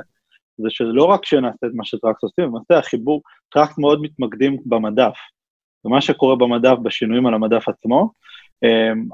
זה 0.58 0.70
שלא 0.70 1.04
רק 1.04 1.26
שנעשה 1.26 1.68
את 1.68 1.72
מה 1.74 1.86
ש 1.86 1.98
Trax 1.98 2.24
עושים, 2.24 2.46
למעשה 2.46 2.78
החיבור, 2.78 3.22
Trax 3.50 3.78
מאוד 3.78 4.02
מתמקדים 4.02 4.58
במדף. 4.66 5.18
ומה 5.86 6.02
שקורה 6.02 6.36
במדף, 6.36 6.78
בשינויים 6.84 7.26
על 7.28 7.34
המדף 7.34 7.70
עצמו, 7.70 8.12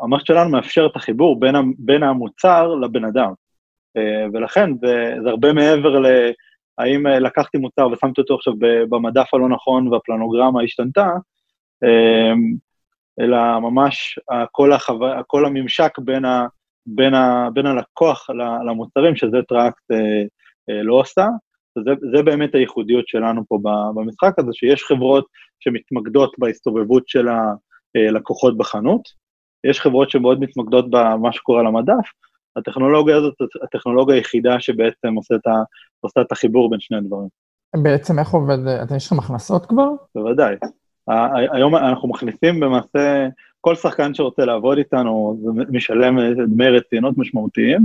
המערכת 0.04 0.26
שלנו 0.26 0.50
מאפשר 0.50 0.86
את 0.86 0.96
החיבור 0.96 1.40
בין, 1.40 1.56
בין 1.78 2.04
המוצר 2.04 2.76
לבן 2.76 3.06
אדם. 3.06 3.34
ולכן 4.34 4.70
זה, 4.82 5.16
זה 5.24 5.30
הרבה 5.30 5.54
מעבר 5.54 6.00
ל... 6.00 6.06
האם 6.78 7.08
לקחתי 7.08 7.58
מוצר 7.58 7.88
ושמתי 7.88 8.22
אותו 8.22 8.36
עכשיו 8.36 8.54
במדף 8.90 9.34
הלא 9.34 9.50
נכון 9.50 9.88
והפלנוגרמה 9.88 10.64
השתנתה, 10.64 11.10
אלא 13.20 13.60
ממש 13.60 14.20
כל, 14.52 14.74
החו... 14.74 15.00
כל 15.28 15.46
הממשק 15.46 16.00
בין, 16.00 16.26
ה... 16.26 16.48
בין, 16.86 17.14
ה... 17.14 17.50
בין 17.54 17.66
הלקוח 17.66 18.30
למוצרים, 18.68 19.16
שזה 19.16 19.38
track 19.48 19.92
אה, 19.92 19.98
אה, 20.70 20.84
לא 20.84 20.94
עושה. 20.94 21.28
זה, 21.86 21.92
זה 22.16 22.24
באמת 22.24 22.56
הייחודיות 22.56 23.08
שלנו 23.08 23.44
פה 23.48 23.60
במשחק 23.96 24.40
הזה, 24.40 24.50
שיש 24.54 24.84
חברות 24.84 25.26
שמתמקדות 25.60 26.36
בהסתובבות 26.38 27.08
של 27.08 27.28
הלקוחות 27.96 28.58
בחנות, 28.58 29.02
יש 29.64 29.82
חברות 29.82 30.10
שמאוד 30.10 30.40
מתמקדות 30.40 30.86
במה 30.90 31.32
שקורה 31.34 31.60
על 31.60 31.68
המדף, 31.68 32.06
הטכנולוגיה 32.56 33.18
הזאת, 33.18 33.34
הטכנולוגיה 33.64 34.16
היחידה 34.16 34.60
שבעצם 34.60 35.14
עושה 35.16 35.36
את, 35.36 35.48
ה, 35.48 35.64
עושה 36.02 36.22
את 36.22 36.32
החיבור 36.32 36.70
בין 36.70 36.80
שני 36.80 36.98
הדברים. 36.98 37.28
בעצם 37.84 38.20
איך 38.20 38.30
עובד, 38.30 38.68
אתם 38.84 38.96
יש 38.96 39.06
לכם 39.08 39.20
הכנסות 39.20 39.66
כבר? 39.66 39.90
בוודאי. 40.16 40.56
היום 41.54 41.76
אנחנו 41.76 42.10
מכניסים 42.10 42.60
במעשה, 42.60 43.28
כל 43.62 43.76
שחקן 43.76 44.14
שרוצה 44.14 44.46
לעבוד 44.46 44.78
איתנו 44.78 45.40
משלם 45.70 46.34
דמי 46.48 46.68
רצינות 46.68 47.18
משמעותיים. 47.18 47.80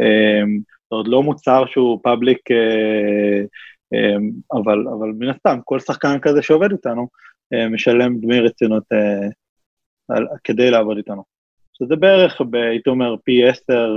אמ, 0.00 0.58
זה 0.90 0.96
עוד 0.96 1.08
לא 1.08 1.22
מוצר 1.22 1.66
שהוא 1.66 2.00
פאבליק 2.02 2.38
אבל, 4.52 4.84
אבל 4.88 5.08
מן 5.18 5.28
הסתם, 5.28 5.58
כל 5.64 5.80
שחקן 5.80 6.18
כזה 6.18 6.42
שעובד 6.42 6.72
איתנו, 6.72 7.08
משלם 7.70 8.20
דמי 8.20 8.40
רצינות 8.40 8.84
כדי 10.44 10.70
לעבוד 10.70 10.96
איתנו. 10.96 11.24
שזה 11.72 11.96
בערך, 11.96 12.40
הייתי 12.52 12.90
אומר, 12.90 13.14
פי 13.24 13.48
עשר 13.48 13.96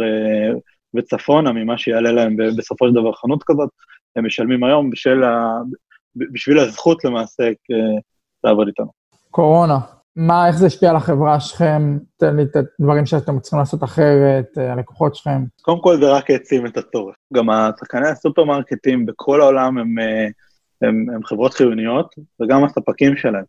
וצפונה 0.93 1.51
ממה 1.51 1.77
שיעלה 1.77 2.11
להם 2.11 2.37
בסופו 2.57 2.87
של 2.87 2.93
דבר 2.93 3.13
חנות 3.13 3.43
כזאת, 3.45 3.69
הם 4.15 4.25
משלמים 4.25 4.63
היום 4.63 4.89
בשביל, 4.89 5.23
ה... 5.23 5.57
בשביל 6.15 6.59
הזכות 6.59 7.05
למעשה 7.05 7.49
לעבוד 8.43 8.67
איתנו. 8.67 8.91
קורונה, 9.31 9.79
מה, 10.15 10.47
איך 10.47 10.57
זה 10.57 10.65
השפיע 10.65 10.89
על 10.89 10.95
החברה 10.95 11.39
שלכם? 11.39 11.97
תן 12.17 12.35
לי 12.35 12.43
את 12.43 12.55
הדברים 12.55 13.05
שאתם 13.05 13.39
צריכים 13.39 13.59
לעשות 13.59 13.83
אחרת, 13.83 14.57
הלקוחות 14.57 15.15
שלכם. 15.15 15.43
קודם 15.61 15.81
כל 15.81 15.97
זה 15.97 16.11
רק 16.11 16.29
העצים 16.29 16.65
את 16.65 16.77
הצורך. 16.77 17.15
גם 17.33 17.49
השחקני 17.49 18.07
הסופרמרקטים 18.07 19.05
בכל 19.05 19.41
העולם 19.41 19.77
הם, 19.77 19.95
הם, 20.81 21.05
הם 21.15 21.23
חברות 21.23 21.53
חיוניות, 21.53 22.15
וגם 22.41 22.63
הספקים 22.63 23.17
שלהם. 23.17 23.43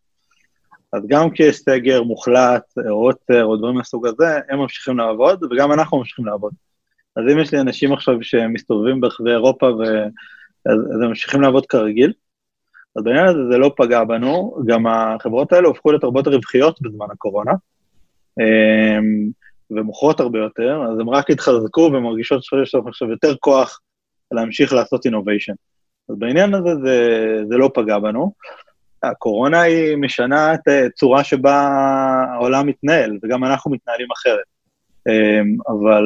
אז 0.92 1.02
גם 1.06 1.30
כשיש 1.30 1.56
סגר 1.56 2.02
מוחלט, 2.02 2.64
או 2.88 3.06
עוצר, 3.06 3.44
או 3.44 3.56
דברים 3.56 3.74
מהסוג 3.74 4.06
הזה, 4.06 4.38
הם 4.48 4.58
ממשיכים 4.58 4.98
לעבוד, 4.98 5.44
וגם 5.44 5.72
אנחנו 5.72 5.98
ממשיכים 5.98 6.26
לעבוד. 6.26 6.52
אז 7.16 7.22
אם 7.32 7.38
יש 7.38 7.54
לי 7.54 7.60
אנשים 7.60 7.92
עכשיו 7.92 8.14
שמסתובבים 8.22 9.00
ברחבי 9.00 9.30
אירופה, 9.30 9.66
ו... 9.66 9.82
אז, 10.66 10.78
אז 10.94 11.00
הם 11.02 11.08
ממשיכים 11.08 11.40
לעבוד 11.40 11.66
כרגיל, 11.66 12.12
אז 12.96 13.04
בעניין 13.04 13.26
הזה 13.26 13.38
זה 13.50 13.58
לא 13.58 13.72
פגע 13.76 14.04
בנו, 14.04 14.56
גם 14.66 14.86
החברות 14.86 15.52
האלה 15.52 15.68
הופכו 15.68 15.90
להיות 15.90 16.04
הרבה 16.04 16.20
יותר 16.20 16.30
רווחיות 16.30 16.82
בזמן 16.82 17.06
הקורונה, 17.12 17.52
אמ, 18.40 19.30
ומוכרות 19.70 20.20
הרבה 20.20 20.38
יותר, 20.38 20.82
אז 20.92 21.00
הם 21.00 21.10
רק 21.10 21.30
התחזקו 21.30 21.80
ומרגישות 21.80 22.44
שיש 22.44 22.74
להם 22.74 22.88
עכשיו 22.88 23.10
יותר 23.10 23.36
כוח 23.36 23.80
להמשיך 24.30 24.72
לעשות 24.72 25.06
אינוביישן. 25.06 25.52
אז 26.08 26.14
בעניין 26.18 26.54
הזה 26.54 26.74
זה, 26.84 26.98
זה 27.48 27.56
לא 27.56 27.70
פגע 27.74 27.98
בנו. 27.98 28.32
הקורונה 29.02 29.60
היא 29.60 29.96
משנה 29.96 30.54
את 30.54 30.60
הצורה 30.86 31.24
שבה 31.24 31.68
העולם 32.34 32.66
מתנהל, 32.66 33.18
וגם 33.22 33.44
אנחנו 33.44 33.70
מתנהלים 33.70 34.08
אחרת. 34.12 34.44
אמ, 35.08 35.56
אבל, 35.68 36.04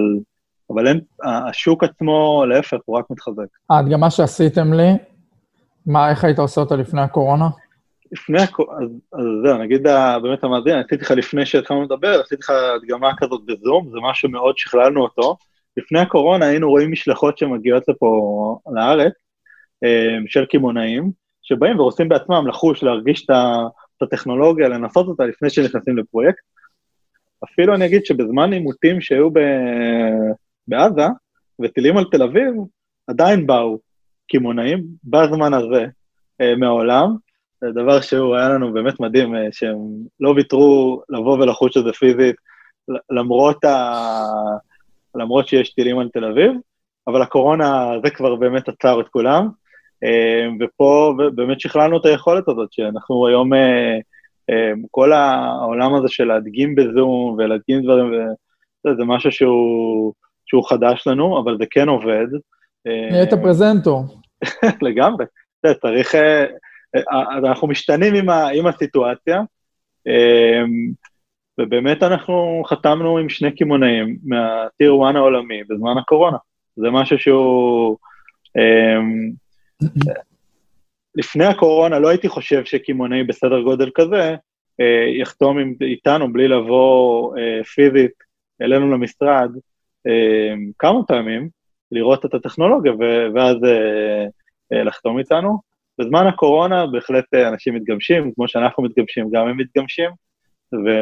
אבל 0.71 0.87
אין, 0.87 1.01
השוק 1.25 1.85
עצמו, 1.85 2.45
להפך, 2.49 2.79
הוא 2.85 2.99
רק 2.99 3.05
מתחזק. 3.11 3.47
ההדגמה 3.71 4.11
שעשיתם 4.11 4.73
לי, 4.73 4.91
מה, 5.87 6.11
איך 6.11 6.25
היית 6.25 6.39
עושה 6.39 6.61
אותה 6.61 6.77
לפני 6.77 7.01
הקורונה? 7.01 7.49
לפני 8.13 8.43
הקורונה, 8.43 8.85
אז, 8.85 8.91
אז 9.13 9.27
זהו, 9.45 9.59
נגיד 9.59 9.83
באמת 10.23 10.45
המאזין, 10.45 10.79
עשיתי 10.79 11.05
לך 11.05 11.11
לפני 11.11 11.47
שהתחלנו 11.47 11.83
לדבר, 11.83 12.21
עשיתי 12.21 12.41
לך 12.41 12.51
הדגמה 12.51 13.11
כזאת 13.17 13.41
בזום, 13.47 13.91
זה 13.93 13.99
משהו 14.03 14.29
מאוד 14.29 14.59
שכללנו 14.59 15.03
אותו. 15.03 15.37
לפני 15.77 15.99
הקורונה 15.99 16.47
היינו 16.47 16.71
רואים 16.71 16.93
משלחות 16.93 17.39
שמגיעות 17.39 17.89
לפה 17.89 18.59
לארץ, 18.73 19.13
אה, 19.85 20.17
של 20.27 20.45
קמעונאים, 20.47 21.11
שבאים 21.43 21.81
ורוצים 21.81 22.09
בעצמם 22.09 22.47
לחוש, 22.47 22.83
להרגיש 22.83 23.25
את 23.25 24.03
הטכנולוגיה, 24.03 24.69
לנסות 24.69 25.07
אותה 25.07 25.25
לפני 25.25 25.51
שנכנסים 25.51 25.99
לפרויקט. 25.99 26.43
אפילו 27.45 27.75
אני 27.75 27.87
אגיד 27.87 28.07
שבזמן 28.07 28.53
עימותים 28.53 29.01
שהיו 29.01 29.31
ב... 29.31 29.39
בעזה, 30.69 31.07
וטילים 31.63 31.97
על 31.97 32.05
תל 32.11 32.23
אביב, 32.23 32.55
עדיין 33.07 33.47
באו 33.47 33.79
קמעונאים 34.29 34.85
בזמן 35.05 35.55
הזה 35.55 35.87
אה, 36.41 36.57
מהעולם, 36.57 37.17
זה 37.61 37.71
דבר 37.73 38.01
שהוא 38.01 38.37
היה 38.37 38.49
לנו 38.49 38.73
באמת 38.73 39.01
מדהים, 39.01 39.35
אה, 39.37 39.49
שהם 39.53 39.77
לא 40.21 40.31
ויתרו 40.37 41.03
לבוא 41.09 41.39
ולחוש 41.39 41.77
את 41.77 41.85
זה 41.85 41.93
פיזית, 41.93 42.37
למרות, 43.11 43.65
ה... 43.65 43.95
למרות 45.15 45.49
שיש 45.49 45.75
טילים 45.75 45.99
על 45.99 46.09
תל 46.13 46.25
אביב, 46.25 46.53
אבל 47.07 47.23
הקורונה, 47.23 47.91
זה 48.05 48.11
כבר 48.11 48.35
באמת 48.35 48.69
עצר 48.69 49.01
את 49.01 49.09
כולם, 49.09 49.49
אה, 50.05 50.47
ופה 50.61 51.15
באמת 51.35 51.61
שכללנו 51.61 51.97
את 51.97 52.07
היכולת 52.07 52.49
הזאת, 52.49 52.73
שאנחנו 52.73 53.27
היום, 53.27 53.51
כל 54.91 55.13
העולם 55.13 55.95
הזה 55.95 56.09
של 56.09 56.25
להדגים 56.25 56.75
בזום 56.75 57.37
ולהדגים 57.39 57.83
דברים, 57.83 58.13
זה 58.85 59.05
משהו 59.05 59.33
שהוא, 59.33 60.13
שהוא 60.47 60.69
חדש 60.69 61.07
לנו, 61.07 61.41
אבל 61.43 61.59
זה 61.59 61.65
כן 61.71 61.89
עובד. 61.89 62.27
נהיית 62.87 63.35
פרזנטור. 63.35 64.05
לגמרי. 64.87 65.25
צריך... 65.83 66.15
אנחנו 67.49 67.69
משתנים 67.69 68.15
עם, 68.15 68.31
ה, 68.31 68.49
עם 68.49 68.67
הסיטואציה, 68.67 69.41
ובאמת 71.59 72.03
אנחנו 72.03 72.63
חתמנו 72.67 73.19
עם 73.19 73.29
שני 73.29 73.57
קמעונאים 73.57 74.17
מהטיר 74.25 74.95
1 75.09 75.15
העולמי 75.15 75.65
בזמן 75.65 75.99
הקורונה. 75.99 76.37
זה 76.77 76.91
משהו 76.91 77.19
שהוא... 77.19 77.97
לפני 81.15 81.45
הקורונה 81.45 81.99
לא 81.99 82.09
הייתי 82.09 82.29
חושב 82.29 82.65
שקמעונאי 82.65 83.25
בסדר 83.25 83.61
גודל 83.61 83.91
כזה 83.95 84.37
אה, 84.81 85.07
יחתום 85.21 85.59
עם, 85.59 85.75
איתנו 85.81 86.33
בלי 86.33 86.49
לבוא 86.49 87.37
אה, 87.39 87.65
פיזית 87.65 88.13
אלינו 88.63 88.91
למשרד 88.91 89.51
אה, 90.07 90.55
כמה 90.79 91.05
פעמים, 91.09 91.49
לראות 91.93 92.25
את 92.25 92.35
הטכנולוגיה 92.35 92.93
ואז 93.35 93.57
אה, 93.65 94.27
אה, 94.73 94.85
לחתום 94.85 95.19
איתנו. 95.19 95.59
בזמן 95.99 96.27
הקורונה 96.27 96.87
בהחלט 96.87 97.25
אה, 97.35 97.49
אנשים 97.49 97.75
מתגמשים, 97.75 98.33
כמו 98.35 98.49
שאנחנו 98.49 98.83
מתגמשים, 98.83 99.31
גם 99.33 99.49
הם 99.49 99.57
מתגמשים, 99.57 100.11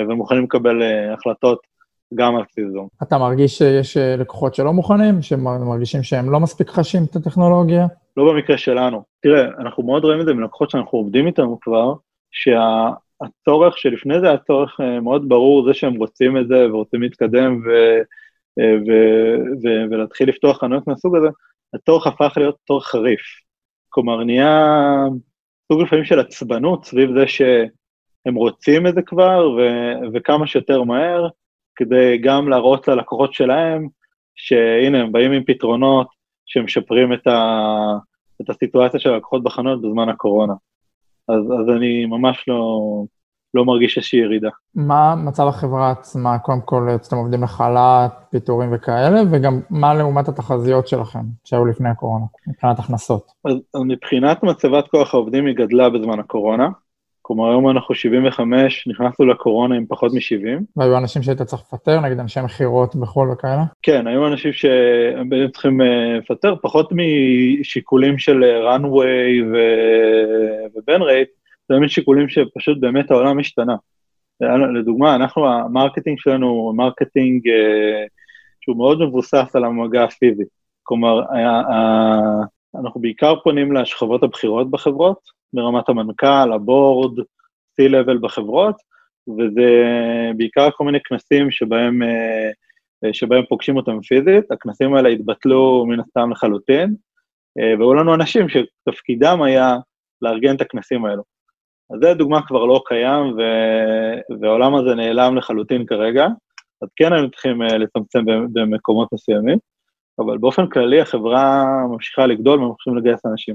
ומוכנים 0.09 0.45
לקבל 0.45 0.83
אה, 0.83 1.14
החלטות 1.14 1.59
גם 2.14 2.37
על 2.37 2.42
בסיס 2.49 2.64
זום. 2.73 2.88
אתה 3.03 3.18
מרגיש 3.18 3.59
שיש 3.59 3.97
אה, 3.97 4.16
לקוחות 4.16 4.55
שלא 4.55 4.73
מוכנים, 4.73 5.23
שמרגישים 5.23 6.03
שהם 6.03 6.31
לא 6.31 6.40
מספיק 6.40 6.68
חשים 6.68 7.03
את 7.11 7.16
הטכנולוגיה? 7.16 7.87
לא 8.16 8.33
במקרה 8.33 8.59
שלנו. 8.59 9.03
תראה, 9.23 9.45
אנחנו 9.59 9.83
מאוד 9.83 10.05
רואים 10.05 10.21
את 10.21 10.27
זה 10.27 10.35
מלקוחות 10.35 10.71
שאנחנו 10.71 10.99
עובדים 10.99 11.27
איתם 11.27 11.47
כבר, 11.61 11.95
שהצורך 12.33 13.79
שלפני 13.79 14.21
זה 14.21 14.29
היה 14.29 14.38
צורך 14.38 14.81
אה, 14.81 15.01
מאוד 15.01 15.29
ברור, 15.29 15.66
זה 15.66 15.75
שהם 15.75 15.95
רוצים 15.95 16.37
את 16.37 16.49
זה 16.49 16.66
ורוצים 16.73 17.03
להתקדם 17.03 17.61
ו, 17.66 17.71
ו, 18.59 18.93
ו, 19.62 19.91
ולהתחיל 19.91 20.29
לפתוח 20.29 20.61
חנויות 20.61 20.87
מהסוג 20.87 21.17
הזה, 21.17 21.29
הצורך 21.75 22.07
הפך 22.07 22.33
להיות 22.37 22.57
צורך 22.67 22.87
חריף. 22.87 23.21
כלומר, 23.88 24.25
נהיה 24.25 24.79
סוג 25.73 25.83
לפעמים 25.83 26.05
של 26.05 26.21
עצבנות 26.21 26.85
סביב 26.85 27.11
זה 27.19 27.27
שהם 27.27 28.35
רוצים 28.35 28.87
את 28.87 28.95
זה 28.95 29.03
כבר, 29.03 29.51
ו, 29.51 29.61
וכמה 30.15 30.47
שיותר 30.47 30.83
מהר, 30.83 31.29
כדי 31.77 32.19
גם 32.19 32.49
להראות 32.49 32.88
ללקוחות 32.88 33.35
שלהם, 33.35 33.88
שהנה, 34.35 35.01
הם 35.01 35.12
באים 35.12 35.33
עם 35.33 35.45
פתרונות 35.47 36.07
שמשפרים 36.47 37.12
את, 37.12 37.27
ה, 37.27 37.43
את 38.41 38.51
הסיטואציה 38.51 39.01
של 39.01 39.11
הלקוחות 39.11 39.43
בחנויות 39.43 39.83
בזמן 39.83 40.09
הקורונה. 40.09 40.55
אז, 41.29 41.43
אז 41.61 41.77
אני 41.77 42.07
ממש 42.07 42.45
לא, 42.49 42.81
לא 43.55 43.65
מרגיש 43.65 43.97
איזושהי 43.99 44.21
ירידה. 44.21 44.49
מה 44.75 45.15
מצב 45.15 45.47
החברה 45.47 45.91
עצמה? 45.91 46.38
קודם 46.38 46.61
כל, 46.61 46.88
אתם 46.95 47.17
עובדים 47.17 47.43
לחל"ת, 47.43 48.12
פיטורים 48.31 48.69
וכאלה, 48.73 49.21
וגם 49.31 49.61
מה 49.71 49.95
לעומת 49.95 50.29
התחזיות 50.29 50.88
שלכם, 50.88 51.25
שהיו 51.45 51.67
לפני 51.67 51.88
הקורונה, 51.88 52.25
מבחינת 52.47 52.79
הכנסות? 52.79 53.33
אז, 53.45 53.55
אז 53.75 53.81
מבחינת 53.87 54.43
מצבת 54.43 54.88
כוח 54.88 55.15
העובדים 55.15 55.47
היא 55.47 55.57
גדלה 55.57 55.91
בזמן 55.91 56.19
הקורונה. 56.19 56.69
כלומר, 57.25 57.51
היום 57.51 57.71
אנחנו 57.71 57.95
75, 57.95 58.88
נכנסנו 58.88 59.27
לקורונה 59.27 59.77
עם 59.77 59.87
פחות 59.88 60.12
מ-70. 60.12 60.62
והיו 60.77 60.99
אנשים 60.99 61.23
שהיית 61.23 61.43
צריך 61.43 61.62
לפטר, 61.62 62.01
נגיד 62.01 62.19
אנשי 62.19 62.41
מכירות 62.41 62.97
בחו"ל 62.97 63.31
וכאלה? 63.33 63.62
כן, 63.83 64.07
היו 64.07 64.27
אנשים 64.27 64.53
שהם 64.53 65.29
בעצם 65.29 65.51
צריכים 65.53 65.81
אה, 65.81 66.19
לפטר, 66.19 66.55
פחות 66.62 66.93
משיקולים 66.93 68.19
של 68.19 68.45
runway 68.69 69.57
ו 70.75 70.80
burn 70.80 71.03
rate, 71.03 71.29
זה 71.68 71.75
באמת 71.75 71.90
שיקולים 71.90 72.29
שפשוט 72.29 72.79
באמת 72.81 73.11
העולם 73.11 73.38
השתנה. 73.38 73.77
לדוגמה, 74.75 75.14
אנחנו, 75.14 75.48
ה 75.48 75.56
marketing 75.56 76.18
שלנו 76.18 76.46
הוא 76.46 76.75
marketing 76.77 77.48
אה, 77.48 78.05
שהוא 78.61 78.77
מאוד 78.77 79.01
מבוסס 79.01 79.57
על 79.57 79.64
המגע 79.64 80.05
הפיזי. 80.05 80.44
כלומר, 80.83 81.22
אנחנו 82.81 83.01
בעיקר 83.01 83.35
פונים 83.44 83.72
לשכבות 83.72 84.22
הבכירות 84.22 84.70
בחברות, 84.70 85.18
ברמת 85.53 85.88
המנכ"ל, 85.88 86.53
ה 86.53 86.62
board, 86.62 87.18
C-Level 87.81 88.18
בחברות, 88.20 88.77
וזה 89.29 89.85
בעיקר 90.37 90.70
כל 90.70 90.85
מיני 90.85 90.98
כנסים 91.05 91.51
שבהם, 91.51 92.03
אה, 92.03 93.12
שבהם 93.12 93.44
פוגשים 93.48 93.77
אותם 93.77 94.01
פיזית, 94.01 94.51
הכנסים 94.51 94.94
האלה 94.94 95.09
התבטלו 95.09 95.87
מן 95.88 96.01
הסתם 96.01 96.31
לחלוטין, 96.31 96.94
אה, 97.59 97.75
והיו 97.79 97.94
לנו 97.94 98.14
אנשים 98.14 98.46
שתפקידם 98.48 99.42
היה 99.42 99.77
לארגן 100.22 100.57
את 100.57 100.61
הכנסים 100.61 101.05
האלו. 101.05 101.32
אז 101.92 102.00
זו 102.00 102.14
דוגמה 102.14 102.46
כבר 102.46 102.64
לא 102.64 102.83
קיים, 102.87 103.38
ו... 103.38 103.42
והעולם 104.40 104.74
הזה 104.74 104.94
נעלם 104.94 105.37
לחלוטין 105.37 105.87
כרגע, 105.87 106.26
אז 106.83 106.88
כן 106.96 107.12
היינו 107.12 107.31
צריכים 107.31 107.62
אה, 107.62 107.78
לצמצם 107.78 108.24
במקומות 108.52 109.09
מסוימים, 109.12 109.59
אבל 110.18 110.38
באופן 110.38 110.66
כללי 110.66 111.00
החברה 111.00 111.64
ממשיכה 111.90 112.26
לגדול 112.26 112.62
וממשיכים 112.62 112.96
לגייס 112.96 113.26
אנשים. 113.26 113.55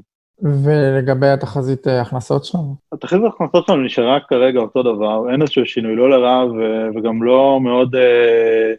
ולגבי 0.65 1.27
התחזית 1.27 1.87
אה, 1.87 2.01
הכנסות 2.01 2.45
שלנו? 2.45 2.75
התחזית 2.91 3.23
ההכנסות 3.23 3.65
שלנו 3.67 3.83
נשארה 3.83 4.19
כרגע 4.19 4.59
אותו 4.59 4.83
דבר, 4.83 5.31
אין 5.31 5.41
איזשהו 5.41 5.65
שינוי, 5.65 5.95
לא 5.95 6.09
לרע 6.09 6.45
וגם 6.95 7.23
לא 7.23 7.59
מאוד... 7.61 7.95
אה, 7.95 8.73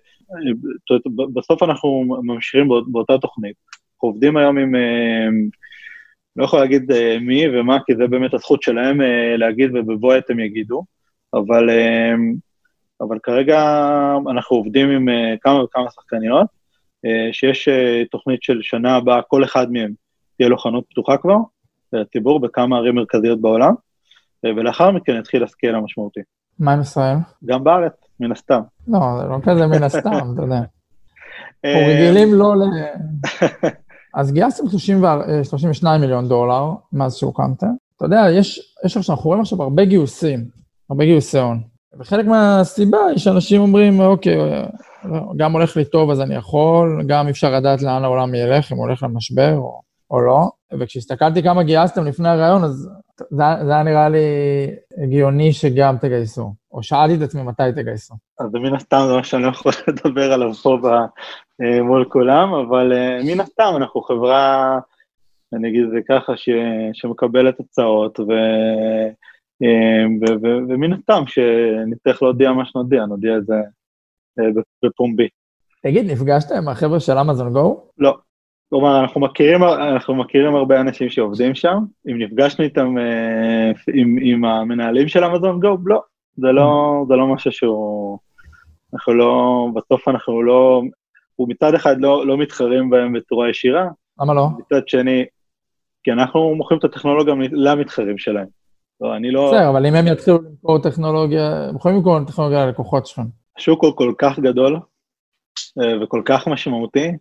בסוף 1.34 1.62
אנחנו 1.62 2.04
ממשיכים 2.22 2.68
באותה 2.86 3.18
תוכנית. 3.18 3.56
אנחנו 3.94 4.08
עובדים 4.08 4.36
היום 4.36 4.58
עם, 4.58 4.72
לא 6.38 6.44
יכול 6.44 6.58
להגיד 6.60 6.90
uh, 6.90 6.94
מי 7.20 7.44
ומה, 7.48 7.78
כי 7.86 7.96
זה 7.96 8.06
באמת 8.06 8.34
הזכות 8.34 8.62
שלהם 8.62 9.00
uh, 9.00 9.04
להגיד 9.38 9.70
ובבוא 9.74 10.14
עת 10.14 10.30
הם 10.30 10.40
יגידו, 10.40 10.84
אבל, 11.34 11.70
uh, 11.70 12.36
אבל 13.00 13.18
כרגע 13.22 13.60
אנחנו 14.30 14.56
עובדים 14.56 14.90
עם 14.90 15.08
uh, 15.08 15.12
כמה 15.40 15.64
וכמה 15.64 15.90
שחקניות, 15.90 16.46
uh, 17.06 17.32
שיש 17.32 17.68
uh, 17.68 18.08
תוכנית 18.10 18.42
של 18.42 18.58
שנה 18.62 18.96
הבאה, 18.96 19.22
כל 19.22 19.44
אחד 19.44 19.72
מהם 19.72 19.92
תהיה 20.36 20.48
לו 20.48 20.58
חנות 20.58 20.84
פתוחה 20.90 21.16
כבר, 21.16 21.36
לציבור 21.92 22.40
בכמה 22.40 22.76
ערים 22.76 22.94
מרכזיות 22.94 23.40
בעולם, 23.40 23.74
uh, 23.74 24.48
ולאחר 24.56 24.90
מכן 24.90 25.18
יתחיל 25.18 25.44
הסקייל 25.44 25.74
המשמעותי. 25.74 26.20
מה 26.58 26.72
עם 26.72 26.80
ישראל? 26.80 27.16
גם 27.44 27.64
בארץ, 27.64 27.92
מן 28.20 28.32
הסתם. 28.32 28.60
לא, 28.88 28.98
זה 29.22 29.28
לא 29.28 29.38
כזה 29.42 29.66
מן 29.66 29.82
הסתם, 29.82 30.34
אתה 30.34 30.42
יודע. 30.42 30.60
אנחנו 31.64 31.80
רגילים 31.88 32.34
לא 32.34 32.54
ל... 32.56 32.62
אז 34.14 34.32
גייסתם 34.32 34.64
32 34.68 36.00
מיליון 36.00 36.28
דולר 36.28 36.70
מאז 36.92 37.14
שהוקמתם. 37.16 37.66
אתה 37.96 38.04
יודע, 38.04 38.24
יש, 38.30 38.74
יש 38.84 38.96
עכשיו, 38.96 39.14
אנחנו 39.14 39.28
רואים 39.28 39.40
עכשיו 39.42 39.62
הרבה 39.62 39.84
גיוסים, 39.84 40.44
הרבה 40.90 41.04
גיוסי 41.04 41.38
הון. 41.38 41.60
וחלק 41.98 42.26
מהסיבה 42.26 42.98
היא 43.06 43.18
שאנשים 43.18 43.60
אומרים, 43.60 44.00
אוקיי, 44.00 44.36
גם 45.36 45.52
הולך 45.52 45.76
לי 45.76 45.84
טוב 45.84 46.10
אז 46.10 46.20
אני 46.20 46.34
יכול, 46.34 47.04
גם 47.06 47.26
אי 47.26 47.30
אפשר 47.30 47.54
לדעת 47.54 47.82
לאן 47.82 48.04
העולם 48.04 48.34
ילך, 48.34 48.72
אם 48.72 48.76
הוא 48.76 48.86
הולך 48.86 49.02
למשבר 49.02 49.56
או, 49.56 49.80
או 50.10 50.20
לא. 50.20 50.50
וכשהסתכלתי 50.80 51.42
כמה 51.42 51.62
גייסתם 51.62 52.04
לפני 52.04 52.28
הרעיון, 52.28 52.64
אז 52.64 52.88
זה, 53.30 53.44
זה 53.64 53.72
היה 53.72 53.82
נראה 53.82 54.08
לי 54.08 54.18
הגיוני 55.02 55.52
שגם 55.52 55.96
תגייסו. 56.00 56.52
או 56.72 56.82
שאלתי 56.82 57.14
את 57.14 57.20
עצמי 57.20 57.42
מתי 57.42 57.62
תגייסו. 57.76 58.14
אז 58.40 58.54
מן 58.54 58.74
הסתם 58.74 59.04
זה 59.08 59.16
מה 59.16 59.24
שאני 59.24 59.42
לא 59.42 59.48
יכול 59.48 59.72
לדבר 59.88 60.32
עליו 60.32 60.54
פה 60.54 60.78
אה, 61.62 61.82
מול 61.82 62.04
כולם, 62.04 62.54
אבל 62.54 62.92
אה, 62.92 63.18
מן 63.24 63.40
הסתם 63.40 63.72
אנחנו 63.76 64.02
חברה, 64.02 64.78
אני 65.52 65.68
אגיד 65.68 65.84
את 65.84 65.90
זה 65.90 65.98
ככה, 66.08 66.36
ש, 66.36 66.48
שמקבלת 66.92 67.60
הצעות, 67.60 68.20
ו, 68.20 68.32
אה, 69.62 70.06
ו, 70.20 70.32
ו, 70.42 70.46
ומן 70.68 70.92
הסתם 70.92 71.22
שנצטרך 71.26 72.22
להודיע 72.22 72.52
מה 72.52 72.64
שנודיע, 72.66 73.06
נודיע 73.06 73.36
את 73.36 73.46
זה 73.46 73.54
בפומבי. 74.84 75.28
תגיד, 75.82 76.10
נפגשת 76.10 76.52
עם 76.52 76.68
החבר'ה 76.68 77.00
של 77.00 77.18
אמזון 77.18 77.52
גו? 77.52 77.84
לא. 77.98 78.16
כלומר, 78.70 79.00
אנחנו 79.00 79.20
מכירים, 79.20 79.62
אנחנו 79.64 80.14
מכירים 80.14 80.54
הרבה 80.54 80.80
אנשים 80.80 81.10
שעובדים 81.10 81.54
שם, 81.54 81.78
אם 82.10 82.18
נפגשנו 82.18 82.64
איתם, 82.64 82.94
עם, 83.94 84.16
עם 84.22 84.44
המנהלים 84.44 85.08
של 85.08 85.24
אמזון 85.24 85.60
גו, 85.60 85.76
לא, 85.84 86.02
זה 86.36 86.46
לא, 86.46 87.04
זה 87.08 87.14
לא 87.14 87.26
משהו 87.26 87.52
שהוא... 87.52 88.18
אנחנו 88.94 89.14
לא, 89.14 89.66
בסוף 89.74 90.08
אנחנו 90.08 90.42
לא, 90.42 90.82
הוא 91.36 91.48
מצד 91.48 91.74
אחד 91.74 92.00
לא, 92.00 92.26
לא 92.26 92.36
מתחרים 92.36 92.90
בהם 92.90 93.12
בצורה 93.12 93.50
ישירה. 93.50 93.88
למה 94.20 94.34
לא? 94.34 94.48
מצד 94.58 94.88
שני, 94.88 95.24
כי 96.04 96.12
אנחנו 96.12 96.54
מוכרים 96.54 96.78
את 96.78 96.84
הטכנולוגיה 96.84 97.34
למתחרים 97.52 98.18
שלהם. 98.18 98.46
לא, 99.00 99.16
אני 99.16 99.30
לא... 99.30 99.50
בסדר, 99.50 99.70
אבל 99.70 99.86
אם 99.86 99.94
הם 99.94 100.06
יתחילו 100.06 100.38
למכור 100.42 100.78
טכנולוגיה, 100.78 101.68
הם 101.68 101.76
יכולים 101.76 101.96
למכור 101.96 102.24
טכנולוגיה 102.24 102.66
ללקוחות 102.66 103.06
שלכם. 103.06 103.22
השוק 103.56 103.84
הוא 103.84 103.96
כל 103.96 104.12
כך 104.18 104.38
גדול 104.38 104.80
אה, 105.80 106.02
וכל 106.02 106.22
כך 106.24 106.48
משמעותי, 106.48 107.12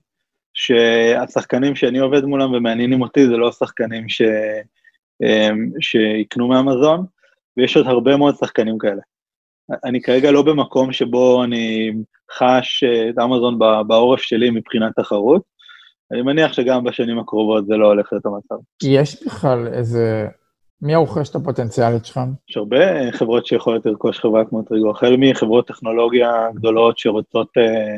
שהשחקנים 0.58 1.76
שאני 1.76 2.00
עובד 2.00 2.26
מולם 2.26 2.54
ומעניינים 2.54 3.02
אותי 3.02 3.28
זה 3.28 3.38
לא 3.38 3.48
השחקנים 3.48 4.10
ש... 4.10 4.22
אה, 5.24 5.50
שיקנו 5.80 6.48
מאמזון, 6.48 7.06
ויש 7.58 7.78
עוד 7.78 7.88
הרבה 7.88 8.18
מאוד 8.18 8.36
שחקנים 8.36 8.78
כאלה. 8.78 9.02
אני 9.86 10.02
כרגע 10.02 10.32
לא 10.32 10.42
במקום 10.42 10.94
שבו 10.94 11.44
אני 11.44 11.92
חש 12.32 12.84
את 12.84 13.20
אמזון 13.24 13.60
בעורף 13.88 14.22
שלי 14.22 14.50
מבחינת 14.50 14.92
תחרות. 14.96 15.42
אני 16.12 16.22
מניח 16.22 16.54
שגם 16.54 16.84
בשנים 16.84 17.20
הקרובות 17.20 17.66
זה 17.66 17.78
לא 17.78 17.88
הולך 17.88 18.08
להיות 18.12 18.26
המצב. 18.26 18.56
יש 18.84 19.24
בכלל 19.24 19.68
איזה... 19.68 20.28
מי 20.82 20.94
הרוכשת 20.94 21.36
הפוטנציאלית 21.36 22.06
שלכם? 22.06 22.30
יש 22.50 22.58
הרבה 22.58 23.12
חברות 23.12 23.46
שיכולות 23.46 23.86
לרכוש 23.86 24.20
חברה 24.20 24.46
כמו 24.46 24.62
טריגו, 24.62 24.92
החל 24.92 25.16
מחברות 25.18 25.68
טכנולוגיה 25.68 26.32
גדולות 26.54 26.98
שרוצות 26.98 27.48
אה, 27.58 27.98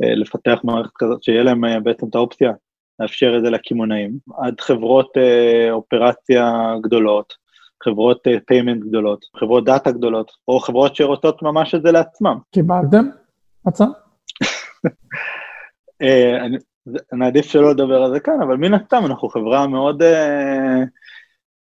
לפתח 0.00 0.58
מערכת 0.64 0.92
כזאת, 0.98 1.22
שיהיה 1.22 1.42
להם 1.42 1.64
אה, 1.64 1.80
בעצם 1.80 2.06
את 2.08 2.14
האופציה 2.14 2.52
לאפשר 3.00 3.36
את 3.36 3.42
זה 3.42 3.50
לקמעונאים, 3.50 4.18
עד 4.38 4.60
חברות 4.60 5.12
אה, 5.16 5.70
אופרציה 5.70 6.74
גדולות, 6.82 7.34
חברות 7.84 8.26
payment 8.46 8.82
גדולות, 8.84 9.24
חברות 9.36 9.64
data 9.64 9.90
גדולות, 9.90 10.30
או 10.48 10.60
חברות 10.60 10.96
שרוצות 10.96 11.42
ממש 11.42 11.74
את 11.74 11.82
זה 11.82 11.92
לעצמם. 11.92 12.38
קיבלתם 12.50 13.04
הצעה? 13.66 13.88
אני, 16.46 16.56
אני 17.12 17.26
עדיף 17.26 17.46
שלא 17.46 17.70
לדבר 17.70 18.02
על 18.02 18.12
זה 18.12 18.20
כאן, 18.20 18.42
אבל 18.42 18.56
מן 18.56 18.74
הסתם 18.74 19.02
אנחנו 19.06 19.28
חברה 19.28 19.66
מאוד 19.66 20.02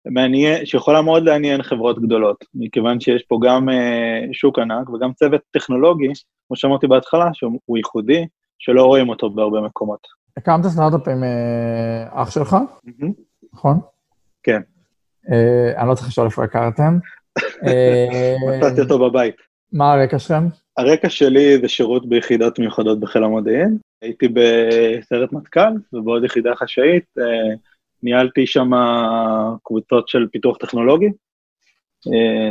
מעניין, 0.06 0.66
שיכולה 0.66 1.02
מאוד 1.02 1.24
לעניין 1.24 1.64
חברות 1.64 2.02
גדולות, 2.02 2.46
מכיוון 2.56 3.00
שיש 3.00 3.24
פה 3.24 3.40
גם 3.44 3.70
uh, 3.70 3.74
שוק 4.34 4.60
ענק 4.60 4.90
וגם 4.90 5.14
צוות 5.14 5.42
טכנולוגי, 5.52 6.12
כמו 6.48 6.58
שאמרתי 6.58 6.88
בהתחלה, 6.88 7.30
שהוא 7.34 7.78
ייחודי, 7.78 8.26
שלא 8.60 8.86
רואים 8.86 9.10
אותו 9.10 9.30
בהרבה 9.30 9.62
מקומות. 9.62 10.08
הקמת 10.38 10.66
סטארט-אפ 10.66 11.08
עם 11.08 11.24
uh, 11.24 12.22
אח 12.22 12.32
שלך, 12.32 12.58
נכון? 13.54 13.80
כן. 14.44 14.62
אה, 15.32 15.82
אני 15.82 15.90
לא 15.90 15.96
צריך 15.96 16.08
לשאול 16.08 16.28
איפה 16.28 16.44
הכרתם. 16.44 16.98
מצאתי 18.58 18.82
אותו 18.82 19.00
בבית. 19.00 19.36
מה 19.74 19.94
הרקע 19.94 20.20
שלכם? 20.20 20.48
הרקע 20.78 21.10
שלי 21.10 21.58
זה 21.62 21.68
שירות 21.68 22.10
ביחידות 22.10 22.60
מיוחדות 22.60 23.00
בחיל 23.00 23.24
המודיעין. 23.24 23.78
הייתי 24.02 24.28
בסרט 24.28 25.34
מטכ"ל 25.34 25.74
ובעוד 25.94 26.24
יחידה 26.24 26.56
חשאית. 26.56 27.06
אה, 28.04 28.10
ניהלתי 28.10 28.48
שם 28.48 28.72
קבוצות 29.64 30.08
של 30.08 30.28
פיתוח 30.32 30.58
טכנולוגי. 30.58 31.10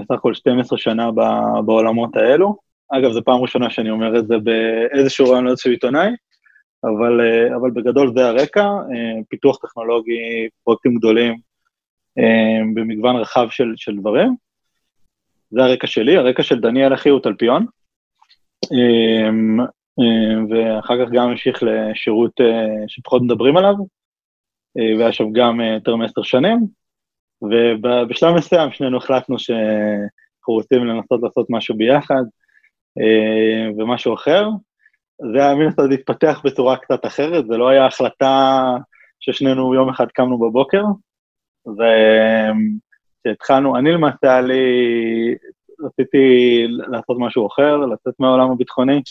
סך 0.05 0.11
הכל 0.11 0.35
12 0.35 0.79
שנה 0.79 1.11
בעולמות 1.65 2.17
האלו. 2.17 2.57
אגב, 2.89 3.13
זו 3.13 3.25
פעם 3.25 3.41
ראשונה 3.41 3.71
שאני 3.71 3.91
אומר 3.91 4.19
את 4.19 4.27
זה 4.27 4.35
באיזשהו 4.39 5.31
רעיון 5.31 5.45
לאיזשהו 5.45 5.71
עיתונאי, 5.71 6.11
אבל, 6.85 7.21
אבל 7.57 7.71
בגדול 7.71 8.13
זה 8.15 8.29
הרקע, 8.29 8.69
פיתוח 9.29 9.59
טכנולוגי, 9.67 10.49
פרויקטים 10.65 10.95
גדולים, 10.95 11.37
במגוון 12.75 13.17
רחב 13.17 13.47
של, 13.51 13.73
של 13.77 13.97
דברים. 13.97 14.37
זה 15.51 15.65
הרקע 15.65 15.87
שלי, 15.87 16.17
הרקע 16.17 16.43
של 16.43 16.61
דניאל 16.61 16.95
אחי 16.95 17.09
הוא 17.09 17.21
תלפיון, 17.21 17.67
ואחר 20.51 21.05
כך 21.05 21.13
גם 21.13 21.29
המשיך 21.29 21.63
לשירות 21.63 22.41
אה, 22.41 22.85
שפחות 22.89 23.23
מדברים 23.23 23.57
עליו, 23.57 23.75
אה, 23.75 23.85
והיה 24.77 25.13
שם 25.13 25.33
גם 25.33 25.61
אה, 25.61 25.75
יותר 25.75 25.97
מעשר 25.97 26.23
שנים, 26.23 26.59
ובשלב 27.43 28.35
מסוים 28.35 28.73
שנינו 28.73 28.97
החלטנו 28.97 29.39
שאנחנו 29.39 30.55
רוצים 30.55 30.87
לנסות 30.87 31.23
לעשות 31.23 31.47
משהו 31.51 31.77
ביחד, 31.77 32.23
ומשהו 33.79 34.15
אחר. 34.15 34.49
זה 35.33 35.39
היה 35.39 35.55
מן 35.55 35.67
הסתם 35.67 35.89
להתפתח 35.89 36.41
בצורה 36.45 36.77
קצת 36.77 37.07
אחרת, 37.07 37.47
זה 37.47 37.57
לא 37.57 37.69
היה 37.69 37.87
החלטה 37.87 38.61
ששנינו 39.21 39.75
יום 39.75 39.89
אחד 39.89 40.07
קמנו 40.07 40.39
בבוקר, 40.39 40.83
וכשהתחלנו, 43.27 43.77
אני 43.77 43.93
למעשה 43.93 44.17
היה 44.23 44.41
לי, 44.41 44.65
רציתי 45.85 46.67
לעשות 46.69 47.17
משהו 47.21 47.47
אחר, 47.47 47.77
לצאת 47.77 48.15
מהעולם 48.19 48.51
הביטחוני, 48.51 49.03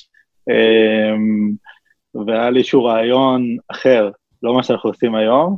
והיה 2.28 2.50
לי 2.50 2.60
איזשהו 2.60 2.84
רעיון 2.86 3.58
אחר, 3.68 4.12
לא 4.44 4.54
מה 4.54 4.64
שאנחנו 4.64 4.90
עושים 4.90 5.16
היום, 5.16 5.58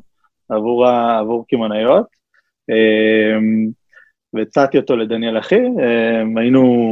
עבור, 0.49 0.87
עבור 0.87 1.45
קמעונאיות, 1.47 2.05
אמ, 2.69 3.69
והצעתי 4.33 4.77
אותו 4.77 4.95
לדניאל 4.95 5.39
אחי, 5.39 5.59
אמ, 5.65 6.37
היינו, 6.37 6.91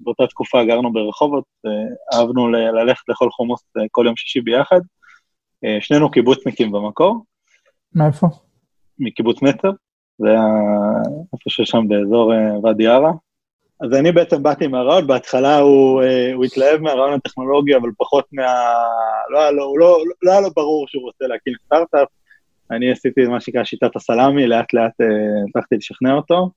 באותה 0.00 0.26
תקופה 0.26 0.64
גרנו 0.64 0.92
ברחובות, 0.92 1.44
אה, 1.66 2.18
אהבנו 2.18 2.48
ללכת 2.48 3.08
לאכול 3.08 3.30
חומוס 3.30 3.62
אה, 3.78 3.82
כל 3.90 4.04
יום 4.06 4.16
שישי 4.16 4.40
ביחד, 4.40 4.80
אה, 5.64 5.78
שנינו 5.80 6.10
קיבוצניקים 6.10 6.72
במקור. 6.72 7.24
מאיפה? 7.94 8.26
מקיבוץ 8.98 9.42
נצר, 9.42 9.70
זה 10.18 10.28
היה 10.28 10.46
איפה 11.32 11.50
ששם 11.50 11.88
באזור 11.88 12.32
ואדי 12.62 12.86
ערה. 12.86 13.12
אז 13.80 13.94
אני 13.94 14.12
בעצם 14.12 14.42
באתי 14.42 14.66
מהרעיון, 14.66 15.06
בהתחלה 15.06 15.58
הוא, 15.58 16.02
אה, 16.02 16.32
הוא 16.34 16.44
התלהב 16.44 16.80
מהרעיון 16.80 17.12
הטכנולוגי, 17.12 17.76
אבל 17.76 17.88
פחות 17.96 18.24
מה... 18.32 18.72
לא 19.30 19.40
היה 19.40 19.50
לו, 19.50 19.76
לא, 19.78 19.98
לא 20.22 20.32
היה 20.32 20.40
לו 20.40 20.50
ברור 20.56 20.88
שהוא 20.88 21.02
רוצה 21.02 21.26
להקים 21.26 21.52
סטארט-אפ. 21.64 22.08
אני 22.70 22.92
עשיתי 22.92 23.26
מה 23.26 23.40
שנקרא 23.40 23.64
שיטת 23.64 23.96
הסלאמי, 23.96 24.46
לאט 24.46 24.72
לאט 24.72 25.00
אה, 25.00 25.06
הצלחתי 25.48 25.76
לשכנע 25.76 26.14
אותו. 26.14 26.50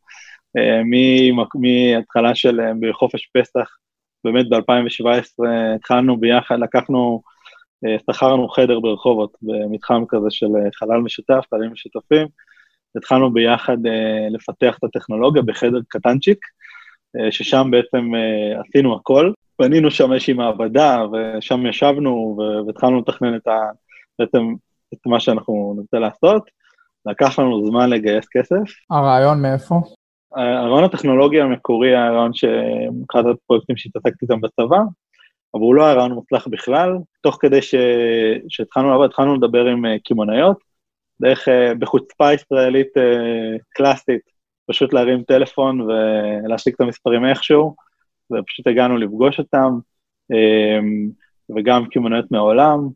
מהתחלה 1.56 2.36
של 2.36 2.60
בחופש 2.80 3.30
פסח, 3.38 3.70
באמת 4.24 4.50
ב-2017 4.50 5.46
התחלנו 5.76 6.20
ביחד, 6.20 6.60
לקחנו 6.60 7.22
שכרנו 8.12 8.50
חדר 8.50 8.80
ברחובות, 8.80 9.38
במתחם 9.42 10.04
כזה 10.10 10.28
של 10.30 10.46
אה, 10.56 10.70
חלל 10.74 10.98
משותף, 10.98 11.44
חללים 11.50 11.72
משותפים. 11.72 12.28
התחלנו 12.96 13.34
ביחד 13.34 13.78
לפתח 14.32 14.78
את 14.78 14.84
הטכנולוגיה 14.84 15.42
בחדר 15.42 15.80
קטנצ'יק, 15.88 16.40
ששם 17.32 17.68
בעצם 17.72 18.12
uh, 18.16 18.68
עשינו 18.68 18.96
הכל. 18.96 19.32
בנינו 19.60 19.92
שם 19.92 20.14
איזושהי 20.14 20.34
מעבדה, 20.34 21.04
ושם 21.12 21.68
ישבנו 21.68 22.38
והתחלנו 22.68 23.00
לתכנן 23.00 23.36
את, 23.36 23.48
ה, 23.48 23.60
בעצם 24.20 24.54
את 24.94 25.00
מה 25.06 25.20
שאנחנו 25.20 25.76
נרצה 25.78 26.00
לעשות. 26.00 26.50
לקח 27.06 27.40
לנו 27.40 27.68
זמן 27.68 27.90
לגייס 27.90 28.26
כסף. 28.32 28.72
הרעיון 28.90 29.42
מאיפה? 29.42 29.76
הרעיון 30.36 30.84
הטכנולוגי 30.84 31.42
המקורי 31.42 31.90
היה 31.90 32.08
הרעיון 32.08 32.34
שאחד 32.34 33.24
הפרויקטים 33.28 33.78
שהתעסקתי 33.78 34.26
איתם 34.26 34.42
בצבא, 34.42 34.78
אבל 35.54 35.62
הוא 35.62 35.76
לא 35.76 35.86
היה 35.86 35.94
רעיון 35.94 36.12
מוצלח 36.12 36.48
בכלל. 36.48 36.98
תוך 37.22 37.38
כדי 37.42 37.62
ש... 37.62 37.76
שהתחלנו 38.50 38.90
לעבוד, 38.90 39.10
התחלנו 39.10 39.36
לדבר 39.36 39.66
עם 39.66 39.86
אה, 39.86 39.96
קמעונאיות, 40.04 40.58
דרך, 41.22 41.48
אה, 41.48 41.74
בחוצפה 41.80 42.34
ישראלית 42.34 42.98
אה, 42.98 43.58
קלאסית, 43.70 44.22
פשוט 44.70 44.94
להרים 44.94 45.24
טלפון 45.24 45.82
ולהשיג 45.82 46.74
את 46.74 46.82
המספרים 46.82 47.26
איכשהו, 47.26 47.76
ופשוט 48.32 48.68
הגענו 48.68 48.98
לפגוש 48.98 49.40
אותם, 49.40 49.80
וגם 51.56 51.86
קמעונאיות 51.92 52.32
מהעולם. 52.32 52.88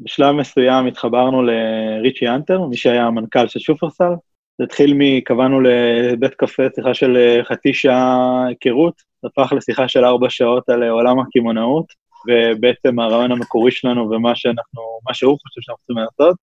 בשלב 0.00 0.34
מסוים 0.34 0.86
התחברנו 0.86 1.42
לריצ'י 1.42 2.28
אנטר, 2.28 2.66
מי 2.66 2.76
שהיה 2.76 3.06
המנכ"ל 3.06 3.48
של 3.48 3.60
שופרסל, 3.60 4.12
זה 4.58 4.64
התחיל 4.64 4.94
מקבענו 4.96 5.60
לבית 5.60 6.34
קפה, 6.34 6.62
שיחה 6.74 6.94
של 6.94 7.40
חצי 7.42 7.74
שעה 7.74 8.46
היכרות, 8.48 9.02
הפך 9.24 9.52
לשיחה 9.52 9.88
של 9.88 10.04
ארבע 10.04 10.30
שעות 10.30 10.68
על 10.68 10.82
עולם 10.82 11.18
הקמעונאות, 11.20 11.86
ובעצם 12.28 12.98
הרעיון 12.98 13.32
המקורי 13.32 13.70
שלנו 13.70 14.10
ומה 14.10 14.34
שאנחנו, 14.34 14.82
מה 15.08 15.14
שהוא 15.14 15.38
חושב 15.42 15.60
שאנחנו 15.60 15.84
צריכים 15.86 16.04
לעשות, 16.04 16.36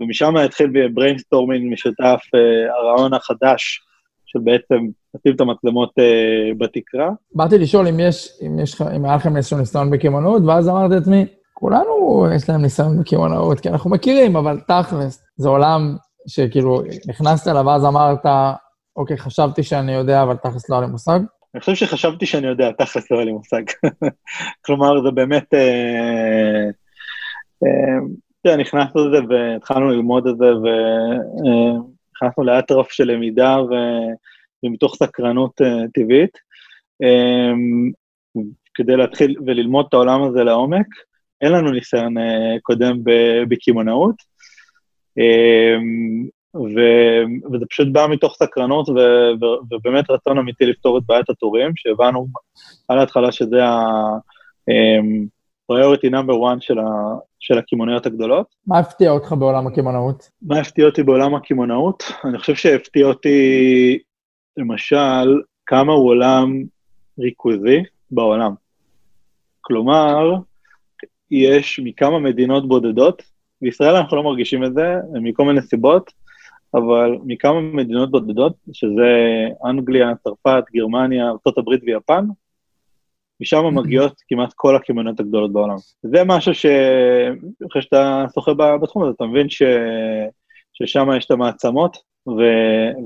ומשם 0.00 0.36
התחיל 0.36 0.88
brainstorming 0.94 1.72
משותף, 1.72 2.20
אה, 2.34 2.74
הרעיון 2.74 3.14
החדש 3.14 3.80
של 4.32 4.38
בעצם 4.44 4.86
לשים 5.14 5.34
את 5.34 5.40
המצלמות 5.40 5.90
בתקרה. 6.58 7.08
באתי 7.34 7.58
לשאול 7.58 7.88
אם 7.88 8.00
יש, 8.00 8.32
אם 8.46 8.58
יש, 8.60 8.80
אם 8.96 9.04
היה 9.04 9.16
לכם 9.16 9.36
איזשהו 9.36 9.58
ניסיון 9.58 9.90
בקמעונאות, 9.90 10.42
ואז 10.46 10.68
אמרתי 10.68 10.94
לעצמי, 10.94 11.26
כולנו 11.54 12.26
יש 12.36 12.48
להם 12.48 12.62
ניסיון 12.62 13.00
בקמעונאות, 13.00 13.60
כי 13.60 13.68
אנחנו 13.68 13.90
מכירים, 13.90 14.36
אבל 14.36 14.60
תכלס, 14.60 15.22
זה 15.36 15.48
עולם 15.48 15.96
שכאילו 16.26 16.82
נכנסת 17.08 17.48
אליו, 17.48 17.66
ואז 17.66 17.84
אמרת, 17.84 18.26
אוקיי, 18.96 19.18
חשבתי 19.18 19.62
שאני 19.62 19.92
יודע, 19.92 20.22
אבל 20.22 20.36
תכלס 20.36 20.70
לא 20.70 20.76
היה 20.76 20.86
לי 20.86 20.90
מושג? 20.90 21.20
אני 21.54 21.60
חושב 21.60 21.74
שחשבתי 21.74 22.26
שאני 22.26 22.46
יודע, 22.46 22.72
תכלס 22.72 23.10
לא 23.10 23.16
היה 23.16 23.24
לי 23.24 23.32
מושג. 23.32 23.62
כלומר, 24.64 25.02
זה 25.02 25.10
באמת... 25.10 25.54
אה, 25.54 26.70
אה, 28.46 28.56
נכנסנו 28.56 29.08
לזה 29.08 29.18
והתחלנו 29.28 29.90
ללמוד 29.90 30.26
את 30.26 30.36
זה, 30.36 30.44
ונכנסנו 32.22 32.44
לאטרף 32.44 32.90
של 32.90 33.04
למידה 33.04 33.56
ומתוך 34.64 34.96
סקרנות 34.96 35.60
אה, 35.62 35.88
טבעית, 35.94 36.38
אה, 37.02 37.52
כדי 38.74 38.96
להתחיל 38.96 39.36
וללמוד 39.46 39.86
את 39.88 39.94
העולם 39.94 40.22
הזה 40.22 40.44
לעומק. 40.44 40.86
אין 41.40 41.52
לנו 41.52 41.70
ניסיון 41.70 42.18
אה, 42.18 42.56
קודם 42.62 42.98
בקמעונאות, 43.48 44.14
אמ, 45.18 46.26
ו, 46.54 46.80
וזה 47.52 47.64
פשוט 47.70 47.88
בא 47.92 48.06
מתוך 48.10 48.36
סקרנות 48.38 48.88
ו, 48.88 48.92
ו, 49.40 49.44
ובאמת 49.70 50.10
רצון 50.10 50.38
אמיתי 50.38 50.66
לפתור 50.66 50.98
את 50.98 51.02
בעיית 51.06 51.30
התורים, 51.30 51.72
שהבנו 51.76 52.26
על 52.88 52.98
ההתחלה 52.98 53.32
שזה 53.32 53.64
ה-priority 53.64 55.41
אמ, 55.78 56.14
number 56.14 56.32
one 56.32 56.60
של, 56.60 56.78
ה, 56.78 56.84
של 57.40 57.58
הקמעוניות 57.58 58.06
הגדולות. 58.06 58.46
מה 58.66 58.78
הפתיע 58.78 59.10
אותך 59.10 59.32
בעולם 59.38 59.66
הקמעונאות? 59.66 60.30
מה 60.42 60.58
הפתיע 60.58 60.86
אותי 60.86 61.02
בעולם 61.02 61.34
הקמעונאות? 61.34 62.02
אני 62.24 62.38
חושב 62.38 62.54
שהפתיע 62.54 63.06
אותי, 63.06 63.98
למשל, 64.56 65.40
כמה 65.66 65.92
הוא 65.92 66.08
עולם 66.08 66.62
ריכוזי 67.18 67.82
בעולם. 68.10 68.54
כלומר, 69.60 70.34
יש 71.30 71.80
מכמה 71.84 72.18
מדינות 72.18 72.68
בודדות 72.68 73.22
בישראל 73.62 73.96
אנחנו 73.96 74.16
לא 74.16 74.22
מרגישים 74.22 74.64
את 74.64 74.74
זה, 74.74 74.96
מכל 75.12 75.44
מיני 75.44 75.62
סיבות, 75.62 76.12
אבל 76.74 77.16
מכמה 77.24 77.60
מדינות 77.60 78.10
בודדות, 78.10 78.52
שזה 78.72 79.10
אנגליה, 79.64 80.12
צרפת, 80.24 80.64
גרמניה, 80.74 81.28
ארה"ב 81.28 81.68
ויפן, 81.86 82.24
משם 83.42 83.74
מגיעות 83.74 84.14
כמעט 84.28 84.52
כל 84.56 84.76
הקמעוניות 84.76 85.20
הגדולות 85.20 85.52
בעולם. 85.52 85.76
זה 86.02 86.24
משהו 86.24 86.54
ש... 86.54 86.66
אחרי 87.70 87.82
שאתה 87.82 88.24
שוחה 88.34 88.54
בתחום 88.54 89.02
הזה, 89.02 89.12
אתה 89.16 89.24
מבין 89.24 89.48
ש... 89.50 89.62
ששם 90.72 91.08
יש 91.16 91.24
את 91.24 91.30
המעצמות, 91.30 91.96
ו... 92.28 92.40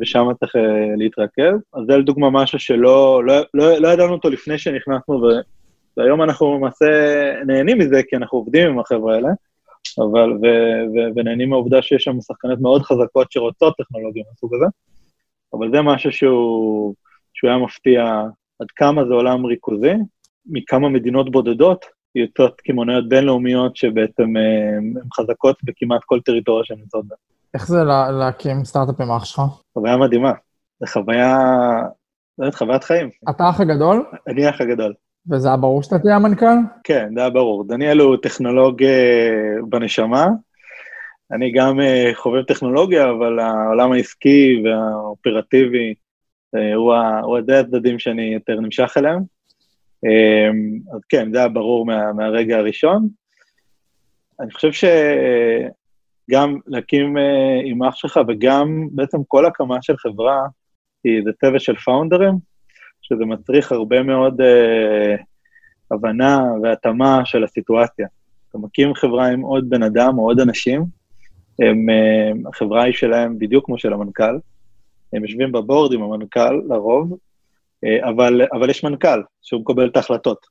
ושם 0.00 0.26
צריך 0.40 0.56
אה, 0.56 0.62
להתרכז. 0.96 1.54
אז 1.74 1.82
זה 1.86 1.96
לדוגמה 1.96 2.30
משהו 2.30 2.58
שלא 2.58 3.24
לא, 3.24 3.34
לא, 3.54 3.78
לא 3.78 3.88
ידענו 3.88 4.12
אותו 4.12 4.30
לפני 4.30 4.58
שנכנסנו, 4.58 5.14
ו... 5.22 5.26
והיום 5.96 6.22
אנחנו 6.22 6.54
למעשה 6.54 6.86
נהנים 7.46 7.78
מזה, 7.78 8.00
כי 8.08 8.16
אנחנו 8.16 8.38
עובדים 8.38 8.68
עם 8.68 8.78
החבר'ה 8.78 9.14
האלה. 9.14 9.28
אבל, 9.98 10.32
ו, 10.32 10.46
ו, 10.94 10.98
ונהנים 11.16 11.50
מהעובדה 11.50 11.82
שיש 11.82 12.04
שם 12.04 12.20
שחקניות 12.20 12.60
מאוד 12.60 12.82
חזקות 12.82 13.32
שרוצות 13.32 13.74
טכנולוגיה 13.78 14.22
מהסוג 14.30 14.54
הזה, 14.54 14.66
אבל 15.54 15.70
זה 15.70 15.82
משהו 15.82 16.12
שהוא, 16.12 16.94
שהוא 17.34 17.50
היה 17.50 17.58
מפתיע 17.58 18.22
עד 18.60 18.66
כמה 18.76 19.04
זה 19.04 19.14
עולם 19.14 19.46
ריכוזי, 19.46 19.92
מכמה 20.46 20.88
מדינות 20.88 21.30
בודדות 21.30 21.84
יוצאות 22.14 22.60
קמעוניות 22.60 23.08
בינלאומיות 23.08 23.76
שבעצם 23.76 24.36
אה, 24.36 24.76
הן 24.76 24.94
חזקות 25.14 25.56
בכמעט 25.64 26.00
כל 26.06 26.20
טריטוריה 26.20 26.64
שהן 26.64 26.78
נמצאות 26.78 27.04
בה. 27.08 27.16
איך 27.54 27.68
זה 27.68 27.84
לה, 27.84 28.10
להקים 28.10 28.64
סטארט-אפ 28.64 29.00
עם 29.00 29.10
אח 29.10 29.24
שלך? 29.24 29.40
חוויה 29.74 29.96
מדהימה. 29.96 30.32
זו 30.80 30.86
חוויה, 30.86 31.38
באמת, 32.38 32.54
חוויית 32.54 32.84
חיים. 32.84 33.10
אתה 33.30 33.44
האח 33.44 33.60
הגדול? 33.60 34.04
אני 34.28 34.46
האח 34.46 34.60
הגדול. 34.60 34.94
וזה 35.30 35.48
היה 35.48 35.56
ברור 35.56 35.82
שאתה 35.82 35.98
תהיה 35.98 36.16
המנכ"ל? 36.16 36.56
כן, 36.84 37.08
זה 37.14 37.20
היה 37.20 37.30
ברור. 37.30 37.64
דניאל 37.68 37.98
הוא 37.98 38.16
טכנולוג 38.16 38.82
אה, 38.82 39.56
בנשמה. 39.68 40.26
אני 41.32 41.52
גם 41.52 41.80
אה, 41.80 42.10
חובב 42.14 42.42
טכנולוגיה, 42.42 43.10
אבל 43.10 43.38
העולם 43.38 43.92
העסקי 43.92 44.62
והאופרטיבי 44.64 45.94
הוא, 46.74 46.94
הוא 47.22 47.40
די 47.40 47.56
הצדדים 47.56 47.98
שאני 47.98 48.34
יותר 48.34 48.60
נמשך 48.60 48.94
אליהם. 48.96 49.35
אז 50.94 51.00
כן, 51.08 51.32
זה 51.32 51.38
היה 51.38 51.48
ברור 51.48 51.86
מה, 51.86 52.12
מהרגע 52.12 52.56
הראשון. 52.56 53.08
אני 54.40 54.50
חושב 54.50 54.70
שגם 54.72 56.58
להקים 56.66 57.16
עם 57.64 57.82
אח 57.82 57.96
שלך 57.96 58.20
וגם 58.28 58.88
בעצם 58.90 59.18
כל 59.28 59.46
הקמה 59.46 59.82
של 59.82 59.96
חברה, 59.96 60.46
היא 61.04 61.22
זה 61.24 61.30
צוות 61.40 61.60
של 61.60 61.76
פאונדרים, 61.76 62.34
שזה 63.02 63.24
מצריך 63.24 63.72
הרבה 63.72 64.02
מאוד 64.02 64.40
uh, 64.40 65.22
הבנה 65.90 66.42
והתאמה 66.62 67.24
של 67.24 67.44
הסיטואציה. 67.44 68.06
אתה 68.50 68.58
מקים 68.58 68.94
חברה 68.94 69.26
עם 69.28 69.40
עוד 69.40 69.70
בן 69.70 69.82
אדם 69.82 70.18
או 70.18 70.24
עוד 70.24 70.40
אנשים, 70.40 70.84
הם, 71.62 71.86
uh, 71.88 72.48
החברה 72.48 72.82
היא 72.82 72.94
שלהם 72.94 73.38
בדיוק 73.38 73.66
כמו 73.66 73.78
של 73.78 73.92
המנכ"ל, 73.92 74.38
הם 75.12 75.24
יושבים 75.24 75.52
בבורד 75.52 75.92
עם 75.92 76.02
המנכ"ל 76.02 76.54
לרוב, 76.68 77.18
אבל, 78.08 78.40
אבל 78.52 78.70
יש 78.70 78.84
מנכ"ל 78.84 79.22
שהוא 79.42 79.60
מקבל 79.60 79.88
את 79.88 79.96
ההחלטות. 79.96 80.46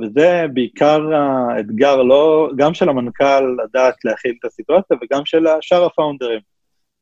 וזה 0.00 0.46
בעיקר 0.54 1.00
האתגר, 1.14 2.02
לא, 2.02 2.50
גם 2.56 2.74
של 2.74 2.88
המנכ"ל 2.88 3.56
לדעת 3.64 4.04
להכיל 4.04 4.34
את 4.40 4.44
הסיטואציה, 4.44 4.96
וגם 5.02 5.24
של 5.24 5.44
שאר 5.60 5.84
הפאונדרים. 5.84 6.40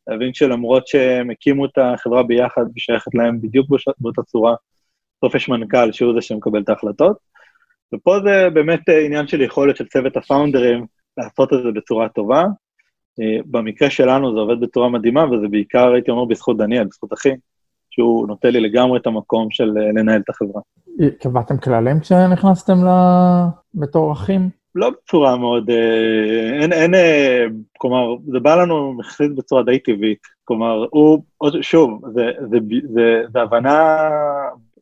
להבין 0.06 0.34
שלמרות 0.34 0.86
שהם 0.86 1.30
הקימו 1.30 1.64
את 1.64 1.78
החברה 1.78 2.22
ביחד 2.22 2.64
ושייכת 2.76 3.14
להם 3.14 3.40
בדיוק 3.40 3.66
באותה 3.98 4.22
צורה, 4.22 4.54
בסוף 5.18 5.34
יש 5.34 5.48
מנכ"ל 5.48 5.92
שהוא 5.92 6.14
זה 6.14 6.20
שמקבל 6.20 6.62
את 6.62 6.68
ההחלטות. 6.68 7.16
ופה 7.94 8.20
זה 8.24 8.50
באמת 8.50 8.80
עניין 9.04 9.26
של 9.26 9.40
יכולת 9.40 9.76
של 9.76 9.86
צוות 9.86 10.16
הפאונדרים 10.16 10.86
לעשות 11.16 11.52
את 11.52 11.62
זה 11.62 11.70
בצורה 11.74 12.08
טובה. 12.08 12.44
אה, 13.20 13.38
במקרה 13.46 13.90
שלנו 13.90 14.34
זה 14.34 14.40
עובד 14.40 14.60
בצורה 14.60 14.88
מדהימה, 14.88 15.24
וזה 15.24 15.48
בעיקר, 15.48 15.92
הייתי 15.92 16.10
אומר, 16.10 16.24
בזכות 16.24 16.56
דניאל, 16.56 16.84
בזכות 16.84 17.12
אחי, 17.12 17.32
שהוא 17.94 18.28
נותן 18.28 18.48
לי 18.48 18.60
לגמרי 18.60 18.98
את 18.98 19.06
המקום 19.06 19.50
של 19.50 19.78
אה, 19.78 19.92
לנהל 19.92 20.20
את 20.20 20.28
החברה. 20.28 20.62
קבעתם 21.20 21.56
כללים 21.58 22.00
כשנכנסתם 22.00 22.84
ל... 22.84 22.88
בתור 23.74 24.12
אחים? 24.12 24.48
לא 24.74 24.90
בצורה 24.90 25.36
מאוד, 25.36 25.70
אה, 25.70 26.60
אין, 26.60 26.72
אין, 26.72 26.94
אה, 26.94 27.44
כלומר, 27.78 28.14
זה 28.32 28.40
בא 28.40 28.62
לנו 28.62 28.96
יחסית 29.00 29.34
בצורה 29.34 29.62
די 29.62 29.78
טבעית. 29.78 30.18
כלומר, 30.44 30.86
הוא, 30.90 31.22
שוב, 31.60 32.00
זה, 32.14 32.30
זה, 32.50 32.58
זה, 32.94 33.22
זה 33.32 33.40
הבנה 33.40 34.08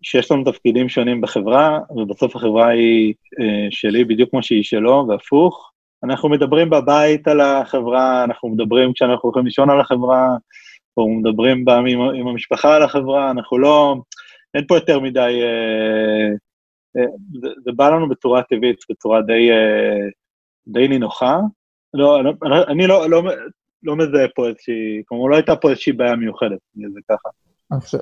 שיש 0.03 0.31
לנו 0.31 0.44
תפקידים 0.44 0.88
שונים 0.88 1.20
בחברה, 1.20 1.79
ובסוף 1.96 2.37
החברה 2.37 2.68
היא 2.68 3.14
אה, 3.40 3.66
שלי 3.70 4.05
בדיוק 4.05 4.31
כמו 4.31 4.42
שהיא 4.42 4.62
שלו, 4.62 5.07
והפוך. 5.09 5.72
אנחנו 6.05 6.29
מדברים 6.29 6.70
בבית 6.70 7.29
על 7.29 7.40
החברה, 7.40 8.25
אנחנו 8.25 8.48
מדברים 8.48 8.92
כשאנחנו 8.92 9.20
הולכים 9.22 9.44
לישון 9.44 9.70
על 9.70 9.81
החברה, 9.81 10.37
או 10.97 11.09
מדברים 11.09 11.65
עם, 11.69 12.01
עם 12.01 12.29
המשפחה 12.29 12.77
על 12.77 12.83
החברה, 12.83 13.31
אנחנו 13.31 13.59
לא, 13.59 13.97
אין 14.55 14.67
פה 14.67 14.75
יותר 14.77 15.01
מדי... 15.01 15.40
אה, 15.43 16.37
זה, 17.43 17.49
זה 17.65 17.71
בא 17.77 17.88
לנו 17.88 18.09
בצורה 18.09 18.43
טבעית, 18.43 18.77
בצורה 18.90 19.23
די, 19.23 19.51
אה, 19.51 20.09
די 20.67 20.88
נינוחה. 20.88 21.38
לא, 21.95 22.21
אני 22.69 22.87
לא, 22.87 23.11
לא, 23.11 23.23
לא 23.83 23.97
מזהה 23.97 24.29
פה 24.35 24.49
איזושהי, 24.49 25.03
כלומר, 25.09 25.27
לא 25.27 25.37
הייתה 25.37 25.57
פה 25.57 25.71
איזושהי 25.71 25.93
בעיה 25.93 26.17
מיוחדת, 26.17 26.59
זה 26.75 27.01
ככה. 27.09 27.29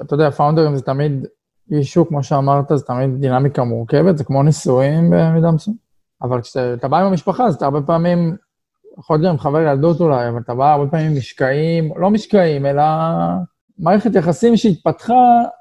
אתה 0.05 0.15
יודע, 0.15 0.31
פאונדרים 0.31 0.77
זה 0.77 0.83
תמיד 0.83 1.27
אישו, 1.71 2.09
כמו 2.09 2.23
שאמרת, 2.23 2.65
זה 2.75 2.85
תמיד 2.85 3.11
דינמיקה 3.21 3.65
מורכבת, 3.65 4.19
זה 4.19 4.25
כמו 4.25 4.43
נישואים 4.43 5.11
במידה 5.11 5.51
מסוימת. 5.51 5.81
אבל 6.23 6.41
כשאתה 6.41 6.89
בא 6.89 6.99
עם 6.99 7.07
המשפחה, 7.07 7.47
אז 7.47 7.55
אתה 7.55 7.65
הרבה 7.65 7.81
פעמים 7.83 8.37
יכול 9.01 9.17
להיות 9.17 9.33
גם 9.33 9.39
חבר 9.39 9.61
ילדות 9.61 10.01
אולי, 10.01 10.29
אבל 10.29 10.39
אתה 10.45 10.55
בא 10.55 10.73
הרבה 10.73 10.91
פעמים 10.91 11.17
משקעים, 11.17 11.93
לא 11.97 12.11
משקעים, 12.11 12.67
אלא 12.67 12.83
מערכת 13.79 14.15
יחסים 14.15 14.57
שהתפתחה 14.57 15.15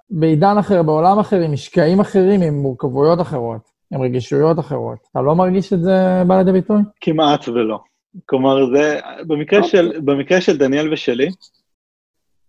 בעידן 0.09 0.57
אחר, 0.59 0.83
בעולם 0.83 1.19
אחר, 1.19 1.39
עם 1.39 1.53
משקעים 1.53 1.99
אחרים, 1.99 2.41
עם 2.41 2.53
מורכבויות 2.53 3.21
אחרות, 3.21 3.61
עם 3.93 4.01
רגישויות 4.01 4.59
אחרות. 4.59 4.97
אתה 5.11 5.21
לא 5.21 5.35
מרגיש 5.35 5.73
את 5.73 5.81
זה 5.81 6.23
בא 6.27 6.37
לידי 6.37 6.51
ביטוי? 6.51 6.81
כמעט 7.01 7.47
ולא. 7.47 7.79
כלומר, 8.25 8.75
זה, 8.75 8.99
במקרה 9.27 9.63
של, 9.63 9.99
במקרה 10.05 10.41
של 10.41 10.57
דניאל 10.57 10.93
ושלי, 10.93 11.29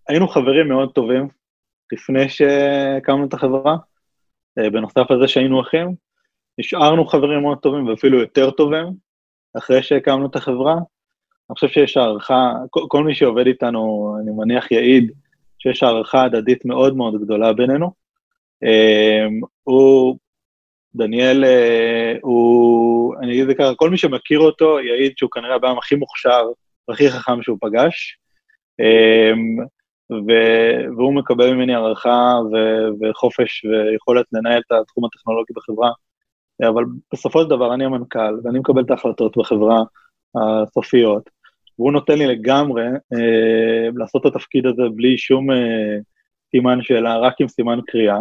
היינו 0.08 0.28
חברים 0.28 0.68
מאוד 0.68 0.92
טובים 0.92 1.28
לפני 1.92 2.28
שהקמנו 2.28 3.24
את 3.24 3.34
החברה, 3.34 3.76
אה, 4.58 4.70
בנוסף 4.70 5.10
לזה 5.10 5.28
שהיינו 5.28 5.60
אחים, 5.60 5.94
נשארנו 6.58 7.06
חברים 7.06 7.42
מאוד 7.42 7.58
טובים 7.58 7.86
ואפילו 7.86 8.20
יותר 8.20 8.50
טובים 8.50 9.09
אחרי 9.58 9.82
שהקמנו 9.82 10.26
את 10.26 10.36
החברה. 10.36 10.72
אני 10.74 11.54
חושב 11.54 11.68
שיש 11.68 11.96
הערכה, 11.96 12.52
כל, 12.70 12.84
כל 12.88 13.04
מי 13.04 13.14
שעובד 13.14 13.46
איתנו, 13.46 14.14
אני 14.22 14.30
מניח 14.30 14.70
יעיד, 14.70 15.12
שיש 15.58 15.82
הערכה 15.82 16.24
הדדית 16.24 16.64
מאוד 16.64 16.96
מאוד 16.96 17.20
גדולה 17.20 17.52
בינינו. 17.52 17.92
אה, 18.64 19.26
הוא, 19.62 20.16
דניאל, 20.94 21.44
אה, 21.44 22.14
הוא, 22.22 23.14
אני 23.16 23.32
אגיד 23.32 23.42
את 23.42 23.48
זה 23.48 23.54
ככה, 23.54 23.74
כל 23.74 23.90
מי 23.90 23.96
שמכיר 23.96 24.38
אותו 24.38 24.80
יעיד 24.80 25.12
שהוא 25.16 25.30
כנראה 25.30 25.54
הבן 25.54 25.74
הכי 25.78 25.94
מוכשר 25.94 26.46
והכי 26.88 27.10
חכם 27.10 27.42
שהוא 27.42 27.58
פגש. 27.60 28.16
ו- 30.10 30.96
והוא 30.96 31.14
מקבל 31.14 31.54
ממני 31.54 31.74
הערכה 31.74 32.34
ו- 32.52 32.88
וחופש 33.00 33.64
ויכולת 33.64 34.26
לנהל 34.32 34.60
את 34.66 34.72
התחום 34.72 35.04
הטכנולוגי 35.04 35.52
בחברה. 35.56 35.90
אבל 36.68 36.84
בסופו 37.12 37.42
של 37.42 37.48
דבר 37.48 37.74
אני 37.74 37.84
המנכ"ל, 37.84 38.40
ואני 38.44 38.58
מקבל 38.58 38.82
את 38.82 38.90
ההחלטות 38.90 39.36
בחברה 39.36 39.82
הסופיות, 40.34 41.30
והוא 41.78 41.92
נותן 41.92 42.18
לי 42.18 42.26
לגמרי 42.26 42.84
אה, 42.86 43.88
לעשות 43.96 44.26
את 44.26 44.36
התפקיד 44.36 44.66
הזה 44.66 44.82
בלי 44.94 45.18
שום 45.18 45.50
אה, 45.50 45.98
סימן 46.50 46.82
שאלה, 46.82 47.18
רק 47.18 47.40
עם 47.40 47.48
סימן 47.48 47.78
קריאה, 47.86 48.18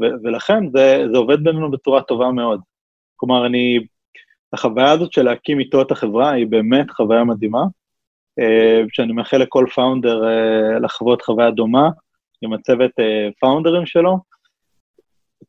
ו- 0.00 0.14
ולכן 0.24 0.70
זה, 0.70 1.04
זה 1.12 1.18
עובד 1.18 1.44
בינינו 1.44 1.70
בצורה 1.70 2.02
טובה 2.02 2.30
מאוד. 2.30 2.60
כלומר, 3.16 3.46
אני, 3.46 3.78
החוויה 4.52 4.90
הזאת 4.90 5.12
של 5.12 5.22
להקים 5.22 5.60
איתו 5.60 5.82
את 5.82 5.90
החברה 5.90 6.30
היא 6.30 6.46
באמת 6.46 6.90
חוויה 6.90 7.24
מדהימה, 7.24 7.64
אה, 8.38 8.82
שאני 8.92 9.12
מאחל 9.12 9.36
לכל 9.36 9.66
פאונדר 9.74 10.24
אה, 10.24 10.78
לחוות 10.78 11.22
חוויה 11.22 11.50
דומה 11.50 11.88
עם 12.42 12.52
הצוות 12.52 12.90
פאונדרים 13.40 13.80
אה, 13.80 13.86
שלו. 13.86 14.33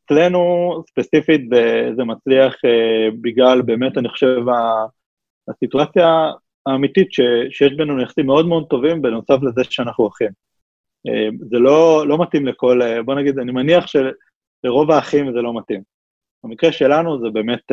אצלנו 0.06 0.72
ספציפית 0.90 1.40
זה 1.96 2.04
מצליח 2.04 2.54
בגלל 3.20 3.62
באמת, 3.62 3.98
אני 3.98 4.08
חושב, 4.08 4.40
הסיטואציה 5.48 6.32
האמיתית 6.66 7.12
ש, 7.12 7.20
שיש 7.50 7.72
בינינו 7.72 8.02
יחסים 8.02 8.26
מאוד 8.26 8.46
מאוד 8.46 8.66
טובים, 8.70 9.02
בנוסף 9.02 9.42
לזה 9.42 9.64
שאנחנו 9.64 10.08
אחים. 10.08 10.30
זה 11.50 11.58
לא, 11.58 12.04
לא 12.08 12.22
מתאים 12.22 12.46
לכל, 12.46 12.80
בוא 13.04 13.14
נגיד, 13.14 13.38
אני 13.38 13.52
מניח 13.52 13.84
שלרוב 13.86 14.90
האחים 14.90 15.32
זה 15.32 15.38
לא 15.42 15.58
מתאים. 15.58 15.82
במקרה 16.44 16.72
שלנו 16.72 17.20
זה 17.20 17.30
באמת, 17.32 17.72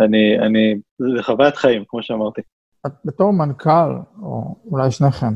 אני, 0.00 0.38
אני, 0.38 0.74
זה 0.98 1.22
חוויית 1.22 1.56
חיים, 1.56 1.84
כמו 1.88 2.02
שאמרתי. 2.02 2.40
בתור 3.04 3.32
מנכ"ל, 3.32 3.92
או 4.22 4.54
אולי 4.70 4.90
שניכם, 4.90 5.34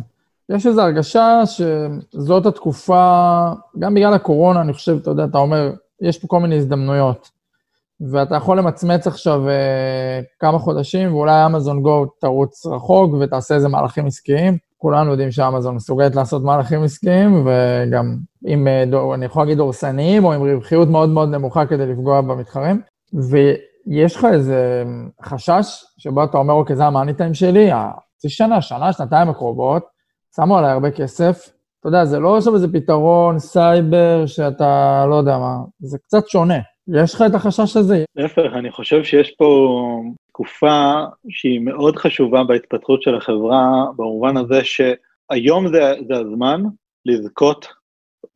יש 0.49 0.67
איזו 0.67 0.83
הרגשה 0.83 1.41
שזאת 1.47 2.47
התקופה, 2.47 3.49
גם 3.79 3.95
בגלל 3.95 4.15
הקורונה, 4.15 4.61
אני 4.61 4.73
חושב, 4.73 4.99
אתה 5.03 5.11
יודע, 5.11 5.25
אתה 5.25 5.39
אומר, 5.39 5.73
יש 6.01 6.19
פה 6.19 6.29
כל 6.29 6.41
מיני 6.41 6.57
הזדמנויות, 6.57 7.31
ואתה 8.11 8.37
יכול 8.37 8.59
למצמץ 8.59 9.07
עכשיו 9.07 9.49
אה, 9.49 10.21
כמה 10.39 10.59
חודשים, 10.59 11.15
ואולי 11.15 11.47
אמזון 11.47 11.83
גו 11.83 12.07
תרוץ 12.21 12.67
רחוק 12.67 13.15
ותעשה 13.21 13.55
איזה 13.55 13.69
מהלכים 13.69 14.07
עסקיים. 14.07 14.59
כולנו 14.79 15.11
יודעים 15.11 15.31
שאמזון 15.31 15.75
מסוגלת 15.75 16.15
לעשות 16.15 16.43
מהלכים 16.45 16.83
עסקיים, 16.83 17.47
וגם 17.47 18.17
עם, 18.47 18.69
אה, 18.69 19.15
אני 19.15 19.25
יכול 19.25 19.43
להגיד 19.43 19.59
דורסניים, 19.59 20.25
או 20.25 20.33
עם 20.33 20.43
רווחיות 20.43 20.89
מאוד 20.89 21.09
מאוד 21.09 21.29
נמוכה 21.29 21.67
כדי 21.67 21.87
לפגוע 21.87 22.21
במתחרים. 22.21 22.81
יש 23.87 24.17
לך 24.17 24.27
איזה 24.33 24.85
חשש 25.23 25.85
שבו 25.99 26.25
אתה 26.25 26.39
אומר, 26.39 26.55
אוקיי, 26.55 26.77
זה 26.77 26.85
המאני 26.85 27.15
טיים 27.15 27.35
שלי, 27.35 27.71
חצי 28.17 28.29
שנה, 28.29 28.63
שנה, 28.63 28.93
שנתיים 28.93 29.29
הקרובות, 29.29 29.96
שמו 30.37 30.59
עליי 30.59 30.71
הרבה 30.71 30.91
כסף. 30.91 31.51
אתה 31.81 31.89
יודע, 31.89 32.05
זה 32.05 32.19
לא 32.19 32.37
עכשיו 32.37 32.55
איזה 32.55 32.73
פתרון 32.73 33.39
סייבר 33.39 34.27
שאתה, 34.27 35.05
לא 35.11 35.15
יודע 35.15 35.39
מה, 35.39 35.57
זה 35.79 35.99
קצת 35.99 36.29
שונה. 36.29 36.59
יש 36.89 37.15
לך 37.15 37.23
את 37.27 37.35
החשש 37.35 37.77
הזה? 37.77 38.05
להפך, 38.17 38.51
אני 38.55 38.71
חושב 38.71 39.05
שיש 39.05 39.31
פה 39.31 39.79
תקופה 40.29 41.05
שהיא 41.29 41.61
מאוד 41.61 41.97
חשובה 41.97 42.45
בהתפתחות 42.45 43.03
של 43.03 43.15
החברה, 43.15 43.85
במובן 43.97 44.37
הזה 44.37 44.61
שהיום 44.65 45.69
זה, 45.69 45.95
זה 46.09 46.17
הזמן 46.17 46.63
לזכות, 47.07 47.67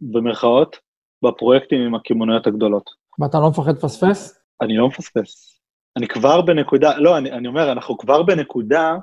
במרכאות, 0.01 0.79
בפרויקטים 1.25 1.81
עם 1.81 1.95
הקמעוניות 1.95 2.47
הגדולות. 2.47 2.91
ואתה 3.19 3.39
לא 3.39 3.51
מפחד 3.51 3.77
לפספס? 3.77 4.41
אני 4.63 4.77
לא 4.77 4.89
מפספס. 4.89 5.61
אני 5.97 6.09
כבר 6.09 6.41
בנקודה, 6.41 6.99
לא, 6.99 7.19
אני, 7.19 7.33
אני 7.33 7.49
אומר, 7.49 7.73
אנחנו 7.73 7.99
כבר 7.99 8.23
בנקודה 8.23 8.97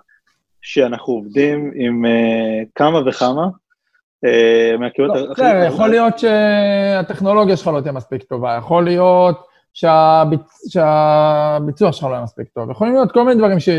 שאנחנו 0.61 1.13
עובדים 1.13 1.71
עם 1.75 2.05
uh, 2.05 2.69
כמה 2.75 2.99
וכמה 3.09 3.47
מהכיוון... 4.79 5.17
לא, 5.17 5.31
בסדר, 5.31 5.65
יכול 5.67 5.89
להיות 5.89 6.13
שהטכנולוגיה 6.19 7.57
שלך 7.57 7.67
לא 7.67 7.81
תהיה 7.81 7.91
מספיק 7.91 8.23
טובה, 8.23 8.55
יכול 8.57 8.83
להיות 8.83 9.47
שהביצ... 9.73 10.69
שהביצוע 10.69 11.93
שלך 11.93 12.03
לא 12.03 12.09
יהיה 12.09 12.23
מספיק 12.23 12.47
טוב, 12.47 12.71
יכולים 12.71 12.93
להיות 12.93 13.11
כל 13.11 13.23
מיני 13.23 13.39
דברים 13.39 13.59
ש... 13.59 13.69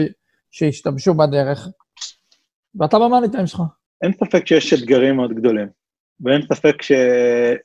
שהשתבשו 0.50 1.14
בדרך, 1.14 1.68
ואתה 2.74 2.98
ב 2.98 3.03
money 3.03 3.27
time 3.27 3.46
שלך. 3.46 3.62
אין 4.02 4.12
ספק 4.12 4.46
שיש 4.46 4.72
אתגרים 4.72 5.16
מאוד 5.16 5.32
גדולים. 5.32 5.68
ואין 6.20 6.42
ספק 6.42 6.82
ש... 6.82 6.92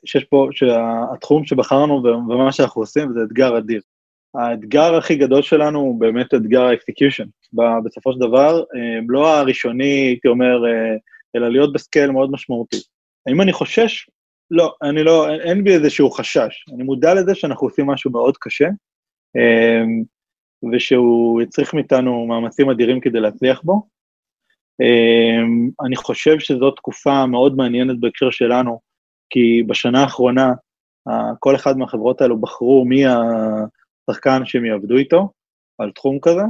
שיש 0.04 0.24
פה, 0.24 0.48
שהתחום 0.52 1.44
שבחרנו 1.44 2.02
ומה 2.04 2.52
שאנחנו 2.52 2.82
עושים 2.82 3.12
זה 3.12 3.20
אתגר 3.26 3.58
אדיר. 3.58 3.80
האתגר 4.34 4.94
הכי 4.94 5.16
גדול 5.16 5.42
שלנו 5.42 5.78
הוא 5.78 6.00
באמת 6.00 6.34
אתגר 6.34 6.62
ה 6.62 6.68
execution. 6.68 7.24
בסופו 7.84 8.12
של 8.12 8.18
דבר, 8.18 8.64
לא 9.08 9.38
הראשוני, 9.38 9.84
הייתי 9.84 10.28
אומר, 10.28 10.66
אה, 10.66 10.96
אלא 11.36 11.48
להיות 11.48 11.72
ב 11.72 11.78
scale 11.78 12.10
מאוד 12.10 12.30
משמעותי. 12.30 12.76
האם 13.26 13.40
אני 13.40 13.52
חושש? 13.52 14.08
לא, 14.50 14.74
אני 14.82 15.04
לא, 15.04 15.30
אין 15.30 15.64
בי 15.64 15.74
איזשהו 15.74 16.10
חשש. 16.10 16.64
אני 16.74 16.82
מודע 16.82 17.14
לזה 17.14 17.34
שאנחנו 17.34 17.66
עושים 17.66 17.86
משהו 17.86 18.10
מאוד 18.10 18.36
קשה, 18.40 18.68
אה, 19.36 19.82
ושהוא 20.72 21.42
יצריך 21.42 21.74
מאיתנו 21.74 22.26
מאמצים 22.26 22.70
אדירים 22.70 23.00
כדי 23.00 23.20
להצליח 23.20 23.60
בו. 23.64 23.82
אני 25.86 25.96
חושב 25.96 26.38
שזו 26.38 26.70
תקופה 26.70 27.26
מאוד 27.26 27.56
מעניינת 27.56 28.00
בהקשר 28.00 28.30
שלנו, 28.30 28.80
כי 29.30 29.62
בשנה 29.66 30.02
האחרונה, 30.02 30.52
כל 31.38 31.56
אחד 31.56 31.78
מהחברות 31.78 32.20
האלו 32.20 32.40
בחרו 32.40 32.84
מי 32.84 33.06
ה... 33.06 33.18
שחקן 34.10 34.44
שהם 34.44 34.64
יעבדו 34.64 34.96
איתו 34.96 35.28
על 35.78 35.90
תחום 35.90 36.18
כזה, 36.22 36.42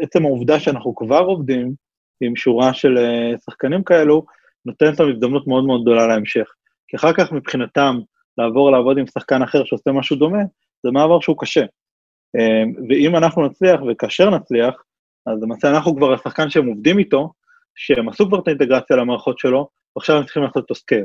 ועצם 0.00 0.24
העובדה 0.24 0.60
שאנחנו 0.60 0.94
כבר 0.94 1.20
עובדים 1.20 1.74
עם 2.20 2.36
שורה 2.36 2.74
של 2.74 2.98
אה, 2.98 3.38
שחקנים 3.44 3.84
כאלו, 3.84 4.24
נותנת 4.66 5.00
לנו 5.00 5.10
הזדמנות 5.10 5.46
מאוד 5.46 5.64
מאוד 5.64 5.82
גדולה 5.82 6.06
להמשך. 6.06 6.48
כי 6.88 6.96
אחר 6.96 7.12
כך 7.12 7.32
מבחינתם, 7.32 7.98
לעבור 8.38 8.70
לעבוד 8.70 8.98
עם 8.98 9.06
שחקן 9.06 9.42
אחר 9.42 9.64
שעושה 9.64 9.92
משהו 9.92 10.16
דומה, 10.16 10.42
זה 10.82 10.90
מעבר 10.90 11.20
שהוא 11.20 11.36
קשה. 11.38 11.64
אה, 12.36 12.62
ואם 12.88 13.16
אנחנו 13.16 13.46
נצליח, 13.46 13.80
וכאשר 13.88 14.30
נצליח, 14.30 14.74
אז 15.26 15.42
למעשה 15.42 15.70
אנחנו 15.70 15.96
כבר 15.96 16.12
השחקן 16.12 16.50
שהם 16.50 16.66
עובדים 16.66 16.98
איתו, 16.98 17.32
שהם 17.74 18.08
עשו 18.08 18.28
כבר 18.28 18.38
את 18.38 18.48
האינטגרציה 18.48 18.96
למערכות 18.96 19.38
שלו, 19.38 19.68
ועכשיו 19.96 20.16
הם 20.16 20.24
צריכים 20.24 20.42
לעשות 20.42 20.56
אותו 20.56 20.74
scale. 20.74 21.04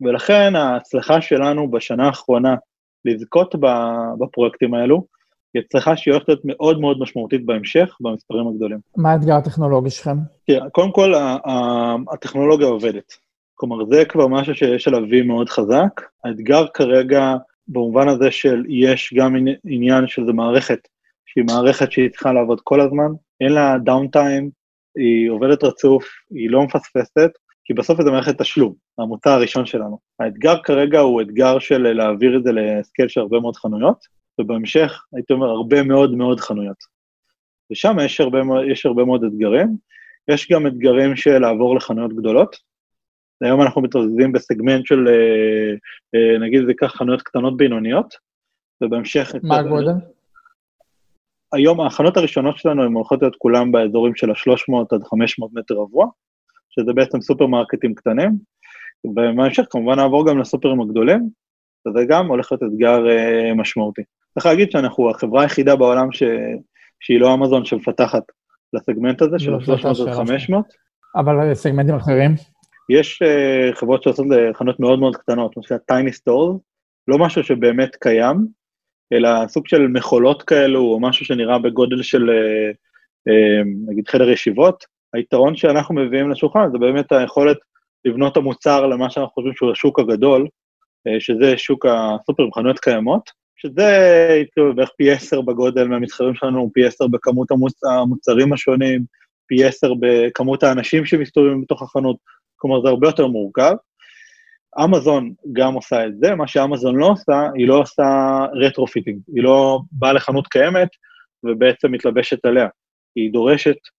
ולכן 0.00 0.56
ההצלחה 0.56 1.20
שלנו 1.20 1.70
בשנה 1.70 2.06
האחרונה 2.06 2.54
לזכות 3.04 3.54
בפרויקטים 4.18 4.74
האלו, 4.74 5.04
היא 5.54 5.62
הצלחה 5.66 5.96
שהיא 5.96 6.12
הולכת 6.14 6.28
להיות 6.28 6.44
מאוד 6.44 6.80
מאוד 6.80 7.00
משמעותית 7.00 7.46
בהמשך, 7.46 7.96
במספרים 8.00 8.48
הגדולים. 8.48 8.78
מה 8.96 9.12
האתגר 9.12 9.34
הטכנולוגי 9.34 9.90
שלכם? 9.90 10.16
תראה, 10.46 10.70
קודם 10.70 10.92
כל, 10.92 11.12
הטכנולוגיה 12.12 12.66
עובדת. 12.66 13.12
כלומר, 13.54 13.84
זה 13.84 14.04
כבר 14.04 14.28
משהו 14.28 14.54
שיש 14.54 14.88
עליו 14.88 15.02
וי 15.10 15.22
מאוד 15.22 15.48
חזק. 15.48 16.00
האתגר 16.24 16.66
כרגע, 16.74 17.34
במובן 17.68 18.08
הזה 18.08 18.30
של 18.30 18.64
יש 18.68 19.14
גם 19.16 19.36
עניין 19.64 20.06
שזה 20.06 20.32
מערכת, 20.32 20.78
שהיא 21.26 21.44
מערכת 21.44 21.92
שהיא 21.92 22.10
צריכה 22.10 22.32
לעבוד 22.32 22.60
כל 22.64 22.80
הזמן, 22.80 23.12
אין 23.40 23.52
לה 23.52 23.76
דאונטיים, 23.84 24.50
היא 24.96 25.30
עובדת 25.30 25.64
רצוף, 25.64 26.04
היא 26.30 26.50
לא 26.50 26.62
מפספסת, 26.62 27.30
כי 27.68 27.74
בסוף 27.74 28.02
זה 28.02 28.10
מערכת 28.10 28.40
תשלום, 28.40 28.74
המוצר 28.98 29.30
הראשון 29.30 29.66
שלנו. 29.66 29.98
האתגר 30.20 30.62
כרגע 30.62 30.98
הוא 30.98 31.22
אתגר 31.22 31.58
של 31.58 31.92
להעביר 31.92 32.36
את 32.36 32.42
זה 32.42 32.52
לסקייל 32.52 33.08
של 33.08 33.20
הרבה 33.20 33.40
מאוד 33.40 33.56
חנויות, 33.56 33.98
ובהמשך, 34.40 35.04
הייתי 35.12 35.32
אומר, 35.32 35.46
הרבה 35.46 35.82
מאוד 35.82 36.14
מאוד 36.14 36.40
חנויות. 36.40 36.76
ושם 37.72 37.96
יש 38.04 38.20
הרבה, 38.20 38.38
יש 38.72 38.86
הרבה 38.86 39.04
מאוד 39.04 39.24
אתגרים. 39.24 39.76
יש 40.28 40.52
גם 40.52 40.66
אתגרים 40.66 41.16
של 41.16 41.38
לעבור 41.38 41.76
לחנויות 41.76 42.12
גדולות. 42.12 42.56
היום 43.40 43.62
אנחנו 43.62 43.82
מתרזזים 43.82 44.32
בסגמנט 44.32 44.86
של, 44.86 45.08
אה, 45.08 45.74
אה, 46.14 46.38
נגיד 46.38 46.60
זה 46.66 46.72
כך, 46.80 46.92
חנויות 46.96 47.22
קטנות 47.22 47.56
בינוניות, 47.56 48.14
ובהמשך... 48.82 49.34
מה 49.42 49.58
הגודל? 49.58 49.92
היום 51.52 51.80
ההכנות 51.80 52.16
הראשונות 52.16 52.58
שלנו 52.58 52.82
הן 52.82 52.92
הולכות 52.92 53.22
להיות 53.22 53.36
כולם 53.38 53.72
באזורים 53.72 54.14
של 54.14 54.30
ה-300 54.30 54.94
עד 54.94 55.04
500 55.04 55.50
מטר 55.54 55.74
רבוע, 55.74 56.06
שזה 56.70 56.92
בעצם 56.92 57.20
סופרמרקטים 57.20 57.94
קטנים, 57.94 58.30
ובהמשך 59.04 59.64
כמובן 59.70 59.96
נעבור 59.96 60.28
גם 60.28 60.38
לסופרים 60.38 60.80
הגדולים, 60.80 61.28
וזה 61.88 62.04
גם 62.08 62.26
הולך 62.26 62.52
להיות 62.52 62.62
אתגר 62.62 62.98
uh, 63.06 63.54
משמעותי. 63.54 64.02
צריך 64.34 64.46
להגיד 64.46 64.70
שאנחנו 64.70 65.10
החברה 65.10 65.42
היחידה 65.42 65.76
בעולם 65.76 66.12
ש... 66.12 66.22
שהיא 67.00 67.20
לא 67.20 67.34
אמזון 67.34 67.64
שמפתחת 67.64 68.22
לסגמנט 68.72 69.22
הזה 69.22 69.38
של 69.38 69.54
ה-300 69.54 69.88
עד 69.88 70.12
500. 70.16 70.64
אבל 71.16 71.54
סגמנטים 71.54 71.94
אחרים? 71.94 72.34
יש 72.90 73.22
uh, 73.22 73.76
חברות 73.76 74.02
שעושות 74.02 74.26
לחנות 74.30 74.80
מאוד 74.80 74.98
מאוד 74.98 75.16
קטנות, 75.16 75.54
כמו 75.54 75.62
שנקרא 75.62 75.78
טייני 75.78 76.12
סטור, 76.12 76.60
לא 77.08 77.18
משהו 77.18 77.44
שבאמת 77.44 77.96
קיים, 77.96 78.46
אלא 79.12 79.28
סוג 79.48 79.68
של 79.68 79.86
מכולות 79.86 80.42
כאלו, 80.42 80.80
או 80.80 81.00
משהו 81.00 81.26
שנראה 81.26 81.58
בגודל 81.58 82.02
של 82.02 82.30
uh, 82.30 82.74
uh, 83.28 83.90
נגיד 83.90 84.08
חדר 84.08 84.30
ישיבות. 84.30 84.97
היתרון 85.14 85.56
שאנחנו 85.56 85.94
מביאים 85.94 86.30
לשולחן 86.30 86.70
זה 86.72 86.78
באמת 86.78 87.12
היכולת 87.12 87.56
לבנות 88.04 88.36
המוצר 88.36 88.86
למה 88.86 89.10
שאנחנו 89.10 89.32
חושבים 89.32 89.54
שהוא 89.54 89.72
השוק 89.72 89.98
הגדול, 89.98 90.46
אה, 91.08 91.20
שזה 91.20 91.58
שוק 91.58 91.86
הסופרים, 91.86 92.52
חנויות 92.54 92.78
קיימות, 92.78 93.30
שזה 93.56 94.42
כאילו 94.52 94.74
בערך 94.74 94.90
פי 94.96 95.10
עשר 95.10 95.40
בגודל 95.40 95.88
מהמתחרים 95.88 96.34
שלנו, 96.34 96.70
פי 96.74 96.86
עשר 96.86 97.06
בכמות 97.06 97.50
המוצ... 97.50 97.84
המוצרים 97.84 98.52
השונים, 98.52 99.04
פי 99.46 99.64
עשר 99.64 99.92
בכמות 100.00 100.62
האנשים 100.62 101.06
שמסתובבים 101.06 101.62
בתוך 101.62 101.82
החנות, 101.82 102.16
כלומר 102.56 102.82
זה 102.82 102.88
הרבה 102.88 103.08
יותר 103.08 103.26
מורכב. 103.26 103.74
אמזון 104.84 105.32
גם 105.52 105.74
עושה 105.74 106.06
את 106.06 106.12
זה, 106.18 106.34
מה 106.34 106.48
שאמזון 106.48 106.96
לא 106.96 107.06
עושה, 107.06 107.48
היא 107.54 107.68
לא 107.68 107.78
עושה 107.78 108.04
retrofitting, 108.54 109.20
היא 109.34 109.42
לא 109.42 109.80
באה 109.92 110.12
לחנות 110.12 110.46
קיימת 110.46 110.88
ובעצם 111.44 111.92
מתלבשת 111.92 112.44
עליה. 112.44 112.68
היא 113.16 113.32
דורשת 113.32 113.76
אה, 113.76 113.97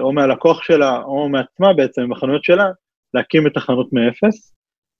או 0.00 0.12
מהלקוח 0.12 0.62
שלה 0.62 1.02
או 1.02 1.28
מעצמה 1.28 1.72
בעצם, 1.72 2.08
בחנויות 2.10 2.44
שלה, 2.44 2.66
להקים 3.14 3.46
את 3.46 3.56
החנות 3.56 3.92
מאפס, 3.92 4.54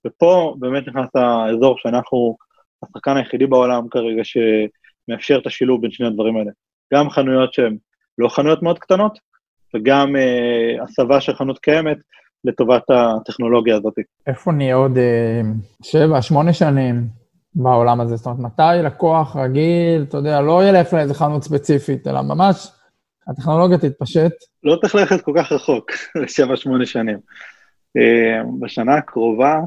ופה 0.06 0.54
באמת 0.58 0.88
נכנס 0.88 1.08
האזור 1.14 1.78
שאנחנו 1.78 2.36
השחקן 2.82 3.16
היחידי 3.16 3.46
בעולם 3.46 3.88
כרגע 3.88 4.22
שמאפשר 4.24 5.38
את 5.38 5.46
השילוב 5.46 5.82
בין 5.82 5.90
שני 5.90 6.06
הדברים 6.06 6.36
האלה. 6.36 6.50
גם 6.94 7.10
חנויות 7.10 7.52
שהן 7.54 7.76
לא 8.18 8.28
חנויות 8.28 8.62
מאוד 8.62 8.78
קטנות, 8.78 9.18
וגם 9.74 10.16
אה, 10.16 10.82
הסבה 10.82 11.20
של 11.20 11.34
חנות 11.34 11.58
קיימת 11.58 11.96
לטובת 12.44 12.82
הטכנולוגיה 12.90 13.76
הזאת. 13.76 13.94
איפה 14.26 14.52
נהיה 14.52 14.74
עוד 14.74 14.98
אה, 14.98 15.40
שבע, 15.82 16.22
שמונה 16.22 16.52
שנים 16.52 17.08
בעולם 17.54 18.00
הזה? 18.00 18.16
זאת 18.16 18.26
אומרת, 18.26 18.40
מתי 18.40 18.82
לקוח 18.84 19.36
רגיל, 19.36 20.02
אתה 20.08 20.16
יודע, 20.16 20.40
לא 20.40 20.64
ילך 20.64 20.92
לאיזה 20.92 21.14
חנות 21.14 21.42
ספציפית, 21.42 22.06
אלא 22.06 22.22
ממש 22.22 22.68
הטכנולוגיה 23.28 23.78
תתפשט? 23.78 24.32
לא 24.62 24.76
צריך 24.80 24.94
ללכת 24.94 25.20
כל 25.20 25.32
כך 25.36 25.52
רחוק, 25.52 25.90
לשבע, 26.22 26.56
שמונה 26.56 26.86
שנים. 26.86 27.18
אה, 27.96 28.42
בשנה 28.60 28.94
הקרובה, 28.94 29.60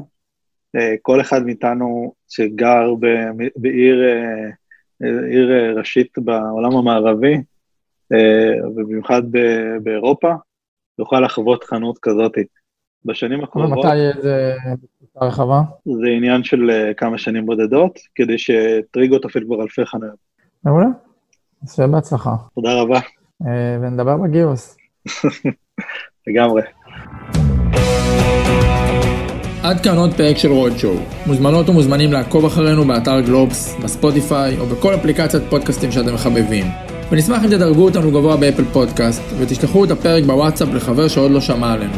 אה, 0.76 0.94
כל 1.02 1.20
אחד 1.20 1.42
מאיתנו 1.42 2.12
שגר 2.28 2.94
בעיר 3.56 4.02
אה, 4.04 4.50
עיר 5.30 5.78
ראשית 5.78 6.18
בעולם 6.18 6.76
המערבי, 6.76 7.36
ובמיוחד 8.76 9.22
באירופה, 9.82 10.32
יוכל 10.98 11.20
לחוות 11.20 11.64
חנות 11.64 11.98
כזאת. 12.02 12.32
בשנים 13.04 13.44
הקרובות... 13.44 13.84
ומתי 13.84 14.20
זה 14.22 14.56
הרחבה? 15.16 15.62
זה 15.84 16.06
עניין 16.16 16.44
של 16.44 16.90
כמה 16.96 17.18
שנים 17.18 17.46
בודדות, 17.46 17.98
כדי 18.14 18.38
שטריגו 18.38 19.18
תפעיל 19.18 19.44
כבר 19.44 19.62
אלפי 19.62 19.86
חנויות. 19.86 20.16
מעולה. 20.64 20.86
אז 21.62 21.74
שיהיה 21.74 21.88
בהצלחה. 21.88 22.36
תודה 22.54 22.74
רבה. 22.82 23.00
ונדבר 23.82 24.16
בגיוס. 24.16 24.76
לגמרי. 26.26 26.62
עד 29.62 29.80
כאן 29.80 29.96
עוד 29.96 30.14
פרק 30.14 30.36
של 30.36 30.52
רוד 30.52 30.76
שואו. 30.76 30.94
מוזמנות 31.26 31.68
ומוזמנים 31.68 32.12
לעקוב 32.12 32.44
אחרינו 32.44 32.84
באתר 32.84 33.20
גלובס, 33.20 33.76
בספוטיפיי 33.82 34.58
או 34.58 34.66
בכל 34.66 34.94
אפליקציית 34.94 35.42
פודקאסטים 35.50 35.92
שאתם 35.92 36.14
מחבבים. 36.14 36.64
ונשמח 37.10 37.44
אם 37.44 37.48
תדרגו 37.48 37.84
אותנו 37.84 38.10
גבוה 38.10 38.36
באפל 38.36 38.64
פודקאסט, 38.64 39.22
ותשלחו 39.38 39.84
את 39.84 39.90
הפרק 39.90 40.24
בוואטסאפ 40.24 40.68
לחבר 40.74 41.08
שעוד 41.08 41.30
לא 41.30 41.40
שמע 41.40 41.72
עלינו. 41.72 41.96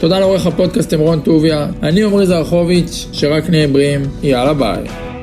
תודה 0.00 0.18
לעורך 0.18 0.46
הפודקאסטים 0.46 1.00
רון 1.00 1.20
טוביה, 1.20 1.66
אני 1.82 2.02
עמרי 2.02 2.26
זרחוביץ', 2.26 3.08
שרק 3.12 3.50
נהיה 3.50 3.68
בריאים, 3.68 4.02
יאללה 4.22 4.54
ביי. 4.54 5.13